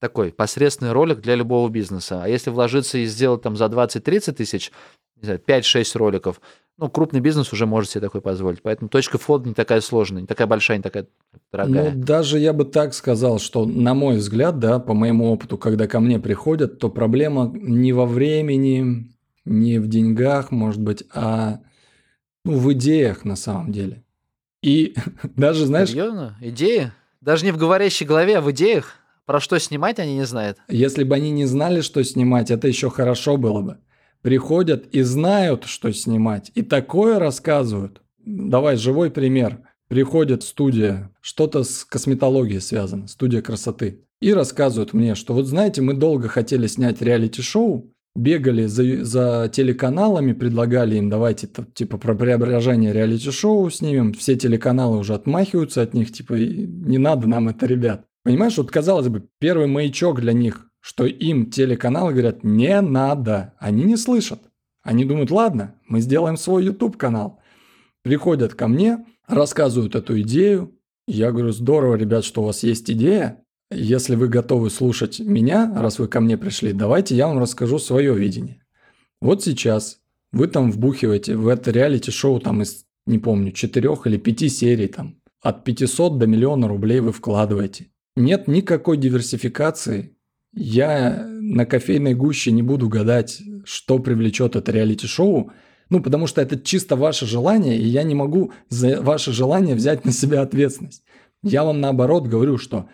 такой 0.00 0.32
посредственный 0.32 0.92
ролик 0.92 1.20
для 1.20 1.34
любого 1.34 1.68
бизнеса. 1.68 2.22
А 2.24 2.28
если 2.28 2.50
вложиться 2.50 2.98
и 2.98 3.04
сделать 3.04 3.42
там 3.42 3.56
за 3.56 3.66
20-30 3.66 4.32
тысяч, 4.32 4.72
не 5.16 5.26
знаю, 5.26 5.40
5-6 5.46 5.98
роликов, 5.98 6.40
ну, 6.78 6.88
крупный 6.88 7.20
бизнес 7.20 7.52
уже 7.52 7.66
может 7.66 7.90
себе 7.90 8.00
такой 8.00 8.22
позволить. 8.22 8.62
Поэтому 8.62 8.88
точка 8.88 9.18
входа 9.18 9.46
не 9.46 9.54
такая 9.54 9.82
сложная, 9.82 10.22
не 10.22 10.26
такая 10.26 10.46
большая, 10.46 10.78
не 10.78 10.82
такая 10.82 11.06
дорогая. 11.52 11.92
Ну, 11.92 12.02
даже 12.02 12.38
я 12.38 12.54
бы 12.54 12.64
так 12.64 12.94
сказал, 12.94 13.38
что, 13.38 13.66
на 13.66 13.92
мой 13.92 14.16
взгляд, 14.16 14.58
да, 14.58 14.78
по 14.78 14.94
моему 14.94 15.30
опыту, 15.30 15.58
когда 15.58 15.86
ко 15.86 16.00
мне 16.00 16.18
приходят, 16.18 16.78
то 16.78 16.88
проблема 16.88 17.52
не 17.54 17.92
во 17.92 18.06
времени, 18.06 19.12
не 19.44 19.78
в 19.78 19.88
деньгах, 19.88 20.50
может 20.50 20.80
быть, 20.80 21.04
а 21.14 21.60
ну, 22.46 22.58
в 22.58 22.72
идеях 22.72 23.26
на 23.26 23.36
самом 23.36 23.72
деле. 23.72 24.02
И 24.62 24.94
даже, 25.36 25.66
знаешь... 25.66 25.90
Серьезно? 25.90 26.38
Идеи? 26.40 26.92
Даже 27.20 27.44
не 27.44 27.52
в 27.52 27.58
говорящей 27.58 28.06
голове, 28.06 28.38
а 28.38 28.40
в 28.40 28.50
идеях? 28.52 28.99
Про 29.30 29.38
что 29.38 29.60
снимать 29.60 30.00
они 30.00 30.16
не 30.16 30.26
знают? 30.26 30.58
Если 30.68 31.04
бы 31.04 31.14
они 31.14 31.30
не 31.30 31.46
знали, 31.46 31.82
что 31.82 32.02
снимать, 32.02 32.50
это 32.50 32.66
еще 32.66 32.90
хорошо 32.90 33.36
было 33.36 33.62
бы 33.62 33.78
приходят 34.22 34.86
и 34.92 35.02
знают, 35.02 35.64
что 35.64 35.92
снимать, 35.92 36.50
и 36.54 36.62
такое 36.62 37.18
рассказывают. 37.18 38.02
Давай 38.24 38.76
живой 38.76 39.10
пример. 39.10 39.60
Приходит 39.88 40.42
студия, 40.42 41.10
что-то 41.20 41.64
с 41.64 41.84
косметологией 41.84 42.60
связано, 42.60 43.08
студия 43.08 43.42
красоты, 43.42 44.04
и 44.20 44.32
рассказывают 44.32 44.92
мне, 44.92 45.14
что 45.14 45.34
вот 45.34 45.46
знаете, 45.46 45.82
мы 45.82 45.94
долго 45.94 46.28
хотели 46.28 46.68
снять 46.68 47.02
реалити-шоу, 47.02 47.92
бегали 48.14 48.66
за, 48.66 49.04
за 49.04 49.50
телеканалами, 49.52 50.32
предлагали 50.32 50.96
им, 50.96 51.10
давайте 51.10 51.48
типа 51.74 51.98
про 51.98 52.14
преображение 52.14 52.92
реалити-шоу 52.92 53.68
снимем, 53.70 54.12
все 54.12 54.36
телеканалы 54.36 54.98
уже 54.98 55.14
отмахиваются 55.14 55.82
от 55.82 55.92
них, 55.92 56.12
типа 56.12 56.34
не 56.34 56.98
надо 56.98 57.26
нам 57.28 57.48
это, 57.48 57.66
ребят. 57.66 58.04
Понимаешь, 58.22 58.56
вот 58.56 58.70
казалось 58.70 59.08
бы, 59.08 59.26
первый 59.38 59.66
маячок 59.66 60.20
для 60.20 60.32
них 60.32 60.70
что 60.80 61.06
им 61.06 61.50
телеканалы 61.50 62.12
говорят 62.12 62.42
«не 62.42 62.80
надо». 62.80 63.54
Они 63.58 63.84
не 63.84 63.96
слышат. 63.96 64.40
Они 64.82 65.04
думают, 65.04 65.30
ладно, 65.30 65.74
мы 65.86 66.00
сделаем 66.00 66.36
свой 66.36 66.64
YouTube-канал. 66.64 67.40
Приходят 68.02 68.54
ко 68.54 68.66
мне, 68.66 69.04
рассказывают 69.26 69.94
эту 69.94 70.20
идею. 70.22 70.74
Я 71.06 71.32
говорю, 71.32 71.52
здорово, 71.52 71.96
ребят, 71.96 72.24
что 72.24 72.42
у 72.42 72.46
вас 72.46 72.62
есть 72.62 72.90
идея. 72.90 73.42
Если 73.70 74.16
вы 74.16 74.28
готовы 74.28 74.70
слушать 74.70 75.20
меня, 75.20 75.72
раз 75.76 75.98
вы 75.98 76.08
ко 76.08 76.20
мне 76.20 76.38
пришли, 76.38 76.72
давайте 76.72 77.14
я 77.14 77.28
вам 77.28 77.38
расскажу 77.38 77.78
свое 77.78 78.14
видение. 78.14 78.64
Вот 79.20 79.44
сейчас 79.44 80.00
вы 80.32 80.48
там 80.48 80.72
вбухиваете 80.72 81.36
в 81.36 81.46
это 81.46 81.70
реалити-шоу 81.70 82.40
там 82.40 82.62
из, 82.62 82.84
не 83.06 83.18
помню, 83.18 83.52
четырех 83.52 84.06
или 84.06 84.16
пяти 84.16 84.48
серий 84.48 84.88
там. 84.88 85.20
От 85.42 85.64
500 85.64 86.18
до 86.18 86.26
миллиона 86.26 86.68
рублей 86.68 87.00
вы 87.00 87.12
вкладываете. 87.12 87.90
Нет 88.20 88.48
никакой 88.48 88.98
диверсификации, 88.98 90.14
я 90.52 91.26
на 91.26 91.64
кофейной 91.64 92.14
гуще 92.14 92.50
не 92.52 92.62
буду 92.62 92.88
гадать, 92.88 93.40
что 93.64 93.98
привлечет 93.98 94.56
это 94.56 94.70
реалити-шоу, 94.72 95.52
ну, 95.88 96.02
потому 96.02 96.26
что 96.26 96.42
это 96.42 96.58
чисто 96.58 96.96
ваше 96.96 97.26
желание, 97.26 97.78
и 97.78 97.84
я 97.84 98.02
не 98.02 98.14
могу 98.14 98.52
за 98.68 99.00
ваше 99.00 99.32
желание 99.32 99.74
взять 99.74 100.04
на 100.04 100.12
себя 100.12 100.42
ответственность. 100.42 101.02
Я 101.42 101.64
вам 101.64 101.80
наоборот 101.80 102.26
говорю, 102.26 102.58
что 102.58 102.88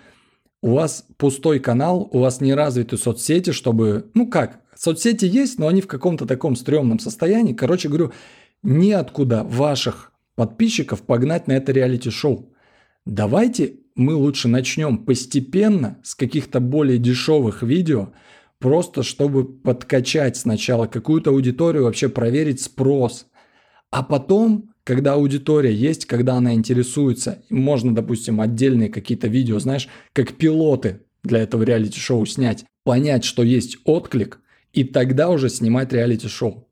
у 0.62 0.74
вас 0.74 1.04
пустой 1.16 1.58
канал, 1.58 2.08
у 2.12 2.20
вас 2.20 2.40
не 2.40 2.54
развиты 2.54 2.96
соцсети, 2.96 3.50
чтобы... 3.50 4.10
Ну 4.14 4.28
как, 4.28 4.60
соцсети 4.76 5.24
есть, 5.24 5.58
но 5.58 5.66
они 5.66 5.80
в 5.80 5.88
каком-то 5.88 6.26
таком 6.26 6.54
стрёмном 6.54 7.00
состоянии. 7.00 7.52
Короче 7.52 7.88
говорю, 7.88 8.12
неоткуда 8.62 9.42
ваших 9.42 10.12
подписчиков 10.36 11.02
погнать 11.02 11.48
на 11.48 11.52
это 11.52 11.72
реалити-шоу. 11.72 12.52
Давайте 13.04 13.80
мы 13.96 14.14
лучше 14.14 14.46
начнем 14.48 14.98
постепенно 14.98 15.98
с 16.04 16.14
каких-то 16.14 16.60
более 16.60 16.98
дешевых 16.98 17.62
видео, 17.62 18.12
просто 18.58 19.02
чтобы 19.02 19.44
подкачать 19.44 20.36
сначала 20.36 20.86
какую-то 20.86 21.30
аудиторию, 21.30 21.84
вообще 21.84 22.08
проверить 22.08 22.60
спрос. 22.60 23.26
А 23.90 24.02
потом, 24.02 24.70
когда 24.84 25.14
аудитория 25.14 25.74
есть, 25.74 26.04
когда 26.06 26.34
она 26.34 26.54
интересуется, 26.54 27.42
можно, 27.50 27.94
допустим, 27.94 28.40
отдельные 28.40 28.90
какие-то 28.90 29.28
видео, 29.28 29.58
знаешь, 29.58 29.88
как 30.12 30.34
пилоты 30.34 31.00
для 31.24 31.40
этого 31.40 31.62
реалити-шоу 31.62 32.26
снять, 32.26 32.64
понять, 32.84 33.24
что 33.24 33.42
есть 33.42 33.78
отклик, 33.84 34.40
и 34.72 34.84
тогда 34.84 35.30
уже 35.30 35.48
снимать 35.48 35.92
реалити-шоу. 35.92 36.65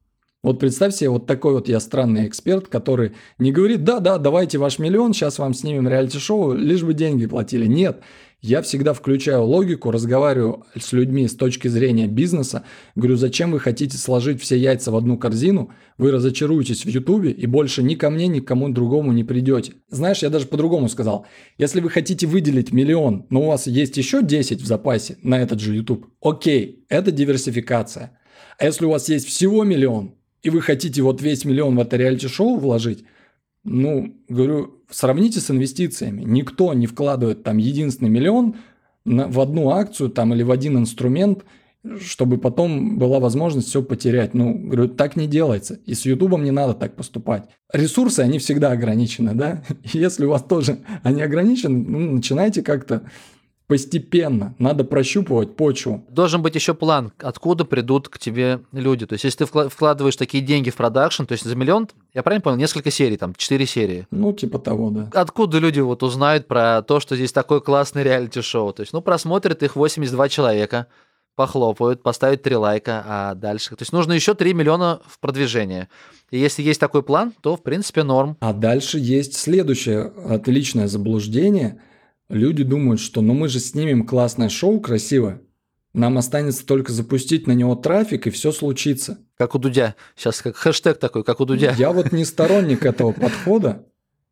Вот 0.45 0.59
представь 0.59 0.95
себе, 0.95 1.09
вот 1.09 1.27
такой 1.27 1.55
вот 1.55 1.71
я 1.71 1.81
странный 1.81 2.29
эксперт, 2.29 2.69
который 2.69 3.13
не 3.39 3.51
говорит, 3.51 3.83
да-да, 3.83 4.19
давайте 4.19 4.59
ваш 4.59 4.79
миллион, 4.79 5.15
сейчас 5.15 5.39
вам 5.39 5.55
снимем 5.55 5.89
реалити-шоу, 5.89 6.53
лишь 6.53 6.83
бы 6.83 6.93
деньги 6.93 7.25
платили. 7.25 7.65
Нет, 7.65 8.03
я 8.43 8.61
всегда 8.61 8.93
включаю 8.93 9.45
логику, 9.45 9.91
разговариваю 9.91 10.67
с 10.79 10.93
людьми 10.93 11.27
с 11.29 11.35
точки 11.35 11.69
зрения 11.69 12.09
бизнеса, 12.09 12.65
говорю, 12.95 13.17
зачем 13.17 13.53
вы 13.53 13.59
хотите 13.59 13.97
сложить 13.97 14.43
все 14.43 14.59
яйца 14.59 14.91
в 14.91 14.97
одну 14.97 15.17
корзину, 15.17 15.71
вы 15.97 16.11
разочаруетесь 16.11 16.85
в 16.85 16.91
Ютубе 16.91 17.31
и 17.31 17.47
больше 17.47 17.83
ни 17.83 17.95
ко 17.95 18.11
мне, 18.11 18.27
ни 18.27 18.41
к 18.41 18.47
кому 18.47 18.69
другому 18.69 19.13
не 19.13 19.25
придете. 19.25 19.73
Знаешь, 19.89 20.23
я 20.23 20.29
даже 20.29 20.47
по-другому 20.47 20.91
сказал, 20.91 21.25
если 21.57 21.81
вы 21.81 21.89
хотите 21.89 22.27
выделить 22.27 22.71
миллион, 22.71 23.25
но 23.31 23.45
у 23.45 23.47
вас 23.47 23.67
есть 23.67 23.97
еще 23.97 24.23
10 24.23 24.61
в 24.61 24.67
запасе 24.67 25.17
на 25.23 25.41
этот 25.41 25.59
же 25.61 25.75
YouTube, 25.75 26.05
окей, 26.21 26.85
это 26.91 27.13
диверсификация. 27.13 28.19
А 28.59 28.67
если 28.67 28.85
у 28.85 28.91
вас 28.91 29.09
есть 29.09 29.27
всего 29.27 29.65
миллион, 29.65 30.17
и 30.45 30.51
вы 30.51 30.61
хотите 30.61 31.03
вот 31.03 31.21
весь 31.23 31.45
миллион 31.45 31.77
в 31.77 31.81
это 31.81 31.97
реалити-шоу 31.97 32.59
вложить, 32.59 33.05
ну, 33.65 34.15
говорю, 34.29 34.83
сравните 34.91 35.41
с 35.41 35.51
инвестициями. 35.51 36.23
Никто 36.23 36.75
не 36.75 36.87
вкладывает 36.87 37.43
там 37.43 37.57
единственный 37.57 38.11
миллион 38.11 38.57
на, 39.07 39.27
в 39.27 39.41
одну 39.41 39.71
акцию 39.71 40.11
там 40.11 40.35
или 40.35 40.43
в 40.43 40.51
один 40.51 40.77
инструмент, 40.77 41.45
чтобы 41.99 42.37
потом 42.37 42.99
была 42.99 43.21
возможность 43.21 43.69
все 43.69 43.83
потерять. 43.83 44.35
Ну, 44.35 44.55
говорю, 44.55 44.89
так 44.89 45.17
не 45.17 45.27
делается. 45.27 45.79
И 45.87 45.95
с 45.95 46.05
Ютубом 46.05 46.45
не 46.45 46.51
надо 46.51 46.75
так 46.75 46.95
поступать. 46.95 47.49
Ресурсы, 47.73 48.21
они 48.21 48.39
всегда 48.39 48.71
ограничены, 48.71 49.33
да? 49.35 49.65
Если 49.95 50.27
у 50.27 50.31
вас 50.31 50.43
тоже 50.43 50.81
они 51.03 51.23
ограничены, 51.23 51.79
ну, 51.79 52.13
начинайте 52.17 52.63
как-то 52.63 53.05
постепенно. 53.67 54.55
Надо 54.59 54.85
прощупывать 54.85 55.57
почву. 55.57 56.05
Должен 56.11 56.43
быть 56.43 56.55
еще 56.55 56.75
план, 56.75 57.13
откуда 57.19 57.65
придут 57.65 58.09
к 58.09 58.19
тебе 58.19 58.61
люди. 58.73 59.07
То 59.07 59.15
есть, 59.15 59.25
если 59.25 59.45
ты 59.45 59.69
вкладываешь 59.69 60.17
такие 60.17 60.43
деньги 60.45 60.71
в 60.71 60.77
продакшн, 60.77 61.25
то 61.25 61.33
есть 61.33 61.45
за 61.45 61.57
миллион, 61.57 61.89
я 62.13 62.23
правильно 62.23 62.43
понял, 62.43 62.57
несколько 62.57 62.91
серий, 62.91 63.17
там, 63.17 63.35
четыре 63.35 63.67
серии. 63.67 64.07
Ну, 64.11 64.33
типа 64.33 64.59
того, 64.59 64.91
да. 64.91 65.11
Откуда 65.15 65.59
люди 65.59 65.81
вот 65.81 66.03
узнают 66.03 66.47
про 66.47 66.83
то, 66.83 67.01
что 67.01 67.17
здесь 67.17 67.33
такой 67.33 67.61
классный 67.63 68.03
реалити-шоу? 68.03 68.73
То 68.73 68.83
есть, 68.83 68.93
ну, 68.93 69.01
просмотрят 69.01 69.63
их 69.63 69.77
82 69.77 70.29
человека, 70.29 70.87
похлопают, 71.35 72.03
поставят 72.03 72.43
три 72.43 72.55
лайка, 72.57 73.03
а 73.07 73.35
дальше... 73.35 73.71
То 73.71 73.83
есть 73.83 73.93
нужно 73.93 74.13
еще 74.13 74.35
3 74.35 74.55
миллиона 74.55 75.01
в 75.07 75.19
продвижение. 75.19 75.89
И 76.31 76.39
если 76.39 76.63
есть 76.63 76.79
такой 76.79 77.03
план, 77.03 77.33
то, 77.41 77.57
в 77.57 77.63
принципе, 77.63 78.03
норм. 78.03 78.37
А 78.41 78.53
дальше 78.53 78.99
есть 78.99 79.37
следующее 79.37 80.13
отличное 80.29 80.87
заблуждение– 80.87 81.81
Люди 82.29 82.65
думают, 82.65 83.01
что 83.01 83.21
ну 83.21 83.35
мы 83.35 83.49
же 83.49 83.61
снимем 83.61 84.07
классное 84.07 84.49
шоу 84.49 84.81
красиво, 84.81 85.41
нам 85.95 86.19
останется 86.19 86.67
только 86.67 86.93
запустить 86.93 87.47
на 87.47 87.53
него 87.53 87.77
трафик, 87.77 88.27
и 88.27 88.31
все 88.31 88.51
случится. 88.51 89.19
Как 89.39 89.55
у 89.55 89.59
Дудя. 89.59 89.95
Сейчас 90.17 90.43
как 90.43 90.57
хэштег 90.57 90.99
такой, 90.99 91.23
как 91.23 91.41
у 91.41 91.45
Дудя. 91.45 91.73
Я 91.79 91.93
вот 91.93 92.11
не 92.11 92.25
сторонник 92.25 92.85
этого 92.85 93.13
подхода, 93.13 93.87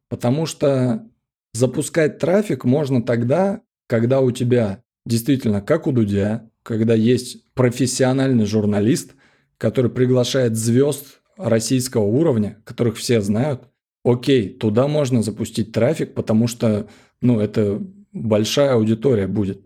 потому 0.09 0.47
что 0.47 1.07
запускать 1.53 2.19
трафик 2.19 2.65
можно 2.65 3.01
тогда, 3.01 3.61
когда 3.87 4.21
у 4.21 4.33
тебя 4.33 4.83
действительно, 5.07 5.61
как 5.61 5.87
у 5.87 5.93
Дудя, 5.93 6.51
когда 6.65 6.95
есть 6.95 7.45
профессиональный 7.55 8.45
журналист, 8.45 9.15
который 9.57 9.91
приглашает 9.91 10.57
звезд 10.57 11.21
российского 11.37 12.05
уровня, 12.05 12.61
которых 12.65 12.97
все 12.97 13.21
знают, 13.21 13.69
окей, 14.05 14.49
туда 14.49 14.89
можно 14.89 15.23
запустить 15.23 15.71
трафик, 15.71 16.15
потому 16.15 16.49
что 16.49 16.89
ну, 17.23 17.41
это 17.41 17.81
большая 18.13 18.75
аудитория 18.75 19.27
будет. 19.27 19.65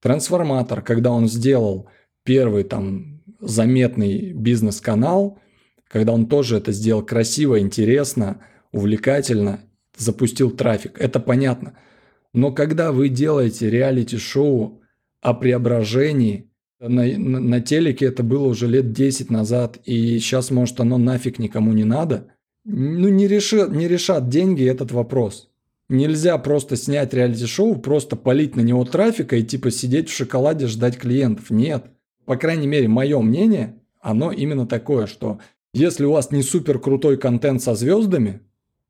Трансформатор, 0.00 0.82
когда 0.82 1.10
он 1.10 1.28
сделал 1.28 1.88
первый 2.22 2.62
там 2.62 3.22
заметный 3.40 4.32
бизнес-канал, 4.32 5.38
когда 5.88 6.12
он 6.12 6.26
тоже 6.26 6.58
это 6.58 6.72
сделал 6.72 7.04
красиво, 7.04 7.58
интересно, 7.58 8.40
увлекательно, 8.72 9.60
запустил 9.96 10.50
трафик, 10.50 11.00
это 11.00 11.18
понятно. 11.18 11.78
Но 12.32 12.52
когда 12.52 12.92
вы 12.92 13.08
делаете 13.08 13.70
реалити-шоу 13.70 14.82
о 15.20 15.34
преображении, 15.34 16.50
на, 16.78 17.04
на, 17.04 17.60
телеке 17.60 18.06
это 18.06 18.22
было 18.22 18.46
уже 18.46 18.68
лет 18.68 18.92
10 18.92 19.30
назад, 19.30 19.78
и 19.84 20.18
сейчас, 20.18 20.50
может, 20.50 20.78
оно 20.78 20.98
нафиг 20.98 21.38
никому 21.38 21.72
не 21.72 21.84
надо, 21.84 22.28
ну, 22.64 23.08
не 23.08 23.26
решат, 23.26 23.70
не 23.70 23.88
решат 23.88 24.28
деньги 24.28 24.64
этот 24.64 24.92
вопрос. 24.92 25.47
Нельзя 25.88 26.36
просто 26.36 26.76
снять 26.76 27.14
реалити-шоу, 27.14 27.76
просто 27.76 28.14
полить 28.16 28.56
на 28.56 28.60
него 28.60 28.84
трафика 28.84 29.36
и 29.36 29.42
типа 29.42 29.70
сидеть 29.70 30.10
в 30.10 30.14
шоколаде, 30.14 30.66
ждать 30.66 30.98
клиентов. 30.98 31.50
Нет. 31.50 31.86
По 32.26 32.36
крайней 32.36 32.66
мере, 32.66 32.88
мое 32.88 33.18
мнение, 33.20 33.76
оно 34.00 34.30
именно 34.30 34.66
такое, 34.66 35.06
что 35.06 35.40
если 35.72 36.04
у 36.04 36.12
вас 36.12 36.30
не 36.30 36.42
супер 36.42 36.78
крутой 36.78 37.16
контент 37.16 37.62
со 37.62 37.74
звездами, 37.74 38.40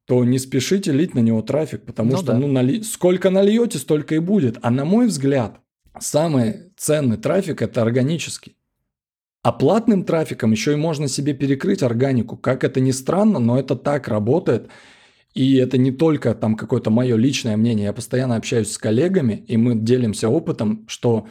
то 0.06 0.24
не 0.24 0.38
спешите 0.38 0.90
лить 0.90 1.14
на 1.14 1.20
него 1.20 1.42
трафик, 1.42 1.84
потому 1.84 2.12
ну, 2.12 2.16
что 2.16 2.26
да. 2.28 2.38
ну, 2.38 2.48
нали... 2.48 2.82
сколько 2.82 3.30
нальете, 3.30 3.78
столько 3.78 4.14
и 4.14 4.18
будет. 4.18 4.58
А 4.62 4.70
на 4.70 4.84
мой 4.84 5.06
взгляд, 5.06 5.60
самый 6.00 6.72
ценный 6.76 7.18
трафик– 7.18 7.62
это 7.62 7.82
органический. 7.82 8.56
А 9.42 9.52
платным 9.52 10.04
трафиком 10.04 10.50
еще 10.50 10.72
и 10.72 10.76
можно 10.76 11.08
себе 11.08 11.32
перекрыть 11.32 11.82
органику. 11.82 12.36
Как 12.36 12.64
это 12.64 12.80
ни 12.80 12.90
странно, 12.90 13.38
но 13.38 13.58
это 13.58 13.76
так 13.76 14.08
работает. 14.08 14.68
И 15.34 15.56
это 15.56 15.78
не 15.78 15.92
только 15.92 16.34
там 16.34 16.56
какое-то 16.56 16.90
мое 16.90 17.16
личное 17.16 17.56
мнение. 17.56 17.86
Я 17.86 17.92
постоянно 17.92 18.36
общаюсь 18.36 18.72
с 18.72 18.78
коллегами, 18.78 19.44
и 19.46 19.56
мы 19.56 19.74
делимся 19.74 20.28
опытом, 20.28 20.84
что 20.88 21.28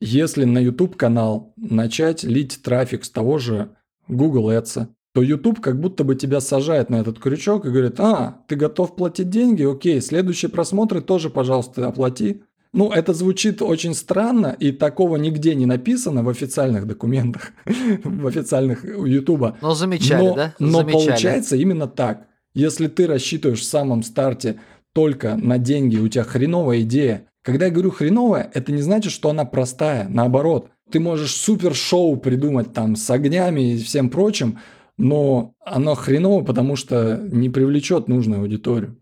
если 0.00 0.44
на 0.44 0.58
YouTube 0.58 0.96
канал 0.96 1.52
начать 1.56 2.24
лить 2.24 2.60
трафик 2.62 3.04
с 3.04 3.10
того 3.10 3.38
же 3.38 3.70
Google 4.08 4.50
Ads, 4.50 4.88
то 5.12 5.22
YouTube 5.22 5.60
как 5.60 5.80
будто 5.80 6.04
бы 6.04 6.14
тебя 6.14 6.40
сажает 6.40 6.88
на 6.88 6.96
этот 6.96 7.18
крючок 7.18 7.66
и 7.66 7.70
говорит, 7.70 7.98
а, 7.98 8.42
ты 8.48 8.56
готов 8.56 8.96
платить 8.96 9.28
деньги, 9.28 9.64
окей, 9.64 10.00
следующие 10.00 10.50
просмотры 10.50 11.00
тоже, 11.00 11.30
пожалуйста, 11.30 11.86
оплати. 11.86 12.42
Ну, 12.72 12.92
это 12.92 13.12
звучит 13.12 13.62
очень 13.62 13.94
странно, 13.94 14.56
и 14.58 14.70
такого 14.70 15.16
нигде 15.16 15.56
не 15.56 15.66
написано 15.66 16.22
в 16.22 16.28
официальных 16.28 16.86
документах, 16.86 17.50
в 18.04 18.26
официальных 18.28 18.84
Ютуба. 18.84 19.58
Но 19.60 19.74
замечали, 19.74 20.28
но, 20.28 20.34
да? 20.34 20.54
Но 20.60 20.78
замечали. 20.78 21.06
получается 21.06 21.56
именно 21.56 21.88
так. 21.88 22.28
Если 22.54 22.88
ты 22.88 23.06
рассчитываешь 23.06 23.60
в 23.60 23.64
самом 23.64 24.02
старте 24.02 24.60
только 24.92 25.36
на 25.36 25.58
деньги, 25.58 25.98
у 25.98 26.08
тебя 26.08 26.24
хреновая 26.24 26.80
идея. 26.80 27.26
Когда 27.42 27.66
я 27.66 27.70
говорю 27.70 27.90
хреновая, 27.90 28.50
это 28.52 28.72
не 28.72 28.82
значит, 28.82 29.12
что 29.12 29.30
она 29.30 29.44
простая. 29.44 30.08
Наоборот, 30.08 30.70
ты 30.90 31.00
можешь 31.00 31.34
супер 31.34 31.74
шоу 31.74 32.16
придумать 32.16 32.72
там 32.72 32.96
с 32.96 33.08
огнями 33.10 33.74
и 33.74 33.82
всем 33.82 34.10
прочим, 34.10 34.58
но 34.98 35.54
оно 35.64 35.94
хреново, 35.94 36.44
потому 36.44 36.76
что 36.76 37.20
не 37.30 37.48
привлечет 37.48 38.08
нужную 38.08 38.42
аудиторию. 38.42 38.98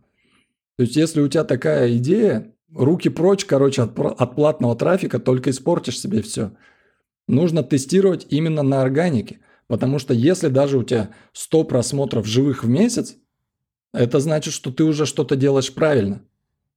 То 0.77 0.83
есть, 0.83 0.95
если 0.95 1.21
у 1.21 1.29
тебя 1.29 1.45
такая 1.45 1.97
идея, 1.97 2.53
руки 2.73 3.09
прочь, 3.09 3.45
короче, 3.45 3.83
от, 3.83 3.99
от 3.99 4.35
платного 4.37 4.77
трафика, 4.77 5.19
только 5.19 5.51
испортишь 5.51 5.99
себе 5.99 6.23
все. 6.23 6.53
Нужно 7.27 7.63
тестировать 7.63 8.27
именно 8.31 8.63
на 8.63 8.83
органике. 8.83 9.41
Потому 9.67 9.99
что 9.99 10.15
если 10.15 10.49
даже 10.49 10.79
у 10.79 10.83
тебя 10.83 11.11
100 11.33 11.65
просмотров 11.65 12.27
живых 12.27 12.65
в 12.65 12.69
месяц, 12.69 13.17
это 13.93 14.21
значит, 14.21 14.55
что 14.55 14.71
ты 14.71 14.85
уже 14.85 15.07
что-то 15.07 15.37
делаешь 15.37 15.73
правильно. 15.73 16.23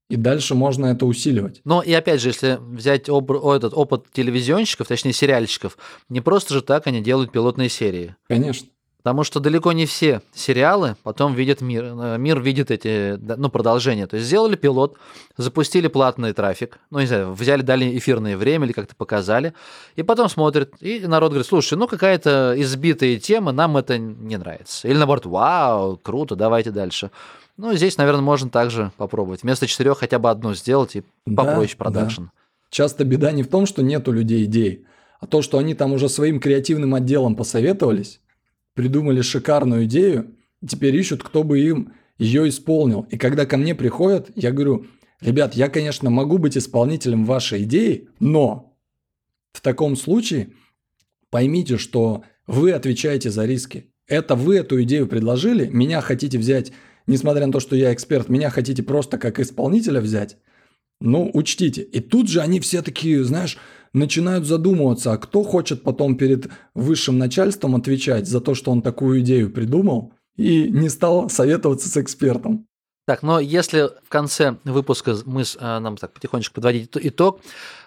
И 0.09 0.17
дальше 0.17 0.55
можно 0.55 0.87
это 0.87 1.05
усиливать. 1.05 1.61
Но 1.63 1.81
и 1.81 1.93
опять 1.93 2.19
же, 2.19 2.29
если 2.29 2.57
взять 2.59 3.07
об, 3.07 3.31
этот 3.31 3.73
опыт 3.73 4.07
телевизионщиков, 4.11 4.87
точнее 4.89 5.13
сериальщиков, 5.13 5.77
не 6.09 6.19
просто 6.19 6.53
же 6.53 6.61
так 6.61 6.85
они 6.87 7.01
делают 7.01 7.31
пилотные 7.31 7.69
серии. 7.69 8.15
Конечно. 8.27 8.67
Потому 9.03 9.23
что 9.23 9.39
далеко 9.39 9.71
не 9.71 9.87
все 9.87 10.21
сериалы 10.33 10.95
потом 11.01 11.33
видят 11.33 11.61
мир. 11.61 11.85
Э, 11.85 12.17
мир 12.19 12.39
видит 12.39 12.69
эти, 12.69 13.17
ну, 13.17 13.49
продолжения. 13.49 14.05
То 14.05 14.17
есть 14.17 14.27
сделали 14.27 14.55
пилот, 14.55 14.95
запустили 15.37 15.87
платный 15.87 16.33
трафик, 16.33 16.77
ну, 16.91 16.99
не 16.99 17.07
знаю, 17.07 17.33
взяли, 17.33 17.63
дали 17.63 17.97
эфирное 17.97 18.37
время 18.37 18.65
или 18.65 18.73
как-то 18.73 18.95
показали, 18.95 19.53
и 19.95 20.03
потом 20.03 20.29
смотрят, 20.29 20.73
и 20.81 20.99
народ 21.07 21.31
говорит, 21.31 21.47
слушай, 21.47 21.77
ну, 21.77 21.87
какая-то 21.87 22.53
избитая 22.57 23.17
тема, 23.17 23.51
нам 23.51 23.75
это 23.77 23.97
не 23.97 24.37
нравится. 24.37 24.87
Или 24.87 24.97
наоборот, 24.97 25.25
вау, 25.25 25.97
круто, 25.97 26.35
давайте 26.35 26.69
дальше. 26.69 27.09
Ну, 27.57 27.73
здесь, 27.73 27.97
наверное, 27.97 28.21
можно 28.21 28.49
также 28.49 28.91
попробовать. 28.97 29.43
Вместо 29.43 29.67
четырех 29.67 29.99
хотя 29.99 30.19
бы 30.19 30.29
одну 30.29 30.53
сделать 30.53 30.95
и 30.95 31.03
попроще 31.25 31.75
да, 31.77 31.83
продакшн. 31.83 32.23
Да. 32.23 32.31
Часто 32.69 33.03
беда 33.03 33.31
не 33.31 33.43
в 33.43 33.49
том, 33.49 33.65
что 33.65 33.81
нет 33.81 34.07
у 34.07 34.11
людей 34.11 34.45
идей, 34.45 34.85
а 35.19 35.27
то, 35.27 35.41
что 35.41 35.57
они 35.57 35.73
там 35.73 35.91
уже 35.91 36.07
своим 36.07 36.39
креативным 36.39 36.95
отделом 36.95 37.35
посоветовались, 37.35 38.21
придумали 38.73 39.21
шикарную 39.21 39.85
идею, 39.85 40.35
теперь 40.67 40.95
ищут, 40.95 41.23
кто 41.23 41.43
бы 41.43 41.59
им 41.59 41.93
ее 42.17 42.47
исполнил. 42.49 43.07
И 43.09 43.17
когда 43.17 43.45
ко 43.45 43.57
мне 43.57 43.75
приходят, 43.75 44.29
я 44.35 44.51
говорю, 44.51 44.85
ребят, 45.21 45.55
я, 45.55 45.69
конечно, 45.69 46.09
могу 46.09 46.37
быть 46.37 46.57
исполнителем 46.57 47.25
вашей 47.25 47.63
идеи, 47.63 48.09
но 48.19 48.77
в 49.53 49.61
таком 49.61 49.95
случае 49.95 50.51
поймите, 51.29 51.77
что 51.77 52.23
вы 52.47 52.71
отвечаете 52.71 53.29
за 53.29 53.45
риски. 53.45 53.91
Это 54.07 54.35
вы 54.35 54.57
эту 54.57 54.81
идею 54.83 55.07
предложили, 55.07 55.67
меня 55.67 56.01
хотите 56.01 56.37
взять, 56.37 56.71
несмотря 57.07 57.47
на 57.47 57.53
то, 57.53 57.59
что 57.59 57.75
я 57.75 57.93
эксперт, 57.93 58.29
меня 58.29 58.49
хотите 58.49 58.83
просто 58.83 59.17
как 59.17 59.39
исполнителя 59.39 60.01
взять. 60.01 60.37
Ну, 60.99 61.31
учтите. 61.33 61.81
И 61.81 61.99
тут 61.99 62.29
же 62.29 62.41
они 62.41 62.59
все 62.59 62.83
такие, 62.83 63.23
знаешь, 63.23 63.57
начинают 63.93 64.45
задумываться, 64.45 65.13
а 65.13 65.17
кто 65.17 65.43
хочет 65.43 65.83
потом 65.83 66.17
перед 66.17 66.49
высшим 66.73 67.17
начальством 67.17 67.75
отвечать 67.75 68.27
за 68.27 68.41
то, 68.41 68.55
что 68.55 68.71
он 68.71 68.81
такую 68.81 69.21
идею 69.21 69.51
придумал 69.51 70.13
и 70.37 70.69
не 70.69 70.89
стал 70.89 71.29
советоваться 71.29 71.89
с 71.89 71.97
экспертом. 71.97 72.67
Так, 73.05 73.23
но 73.23 73.39
если 73.39 73.89
в 74.03 74.09
конце 74.09 74.57
выпуска 74.63 75.15
мы 75.25 75.43
а, 75.59 75.79
нам 75.79 75.97
так 75.97 76.13
потихонечку 76.13 76.55
подводить 76.55 76.91
итог, 76.93 77.41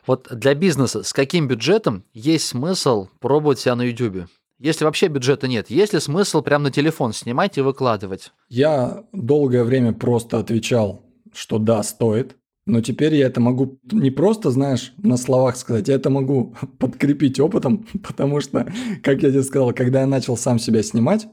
вот 0.07 0.28
для 0.30 0.55
бизнеса 0.55 1.02
с 1.02 1.12
каким 1.12 1.48
бюджетом 1.48 2.05
есть 2.12 2.46
смысл 2.46 3.09
пробовать 3.20 3.61
себя 3.61 3.76
на 3.76 3.82
YouTube? 3.82 4.28
Если 4.59 4.84
вообще 4.84 5.09
бюджета 5.09 5.48
нет, 5.48 5.70
есть 5.70 5.92
ли 5.92 6.00
смысл 6.00 6.42
прямо 6.42 6.64
на 6.64 6.70
телефон 6.70 7.12
снимать 7.12 7.59
и 7.59 7.61
выкладывать? 7.61 8.32
Я 8.48 9.05
долгое 9.12 9.64
время 9.64 9.92
просто 9.92 10.38
отвечал, 10.38 11.02
что 11.32 11.59
да, 11.59 11.82
стоит. 11.82 12.36
Но 12.67 12.81
теперь 12.81 13.15
я 13.15 13.27
это 13.27 13.41
могу 13.41 13.79
не 13.93 14.11
просто, 14.11 14.51
знаешь, 14.51 14.95
на 14.97 15.17
словах 15.19 15.57
сказать, 15.57 15.89
я 15.89 15.97
это 15.97 16.09
могу 16.09 16.55
подкрепить 16.79 17.39
опытом, 17.41 17.87
потому 18.03 18.41
что, 18.41 18.73
как 19.03 19.23
я 19.23 19.31
тебе 19.31 19.43
сказал, 19.43 19.73
когда 19.73 20.01
я 20.01 20.07
начал 20.07 20.37
сам 20.37 20.59
себя 20.59 20.83
снимать, 20.83 21.27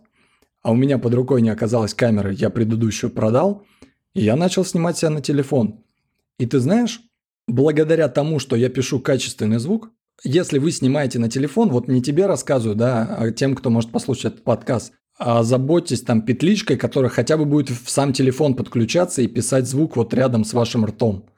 а 0.62 0.72
у 0.72 0.76
меня 0.76 0.98
под 0.98 1.14
рукой 1.14 1.42
не 1.42 1.50
оказалось 1.50 1.94
камеры, 1.94 2.34
я 2.34 2.50
предыдущую 2.50 3.12
продал, 3.12 3.66
и 4.14 4.22
я 4.22 4.36
начал 4.36 4.66
снимать 4.66 4.98
себя 4.98 5.10
на 5.10 5.22
телефон. 5.22 5.84
И 6.38 6.46
ты 6.46 6.60
знаешь, 6.60 7.02
благодаря 7.48 8.10
тому, 8.10 8.40
что 8.40 8.56
я 8.56 8.70
пишу 8.70 9.00
качественный 9.00 9.60
звук, 9.60 9.92
если 10.24 10.60
вы 10.60 10.72
снимаете 10.72 11.18
на 11.18 11.30
телефон, 11.30 11.70
вот 11.70 11.88
не 11.88 12.02
тебе 12.02 12.28
рассказываю, 12.28 12.76
да, 12.76 13.06
а 13.18 13.32
тем, 13.32 13.56
кто 13.56 13.70
может 13.70 13.92
послушать 13.92 14.26
этот 14.26 14.44
подкаст, 14.44 14.94
заботьтесь 15.43 16.01
там 16.01 16.24
петличкой, 16.24 16.78
которая 16.78 17.09
хотя 17.09 17.38
бы 17.38 17.45
будет 17.45 17.69
в 17.69 17.89
сам 17.89 18.13
телефон 18.13 18.55
подключаться 18.55 19.22
и 19.22 19.28
писать 19.28 19.67
звук 19.67 19.95
вот 19.95 20.13
рядом 20.13 20.43
с 20.43 20.53
вашим 20.53 20.86
ртом, 20.86 21.30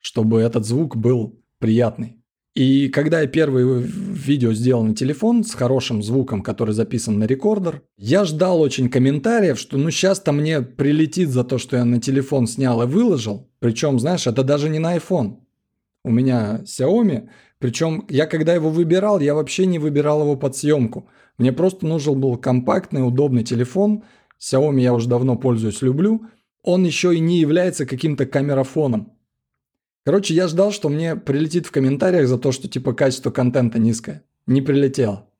чтобы 0.00 0.40
этот 0.40 0.66
звук 0.66 0.96
был 0.96 1.38
приятный. 1.58 2.16
И 2.56 2.88
когда 2.88 3.20
я 3.20 3.28
первое 3.28 3.64
видео 3.84 4.52
сделал 4.52 4.82
на 4.82 4.96
телефон 4.96 5.44
с 5.44 5.54
хорошим 5.54 6.02
звуком, 6.02 6.42
который 6.42 6.74
записан 6.74 7.20
на 7.20 7.24
рекордер, 7.24 7.82
я 7.96 8.24
ждал 8.24 8.60
очень 8.60 8.88
комментариев, 8.88 9.58
что 9.58 9.78
ну 9.78 9.90
сейчас-то 9.90 10.32
мне 10.32 10.60
прилетит 10.60 11.28
за 11.28 11.44
то, 11.44 11.58
что 11.58 11.76
я 11.76 11.84
на 11.84 12.00
телефон 12.00 12.48
снял 12.48 12.82
и 12.82 12.86
выложил. 12.86 13.48
Причем, 13.60 14.00
знаешь, 14.00 14.26
это 14.26 14.42
даже 14.42 14.68
не 14.68 14.80
на 14.80 14.96
iPhone. 14.96 15.36
У 16.04 16.10
меня 16.10 16.62
Xiaomi, 16.64 17.28
причем 17.60 18.04
я 18.08 18.26
когда 18.26 18.54
его 18.54 18.70
выбирал, 18.70 19.20
я 19.20 19.34
вообще 19.34 19.66
не 19.66 19.78
выбирал 19.78 20.22
его 20.22 20.34
под 20.34 20.56
съемку– 20.56 21.08
мне 21.40 21.54
просто 21.54 21.86
нужен 21.86 22.20
был 22.20 22.36
компактный, 22.36 23.00
удобный 23.00 23.44
телефон. 23.44 24.02
Xiaomi 24.38 24.82
я 24.82 24.92
уже 24.92 25.08
давно 25.08 25.36
пользуюсь, 25.36 25.80
люблю. 25.80 26.26
Он 26.62 26.84
еще 26.84 27.16
и 27.16 27.18
не 27.18 27.38
является 27.38 27.86
каким-то 27.86 28.26
камерафоном. 28.26 29.14
Короче, 30.04 30.34
я 30.34 30.48
ждал, 30.48 30.70
что 30.70 30.90
мне 30.90 31.16
прилетит 31.16 31.64
в 31.64 31.70
комментариях 31.70 32.28
за 32.28 32.36
то, 32.36 32.52
что 32.52 32.68
типа 32.68 32.92
качество 32.92 33.30
контента 33.30 33.78
низкое. 33.78 34.22
Не 34.46 34.60
прилетело. 34.60 35.30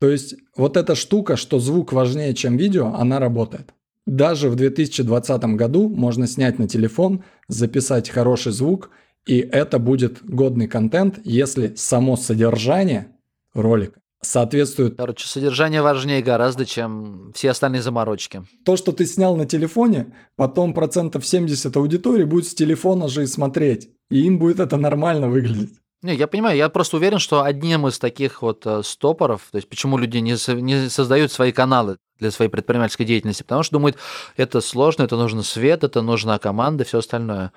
То 0.00 0.10
есть 0.10 0.34
вот 0.54 0.76
эта 0.76 0.94
штука, 0.94 1.36
что 1.36 1.58
звук 1.60 1.94
важнее, 1.94 2.34
чем 2.34 2.58
видео, 2.58 2.88
она 2.88 3.18
работает. 3.18 3.72
Даже 4.04 4.50
в 4.50 4.54
2020 4.56 5.44
году 5.56 5.88
можно 5.88 6.26
снять 6.26 6.58
на 6.58 6.68
телефон, 6.68 7.24
записать 7.48 8.10
хороший 8.10 8.52
звук, 8.52 8.90
и 9.24 9.38
это 9.38 9.78
будет 9.78 10.22
годный 10.22 10.68
контент, 10.68 11.20
если 11.24 11.72
само 11.74 12.16
содержание 12.16 13.06
ролика 13.54 14.01
соответствует... 14.22 14.96
Короче, 14.96 15.26
содержание 15.26 15.82
важнее 15.82 16.22
гораздо, 16.22 16.64
чем 16.64 17.32
все 17.34 17.50
остальные 17.50 17.82
заморочки. 17.82 18.44
То, 18.64 18.76
что 18.76 18.92
ты 18.92 19.06
снял 19.06 19.36
на 19.36 19.46
телефоне, 19.46 20.14
потом 20.36 20.74
процентов 20.74 21.26
70 21.26 21.76
аудитории 21.76 22.24
будет 22.24 22.46
с 22.46 22.54
телефона 22.54 23.08
же 23.08 23.24
и 23.24 23.26
смотреть. 23.26 23.90
И 24.10 24.24
им 24.24 24.38
будет 24.38 24.60
это 24.60 24.76
нормально 24.76 25.28
выглядеть. 25.28 25.70
Не, 26.02 26.16
я 26.16 26.26
понимаю, 26.26 26.56
я 26.56 26.68
просто 26.68 26.96
уверен, 26.96 27.20
что 27.20 27.44
одним 27.44 27.86
из 27.86 28.00
таких 28.00 28.42
вот 28.42 28.66
э, 28.66 28.82
стопоров, 28.82 29.46
то 29.52 29.56
есть 29.56 29.68
почему 29.68 29.96
люди 29.98 30.18
не, 30.18 30.34
не 30.60 30.88
создают 30.90 31.30
свои 31.30 31.52
каналы 31.52 31.96
для 32.18 32.32
своей 32.32 32.50
предпринимательской 32.50 33.04
деятельности, 33.04 33.44
потому 33.44 33.62
что 33.62 33.74
думают, 33.74 33.96
это 34.36 34.60
сложно, 34.60 35.04
это 35.04 35.16
нужно 35.16 35.44
свет, 35.44 35.84
это 35.84 36.02
нужна 36.02 36.40
команда, 36.40 36.84
все 36.84 36.98
остальное. 36.98 37.52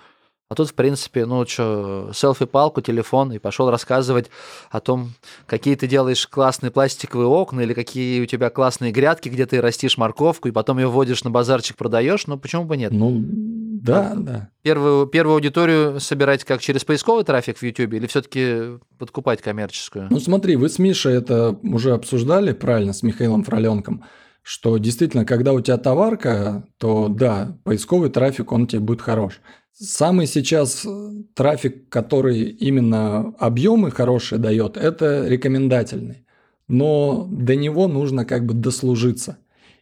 А 0.47 0.53
тут, 0.53 0.69
в 0.69 0.73
принципе, 0.75 1.25
ну 1.25 1.43
что, 1.47 2.11
селфи-палку, 2.13 2.81
телефон, 2.81 3.33
и 3.33 3.39
пошел 3.39 3.71
рассказывать 3.71 4.29
о 4.69 4.79
том, 4.79 5.13
какие 5.47 5.73
ты 5.73 5.87
делаешь 5.87 6.27
классные 6.27 6.69
пластиковые 6.69 7.27
окна, 7.27 7.61
или 7.61 7.73
какие 7.73 8.21
у 8.21 8.27
тебя 8.27 8.51
классные 8.51 8.91
грядки, 8.91 9.29
где 9.29 9.47
ты 9.47 9.59
растишь 9.59 9.97
морковку, 9.97 10.47
и 10.47 10.51
потом 10.51 10.77
ее 10.77 10.87
вводишь 10.87 11.23
на 11.23 11.31
базарчик, 11.31 11.75
продаешь, 11.75 12.27
ну 12.27 12.37
почему 12.37 12.65
бы 12.65 12.77
нет? 12.77 12.91
Ну, 12.91 13.23
да, 13.25 14.11
а, 14.11 14.15
да. 14.15 14.49
Первую, 14.61 15.07
первую 15.07 15.33
аудиторию 15.35 15.99
собирать 15.99 16.43
как 16.43 16.61
через 16.61 16.83
поисковый 16.83 17.23
трафик 17.23 17.57
в 17.57 17.63
YouTube, 17.63 17.93
или 17.93 18.05
все-таки 18.05 18.77
подкупать 18.99 19.41
коммерческую? 19.41 20.09
Ну 20.11 20.19
смотри, 20.19 20.57
вы 20.57 20.69
с 20.69 20.77
Мишей 20.77 21.15
это 21.15 21.57
уже 21.63 21.93
обсуждали, 21.93 22.53
правильно, 22.53 22.93
с 22.93 23.01
Михаилом 23.01 23.43
Фроленком, 23.43 24.03
что 24.43 24.77
действительно, 24.77 25.25
когда 25.25 25.53
у 25.53 25.61
тебя 25.61 25.77
товарка, 25.77 26.67
то 26.77 27.07
да, 27.07 27.57
поисковый 27.63 28.11
трафик, 28.11 28.51
он 28.51 28.67
тебе 28.67 28.81
будет 28.81 29.01
хорош. 29.01 29.41
Самый 29.77 30.25
сейчас 30.25 30.85
э, 30.85 31.11
трафик, 31.33 31.89
который 31.89 32.43
именно 32.43 33.33
объемы 33.39 33.91
хорошие 33.91 34.39
дает, 34.39 34.77
это 34.77 35.27
рекомендательный. 35.27 36.25
но 36.67 37.27
до 37.29 37.55
него 37.55 37.87
нужно 37.87 38.25
как 38.25 38.45
бы 38.45 38.53
дослужиться. 38.53 39.37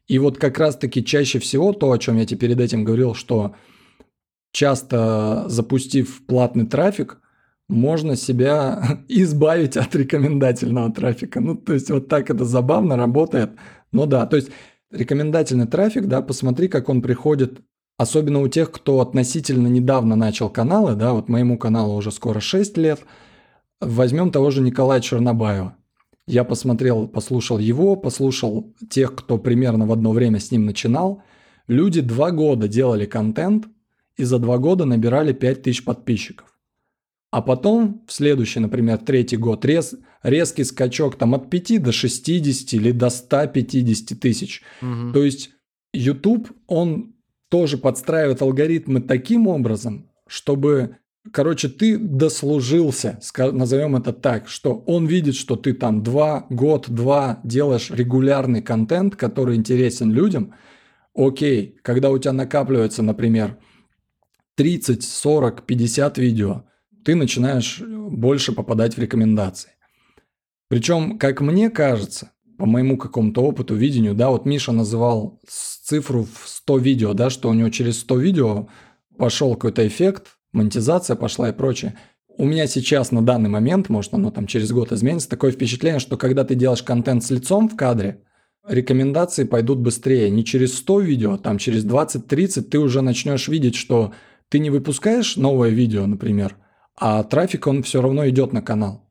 И 0.08 0.20
вот 0.20 0.38
как 0.40 0.58
раз-таки 0.58 1.06
чаще 1.06 1.40
всего 1.40 1.74
то, 1.74 1.92
о 1.92 1.98
чем 2.00 2.18
я 2.18 2.26
тебе 2.26 2.40
перед 2.40 2.60
этим 2.60 2.84
говорил, 2.84 3.14
что 3.14 3.56
часто 4.52 5.46
запустив 5.48 6.26
платный 6.26 6.66
трафик, 6.66 7.20
можно 7.70 8.16
себя 8.16 9.00
избавить 9.08 9.78
от 9.78 9.96
рекомендательного 9.96 10.92
трафика. 10.92 11.40
Ну, 11.40 11.56
то 11.56 11.74
есть 11.74 11.92
вот 11.92 12.08
так 12.08 12.32
это 12.32 12.46
забавно 12.46 12.98
работает. 12.98 13.52
Ну 13.92 14.08
да, 14.08 14.26
то 14.26 14.38
есть 14.38 14.50
рекомендательный 14.92 15.68
трафик, 15.68 16.08
да, 16.08 16.22
посмотри, 16.22 16.68
как 16.68 16.90
он 16.90 17.02
приходит, 17.02 17.62
особенно 17.98 18.42
у 18.42 18.48
тех, 18.48 18.72
кто 18.72 19.02
относительно 19.02 19.68
недавно 19.68 20.16
начал 20.16 20.50
каналы, 20.50 20.96
да, 20.96 21.14
вот 21.14 21.30
моему 21.30 21.58
каналу 21.58 21.96
уже 21.96 22.12
скоро 22.12 22.40
6 22.40 22.78
лет. 22.78 23.02
Возьмем 23.82 24.32
того 24.32 24.50
же 24.50 24.62
Николая 24.62 25.02
Чернобаева. 25.02 25.76
Я 26.26 26.44
посмотрел, 26.46 27.08
послушал 27.08 27.60
его, 27.60 27.96
послушал 27.96 28.74
тех, 28.90 29.14
кто 29.16 29.38
примерно 29.38 29.86
в 29.86 29.92
одно 29.92 30.12
время 30.12 30.40
с 30.40 30.52
ним 30.52 30.66
начинал. 30.66 31.22
Люди 31.68 32.02
два 32.02 32.32
года 32.32 32.68
делали 32.68 33.06
контент 33.06 33.68
и 34.16 34.24
за 34.24 34.40
два 34.40 34.58
года 34.58 34.86
набирали 34.86 35.34
5000 35.34 35.84
подписчиков. 35.84 36.48
А 37.32 37.42
потом 37.42 38.04
в 38.08 38.14
следующий, 38.14 38.60
например, 38.60 39.00
третий 39.00 39.38
год 39.38 39.66
рез, 39.66 39.96
резкий 40.22 40.64
скачок 40.64 41.18
там 41.18 41.34
от 41.34 41.50
5 41.50 41.82
до 41.82 41.92
60 41.92 42.74
или 42.74 42.92
до 42.92 43.10
150 43.10 44.20
тысяч. 44.20 44.62
Угу. 44.82 45.14
То 45.14 45.24
есть 45.24 45.50
YouTube, 45.94 46.52
он 46.68 47.13
тоже 47.54 47.78
подстраивает 47.78 48.42
алгоритмы 48.42 49.00
таким 49.00 49.48
образом, 49.48 50.10
чтобы 50.26 50.98
Короче, 51.32 51.70
ты 51.70 51.98
дослужился, 51.98 53.20
назовем 53.38 53.96
это 53.96 54.12
так, 54.12 54.50
что 54.50 54.84
он 54.88 55.06
видит, 55.06 55.36
что 55.36 55.56
ты 55.56 55.74
там 55.74 56.04
два, 56.04 56.48
год, 56.50 56.90
два 56.90 57.40
делаешь 57.46 57.92
регулярный 57.92 58.62
контент, 58.62 59.16
который 59.16 59.56
интересен 59.56 60.12
людям. 60.12 60.54
Окей, 61.16 61.78
когда 61.82 62.10
у 62.10 62.18
тебя 62.18 62.34
накапливается, 62.34 63.04
например, 63.04 63.58
30, 64.56 65.02
40, 65.02 65.66
50 65.66 66.18
видео, 66.18 66.64
ты 67.06 67.16
начинаешь 67.16 67.82
больше 67.82 68.52
попадать 68.52 68.98
в 68.98 69.00
рекомендации. 69.00 69.70
Причем, 70.68 71.18
как 71.18 71.40
мне 71.40 71.70
кажется, 71.70 72.33
по 72.58 72.66
моему 72.66 72.98
какому-то 72.98 73.42
опыту, 73.42 73.76
видению, 73.76 74.16
да, 74.16 74.30
вот 74.30 74.46
Миша 74.46 74.72
называл 74.72 75.40
цифру 75.48 76.24
в 76.24 76.48
100 76.48 76.78
видео, 76.78 77.14
да, 77.14 77.30
что 77.30 77.50
у 77.50 77.54
него 77.54 77.70
через 77.70 78.00
100 78.00 78.18
видео 78.18 78.68
пошел 79.18 79.54
какой-то 79.54 79.86
эффект, 79.88 80.38
монетизация 80.52 81.16
пошла 81.16 81.50
и 81.50 81.54
прочее. 81.54 81.98
У 82.38 82.46
меня 82.46 82.66
сейчас 82.68 83.12
на 83.12 83.22
данный 83.22 83.50
момент, 83.50 83.90
может 83.90 84.14
оно 84.14 84.32
там 84.32 84.48
через 84.48 84.72
год 84.72 84.92
изменится, 84.92 85.30
такое 85.30 85.52
впечатление, 85.52 86.00
что 86.00 86.18
когда 86.18 86.44
ты 86.44 86.56
делаешь 86.56 86.84
контент 86.84 87.24
с 87.24 87.30
лицом 87.30 87.70
в 87.70 87.76
кадре, 87.76 88.24
рекомендации 88.68 89.44
пойдут 89.44 89.80
быстрее. 89.80 90.30
Не 90.30 90.44
через 90.44 90.78
100 90.78 91.00
видео, 91.02 91.38
там 91.38 91.58
через 91.58 91.86
20-30 91.86 92.62
ты 92.64 92.80
уже 92.80 93.02
начнешь 93.02 93.48
видеть, 93.48 93.76
что 93.76 94.14
ты 94.50 94.60
не 94.60 94.70
выпускаешь 94.70 95.36
новое 95.36 95.70
видео, 95.70 96.06
например, 96.06 96.56
а 96.96 97.24
трафик, 97.24 97.68
он 97.68 97.84
все 97.84 98.02
равно 98.02 98.28
идет 98.30 98.54
на 98.54 98.62
канал. 98.62 99.03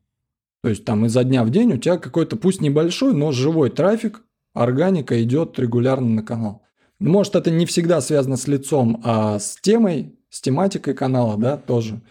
То 0.63 0.69
есть 0.69 0.85
там 0.85 1.05
изо 1.05 1.25
дня 1.25 1.43
в 1.43 1.49
день 1.49 1.73
у 1.73 1.77
тебя 1.77 1.97
какой-то, 1.97 2.37
пусть 2.37 2.61
небольшой, 2.61 3.13
но 3.13 3.33
живой 3.33 3.69
трафик, 3.69 4.21
органика 4.53 5.21
идет 5.21 5.59
регулярно 5.59 6.07
на 6.07 6.23
канал. 6.23 6.63
Может, 6.99 7.35
это 7.35 7.51
не 7.51 7.65
всегда 7.65 7.99
связано 7.99 8.37
с 8.37 8.47
лицом, 8.47 9.01
а 9.03 9.39
с 9.39 9.57
темой, 9.61 10.15
с 10.29 10.39
тематикой 10.39 10.93
канала, 10.93 11.37
да, 11.37 11.57
тоже. 11.57 12.01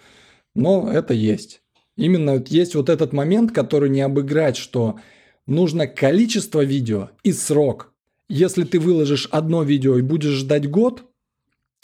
Но 0.54 0.92
это 0.92 1.14
есть. 1.14 1.62
Именно 1.96 2.44
есть 2.46 2.74
вот 2.74 2.90
этот 2.90 3.14
момент, 3.14 3.52
который 3.52 3.88
не 3.88 4.02
обыграть, 4.02 4.58
что 4.58 4.98
нужно 5.46 5.86
количество 5.86 6.62
видео 6.62 7.08
и 7.22 7.32
срок. 7.32 7.94
Если 8.28 8.64
ты 8.64 8.78
выложишь 8.78 9.28
одно 9.30 9.62
видео 9.62 9.96
и 9.96 10.02
будешь 10.02 10.32
ждать 10.34 10.68
год, 10.68 11.04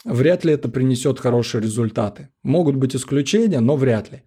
вряд 0.05 0.45
ли 0.45 0.53
это 0.53 0.69
принесет 0.69 1.19
хорошие 1.19 1.63
результаты. 1.63 2.29
Могут 2.43 2.75
быть 2.75 2.95
исключения, 2.95 3.59
но 3.59 3.75
вряд 3.75 4.11
ли. 4.11 4.21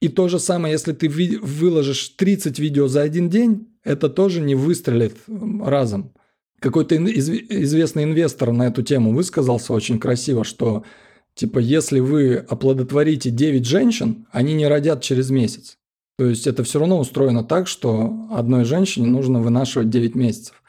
И 0.00 0.08
то 0.08 0.28
же 0.28 0.38
самое, 0.38 0.72
если 0.72 0.92
ты 0.92 1.08
выложишь 1.08 2.10
30 2.10 2.58
видео 2.58 2.86
за 2.86 3.02
один 3.02 3.28
день, 3.28 3.66
это 3.82 4.08
тоже 4.08 4.40
не 4.40 4.54
выстрелит 4.54 5.16
разом. 5.60 6.12
Какой-то 6.60 6.96
известный 6.96 8.04
инвестор 8.04 8.52
на 8.52 8.68
эту 8.68 8.82
тему 8.82 9.12
высказался 9.12 9.72
очень 9.72 9.98
красиво, 9.98 10.44
что 10.44 10.84
типа 11.34 11.58
если 11.58 12.00
вы 12.00 12.36
оплодотворите 12.36 13.30
9 13.30 13.64
женщин, 13.64 14.26
они 14.30 14.54
не 14.54 14.66
родят 14.66 15.02
через 15.02 15.30
месяц. 15.30 15.78
То 16.16 16.26
есть 16.26 16.46
это 16.48 16.64
все 16.64 16.80
равно 16.80 16.98
устроено 16.98 17.44
так, 17.44 17.68
что 17.68 18.28
одной 18.32 18.64
женщине 18.64 19.06
нужно 19.06 19.40
вынашивать 19.40 19.90
9 19.90 20.14
месяцев. 20.16 20.62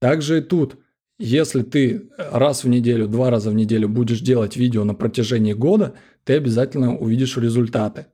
Также 0.00 0.38
и 0.38 0.42
тут. 0.42 0.76
Если 1.18 1.62
ты 1.62 2.10
раз 2.18 2.64
в 2.64 2.68
неделю, 2.68 3.06
два 3.06 3.30
раза 3.30 3.50
в 3.50 3.54
неделю 3.54 3.88
будешь 3.88 4.20
делать 4.20 4.56
видео 4.56 4.82
на 4.82 4.94
протяжении 4.94 5.52
года, 5.52 5.94
ты 6.24 6.32
обязательно 6.34 6.98
увидишь 6.98 7.36
результаты. 7.36 8.06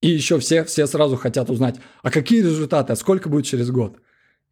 И 0.00 0.08
еще 0.08 0.38
все, 0.38 0.64
все 0.64 0.86
сразу 0.86 1.16
хотят 1.16 1.50
узнать, 1.50 1.76
а 2.02 2.10
какие 2.10 2.40
результаты, 2.40 2.92
а 2.92 2.96
сколько 2.96 3.28
будет 3.28 3.44
через 3.44 3.70
год? 3.70 3.98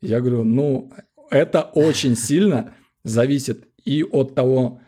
Я 0.01 0.21
говорю, 0.21 0.45
ну, 0.45 0.93
это 1.31 1.63
очень 1.63 2.17
сильно 2.29 2.75
зависит 3.05 3.67
и 3.85 4.03
от 4.03 4.35
того, 4.35 4.81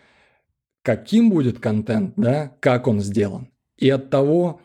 каким 0.82 1.30
будет 1.30 1.58
контент, 1.58 2.14
да, 2.16 2.56
как 2.60 2.86
он 2.88 3.00
сделан, 3.00 3.48
и 3.78 3.88
от 3.88 4.10
того, 4.10 4.60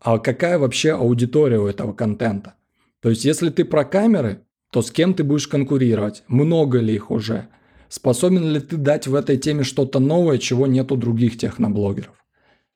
а 0.00 0.18
какая 0.18 0.58
вообще 0.58 0.92
аудитория 0.92 1.58
у 1.58 1.66
этого 1.66 1.92
контента. 1.92 2.54
То 3.00 3.10
есть, 3.10 3.24
если 3.24 3.50
ты 3.50 3.64
про 3.64 3.84
камеры, 3.84 4.42
то 4.70 4.82
с 4.82 4.90
кем 4.90 5.14
ты 5.14 5.24
будешь 5.24 5.48
конкурировать? 5.48 6.22
Много 6.28 6.78
ли 6.78 6.94
их 6.94 7.10
уже? 7.10 7.48
Способен 7.88 8.52
ли 8.52 8.60
ты 8.60 8.76
дать 8.76 9.08
в 9.08 9.14
этой 9.14 9.36
теме 9.36 9.64
что-то 9.64 9.98
новое, 9.98 10.38
чего 10.38 10.66
нет 10.66 10.92
у 10.92 10.96
других 10.96 11.36
техноблогеров? 11.36 12.14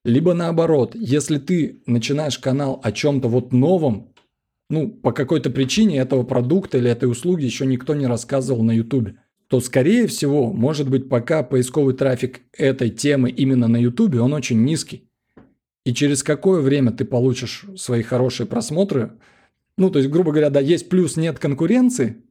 Либо 0.04 0.34
наоборот, 0.34 0.94
если 0.94 1.38
ты 1.38 1.82
начинаешь 1.86 2.38
канал 2.38 2.78
о 2.82 2.92
чем-то 2.92 3.28
вот 3.28 3.52
новом, 3.52 4.12
ну, 4.68 4.90
по 4.90 5.12
какой-то 5.12 5.50
причине 5.50 5.98
этого 5.98 6.24
продукта 6.24 6.78
или 6.78 6.90
этой 6.90 7.10
услуги 7.10 7.44
еще 7.44 7.64
никто 7.64 7.94
не 7.94 8.06
рассказывал 8.06 8.62
на 8.62 8.72
YouTube, 8.72 9.14
то, 9.48 9.60
скорее 9.60 10.06
всего, 10.06 10.52
может 10.52 10.90
быть, 10.90 11.08
пока 11.08 11.42
поисковый 11.42 11.94
трафик 11.94 12.42
этой 12.52 12.90
темы 12.90 13.30
именно 13.30 13.66
на 13.66 13.78
YouTube, 13.78 14.16
он 14.16 14.34
очень 14.34 14.62
низкий. 14.64 15.08
И 15.86 15.94
через 15.94 16.22
какое 16.22 16.60
время 16.60 16.92
ты 16.92 17.04
получишь 17.04 17.64
свои 17.76 18.02
хорошие 18.02 18.46
просмотры? 18.46 19.12
Ну, 19.76 19.90
то 19.90 19.98
есть, 19.98 20.10
грубо 20.10 20.32
говоря, 20.32 20.50
да, 20.50 20.60
есть 20.60 20.88
плюс, 20.88 21.16
нет 21.16 21.38
конкуренции, 21.38 22.22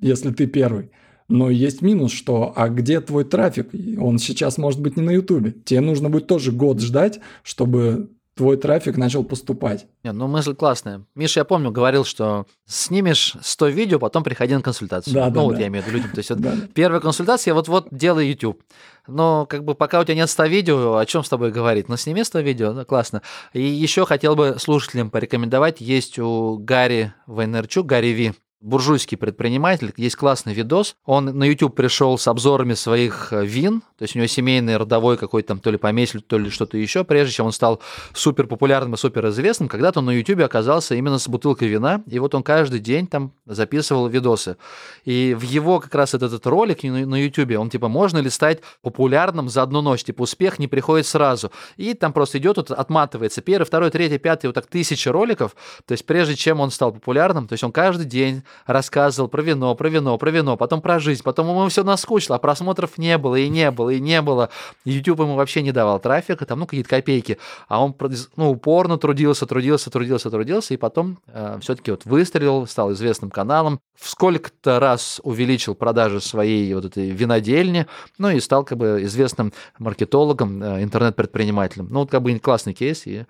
если 0.00 0.32
ты 0.32 0.46
первый– 0.46 0.90
но 1.28 1.50
есть 1.50 1.82
минус, 1.82 2.12
что 2.12 2.52
а 2.54 2.68
где 2.68 3.00
твой 3.00 3.24
трафик? 3.24 3.70
Он 3.98 4.18
сейчас 4.18 4.58
может 4.58 4.80
быть 4.80 4.96
не 4.96 5.02
на 5.02 5.10
Ютубе. 5.10 5.52
Тебе 5.52 5.80
нужно 5.80 6.10
будет 6.10 6.26
тоже 6.26 6.52
год 6.52 6.80
ждать, 6.80 7.20
чтобы 7.42 8.10
твой 8.34 8.56
трафик 8.56 8.96
начал 8.96 9.24
поступать. 9.24 9.86
Не, 10.02 10.12
ну 10.12 10.26
мысль 10.26 10.54
классная. 10.54 11.04
Миша, 11.14 11.40
я 11.40 11.44
помню, 11.44 11.70
говорил, 11.70 12.04
что 12.04 12.46
снимешь 12.66 13.36
100 13.40 13.68
видео, 13.68 13.98
потом 13.98 14.24
приходи 14.24 14.54
на 14.54 14.60
консультацию. 14.60 15.14
Да, 15.14 15.28
ну 15.28 15.34
да, 15.34 15.40
вот 15.42 15.54
да. 15.54 15.60
я 15.60 15.66
имею 15.68 15.84
в 15.84 15.86
виду 15.86 15.98
людям. 15.98 16.10
То 16.10 16.18
есть 16.18 16.30
вот 16.30 16.40
Да. 16.44 16.54
первая 16.74 17.00
консультация, 17.00 17.54
вот-вот 17.54 17.88
делай 17.90 18.28
YouTube. 18.28 18.60
Но 19.06 19.46
как 19.46 19.64
бы 19.64 19.74
пока 19.74 20.00
у 20.00 20.04
тебя 20.04 20.16
нет 20.16 20.30
100 20.30 20.44
видео, 20.46 20.96
о 20.96 21.06
чем 21.06 21.22
с 21.22 21.28
тобой 21.28 21.52
говорить? 21.52 21.88
Ну 21.88 21.96
сними 21.96 22.24
100 22.24 22.40
видео, 22.40 22.72
ну, 22.72 22.84
классно. 22.84 23.22
И 23.52 23.62
еще 23.62 24.04
хотел 24.04 24.34
бы 24.34 24.56
слушателям 24.58 25.10
порекомендовать, 25.10 25.80
есть 25.80 26.18
у 26.18 26.58
Гарри 26.58 27.12
Вайнерчук, 27.26 27.86
Гарри 27.86 28.08
Ви, 28.08 28.32
буржуйский 28.64 29.18
предприниматель, 29.18 29.92
есть 29.96 30.16
классный 30.16 30.54
видос. 30.54 30.96
Он 31.04 31.26
на 31.26 31.44
YouTube 31.44 31.74
пришел 31.74 32.16
с 32.16 32.26
обзорами 32.26 32.72
своих 32.72 33.32
э, 33.32 33.44
вин, 33.44 33.82
то 33.98 34.02
есть 34.02 34.16
у 34.16 34.18
него 34.18 34.26
семейный 34.26 34.78
родовой 34.78 35.18
какой-то 35.18 35.48
там 35.48 35.60
то 35.60 35.70
ли 35.70 35.76
помесиль, 35.76 36.22
то 36.22 36.38
ли 36.38 36.48
что-то 36.48 36.78
еще, 36.78 37.04
прежде 37.04 37.34
чем 37.34 37.46
он 37.46 37.52
стал 37.52 37.80
супер 38.14 38.46
популярным 38.46 38.94
и 38.94 38.96
супер 38.96 39.28
известным, 39.28 39.68
когда-то 39.68 40.00
он 40.00 40.06
на 40.06 40.10
YouTube 40.12 40.40
оказался 40.40 40.94
именно 40.94 41.18
с 41.18 41.28
бутылкой 41.28 41.68
вина, 41.68 42.02
и 42.06 42.18
вот 42.18 42.34
он 42.34 42.42
каждый 42.42 42.80
день 42.80 43.06
там 43.06 43.32
записывал 43.44 44.08
видосы. 44.08 44.56
И 45.04 45.36
в 45.38 45.42
его 45.42 45.78
как 45.78 45.94
раз 45.94 46.14
этот, 46.14 46.32
этот 46.32 46.46
ролик 46.46 46.82
на 46.82 47.22
YouTube, 47.22 47.58
он 47.58 47.68
типа, 47.68 47.88
можно 47.88 48.18
ли 48.18 48.30
стать 48.30 48.60
популярным 48.80 49.50
за 49.50 49.62
одну 49.62 49.82
ночь, 49.82 50.04
типа, 50.04 50.22
успех 50.22 50.58
не 50.58 50.68
приходит 50.68 51.06
сразу. 51.06 51.52
И 51.76 51.92
там 51.92 52.14
просто 52.14 52.38
идет, 52.38 52.56
вот, 52.56 52.70
отматывается 52.70 53.42
первый, 53.42 53.64
второй, 53.64 53.90
третий, 53.90 54.18
пятый, 54.18 54.46
вот 54.46 54.54
так 54.54 54.66
тысячи 54.66 55.08
роликов, 55.10 55.54
то 55.84 55.92
есть 55.92 56.06
прежде 56.06 56.34
чем 56.34 56.60
он 56.60 56.70
стал 56.70 56.92
популярным, 56.92 57.46
то 57.46 57.52
есть 57.52 57.62
он 57.62 57.72
каждый 57.72 58.06
день 58.06 58.42
рассказывал 58.66 59.28
про 59.28 59.42
вино, 59.42 59.74
про 59.74 59.88
вино, 59.88 60.18
про 60.18 60.30
вино, 60.30 60.56
потом 60.56 60.80
про 60.80 60.98
жизнь, 60.98 61.22
потом 61.22 61.48
ему 61.48 61.68
все 61.68 61.84
наскучило, 61.84 62.36
а 62.36 62.38
просмотров 62.38 62.98
не 62.98 63.18
было, 63.18 63.36
и 63.36 63.48
не 63.48 63.70
было, 63.70 63.90
и 63.90 64.00
не 64.00 64.22
было. 64.22 64.50
YouTube 64.84 65.20
ему 65.20 65.34
вообще 65.34 65.62
не 65.62 65.72
давал 65.72 65.98
трафика, 66.00 66.46
там, 66.46 66.60
ну, 66.60 66.66
какие-то 66.66 66.88
копейки, 66.88 67.38
а 67.68 67.82
он, 67.82 67.94
ну, 68.36 68.50
упорно 68.50 68.98
трудился, 68.98 69.46
трудился, 69.46 69.90
трудился, 69.90 70.30
трудился, 70.30 70.74
и 70.74 70.76
потом 70.76 71.18
э, 71.28 71.58
все-таки 71.60 71.90
вот 71.90 72.04
выстрелил, 72.04 72.66
стал 72.66 72.92
известным 72.92 73.30
каналом, 73.30 73.80
в 73.98 74.08
сколько-то 74.08 74.80
раз 74.80 75.20
увеличил 75.22 75.74
продажи 75.74 76.20
своей 76.20 76.72
вот 76.74 76.84
этой 76.84 77.10
винодельни, 77.10 77.86
ну, 78.18 78.30
и 78.30 78.40
стал 78.40 78.64
как 78.64 78.78
бы 78.78 79.00
известным 79.02 79.52
маркетологом, 79.78 80.62
э, 80.62 80.82
интернет-предпринимателем. 80.82 81.88
Ну, 81.90 82.00
вот 82.00 82.10
как 82.10 82.22
бы 82.22 82.38
классный 82.38 82.74
кейс, 82.74 83.06
и 83.06 83.26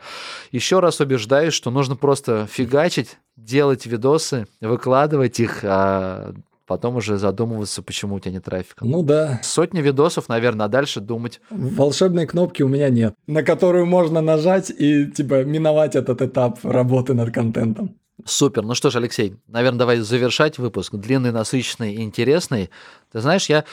еще 0.51 0.81
раз 0.81 1.01
убеждаюсь, 1.01 1.55
что 1.55 1.70
нужно 1.70 1.97
просто 1.97 2.47
фигачить, 2.47 3.18
делать 3.37 3.87
видосы, 3.87 4.47
выкладывать 4.61 5.41
их, 5.41 5.61
а 5.64 6.35
потом 6.66 6.97
уже 6.97 7.18
задумываться, 7.18 7.82
почему 7.82 8.16
у 8.16 8.20
тебя 8.20 8.32
нет 8.32 8.45
трафика. 8.45 8.85
Ну 8.85 9.03
да. 9.03 9.41
Сотни 9.43 9.80
видосов, 9.80 10.28
наверное, 10.28 10.66
а 10.66 10.68
дальше 10.68 11.01
думать. 11.01 11.41
Волшебной 11.51 12.26
кнопки 12.26 12.62
у 12.62 12.68
меня 12.68 12.89
нет, 12.89 13.14
на 13.26 13.43
которую 13.43 13.87
можно 13.87 14.20
нажать 14.20 14.70
и 14.70 15.07
типа 15.07 15.45
миновать 15.45 15.97
этот 15.97 16.22
этап 16.22 16.59
работы 16.62 17.14
над 17.14 17.32
контентом. 17.32 17.97
Супер. 18.24 18.62
Ну 18.62 18.74
что 18.74 18.91
ж, 18.91 18.97
Алексей, 18.97 19.37
наверное, 19.49 19.80
давай 19.80 19.99
завершать 19.99 20.59
выпуск. 20.59 20.95
Длинный, 20.95 21.32
насыщенный 21.32 21.95
и 21.95 22.03
интересный. 22.03 22.70
Ты 23.12 23.20
знаешь, 23.20 23.47
я 23.47 23.64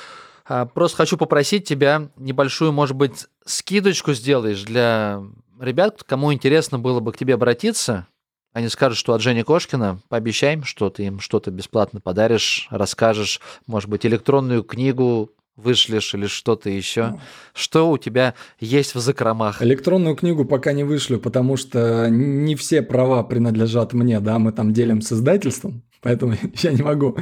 а, 0.45 0.65
просто 0.65 0.97
хочу 0.97 1.15
попросить 1.15 1.67
тебя 1.67 2.09
небольшую, 2.17 2.71
может 2.71 2.95
быть, 2.95 3.27
скидочку 3.45 4.13
сделаешь 4.13 4.63
для 4.63 5.21
ребят, 5.59 6.03
кому 6.03 6.33
интересно 6.33 6.79
было 6.79 6.99
бы 6.99 7.13
к 7.13 7.17
тебе 7.17 7.35
обратиться. 7.35 8.07
Они 8.53 8.67
скажут, 8.67 8.97
что 8.97 9.13
от 9.13 9.21
Жени 9.21 9.43
Кошкина, 9.43 9.99
пообещаем, 10.09 10.63
что 10.63 10.89
ты 10.89 11.03
им 11.03 11.19
что-то 11.19 11.51
бесплатно 11.51 12.01
подаришь, 12.01 12.67
расскажешь, 12.69 13.39
может 13.65 13.89
быть, 13.89 14.05
электронную 14.05 14.63
книгу 14.63 15.31
вышлешь 15.55 16.13
или 16.13 16.27
что-то 16.27 16.69
еще. 16.69 17.19
Что 17.53 17.89
у 17.89 17.97
тебя 17.97 18.33
есть 18.59 18.95
в 18.95 18.99
закромах? 18.99 19.61
Электронную 19.61 20.15
книгу 20.15 20.43
пока 20.45 20.73
не 20.73 20.83
вышлю, 20.83 21.19
потому 21.19 21.55
что 21.55 22.09
не 22.09 22.55
все 22.55 22.81
права 22.81 23.23
принадлежат 23.23 23.93
мне, 23.93 24.19
да, 24.19 24.39
мы 24.39 24.51
там 24.51 24.73
делим 24.73 25.01
с 25.01 25.13
издательством, 25.13 25.83
поэтому 26.01 26.33
я 26.55 26.71
не 26.71 26.81
могу 26.81 27.17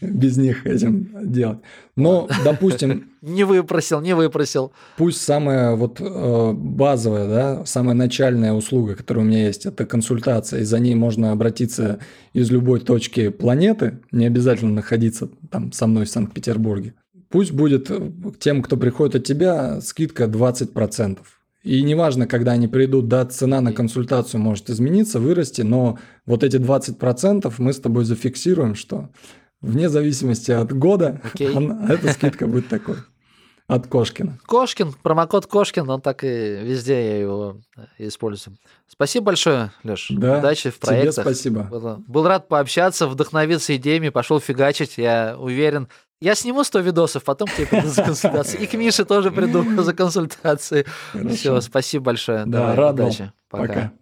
без 0.00 0.36
них 0.36 0.66
этим 0.66 1.10
делать. 1.22 1.58
Но, 1.96 2.28
допустим... 2.44 3.10
Не 3.22 3.44
выпросил, 3.44 4.00
не 4.00 4.14
выпросил. 4.14 4.72
Пусть 4.96 5.20
самая 5.20 5.76
вот 5.76 6.00
э, 6.00 6.52
базовая, 6.54 7.28
да, 7.28 7.66
самая 7.66 7.94
начальная 7.94 8.54
услуга, 8.54 8.96
которая 8.96 9.26
у 9.26 9.28
меня 9.28 9.44
есть, 9.44 9.66
это 9.66 9.84
консультация, 9.84 10.60
и 10.60 10.64
за 10.64 10.78
ней 10.78 10.94
можно 10.94 11.30
обратиться 11.30 11.98
из 12.32 12.50
любой 12.50 12.80
точки 12.80 13.28
планеты, 13.28 13.98
не 14.10 14.24
обязательно 14.24 14.72
находиться 14.72 15.28
там 15.50 15.70
со 15.70 15.86
мной 15.86 16.06
в 16.06 16.08
Санкт-Петербурге. 16.08 16.94
Пусть 17.28 17.52
будет 17.52 17.90
э, 17.90 18.10
тем, 18.38 18.62
кто 18.62 18.78
приходит 18.78 19.16
от 19.16 19.24
тебя, 19.24 19.82
скидка 19.82 20.24
20%. 20.24 21.18
И 21.62 21.82
неважно, 21.82 22.26
когда 22.26 22.52
они 22.52 22.68
придут, 22.68 23.08
да, 23.08 23.24
цена 23.26 23.60
на 23.60 23.72
консультацию 23.72 24.40
может 24.40 24.70
измениться, 24.70 25.20
вырасти, 25.20 25.60
но 25.62 25.98
вот 26.24 26.42
эти 26.42 26.56
20% 26.56 27.52
мы 27.58 27.72
с 27.72 27.80
тобой 27.80 28.04
зафиксируем, 28.04 28.74
что 28.74 29.10
вне 29.60 29.90
зависимости 29.90 30.52
от 30.52 30.72
года 30.72 31.20
okay. 31.34 31.54
она, 31.54 31.86
эта 31.92 32.12
скидка 32.12 32.46
будет 32.46 32.68
такой. 32.68 32.96
От 33.70 33.86
Кошкина. 33.86 34.38
Кошкин, 34.46 34.92
промокод 35.00 35.46
Кошкин, 35.46 35.88
он 35.88 36.00
так 36.00 36.24
и 36.24 36.26
везде 36.26 36.94
я 36.94 37.20
его 37.20 37.60
э, 37.76 37.82
использую. 37.98 38.56
Спасибо 38.88 39.26
большое, 39.26 39.70
Леш. 39.84 40.08
Да, 40.10 40.38
Удачи 40.40 40.70
в 40.70 40.80
проектах. 40.80 41.24
Тебе 41.24 41.34
спасибо. 41.34 41.62
Был, 41.62 41.96
был 42.06 42.26
рад 42.26 42.48
пообщаться, 42.48 43.06
вдохновиться 43.06 43.76
идеями, 43.76 44.08
пошел 44.08 44.40
фигачить. 44.40 44.98
Я 44.98 45.36
уверен, 45.38 45.86
я 46.20 46.34
сниму 46.34 46.64
100 46.64 46.80
видосов, 46.80 47.22
потом 47.22 47.46
тебе 47.46 47.66
приду 47.66 47.88
за 47.88 48.02
консультацией. 48.02 48.64
И 48.64 48.66
к 48.66 48.74
Мише 48.74 49.04
тоже 49.04 49.30
приду 49.30 49.64
за 49.82 49.94
консультацией. 49.94 50.86
Все, 51.34 51.60
спасибо 51.60 52.06
большое. 52.06 52.44
Да, 52.46 52.58
Давай, 52.58 52.74
рад 52.74 52.94
удачи. 52.94 53.32
Пока. 53.48 53.66
Пока. 53.66 53.92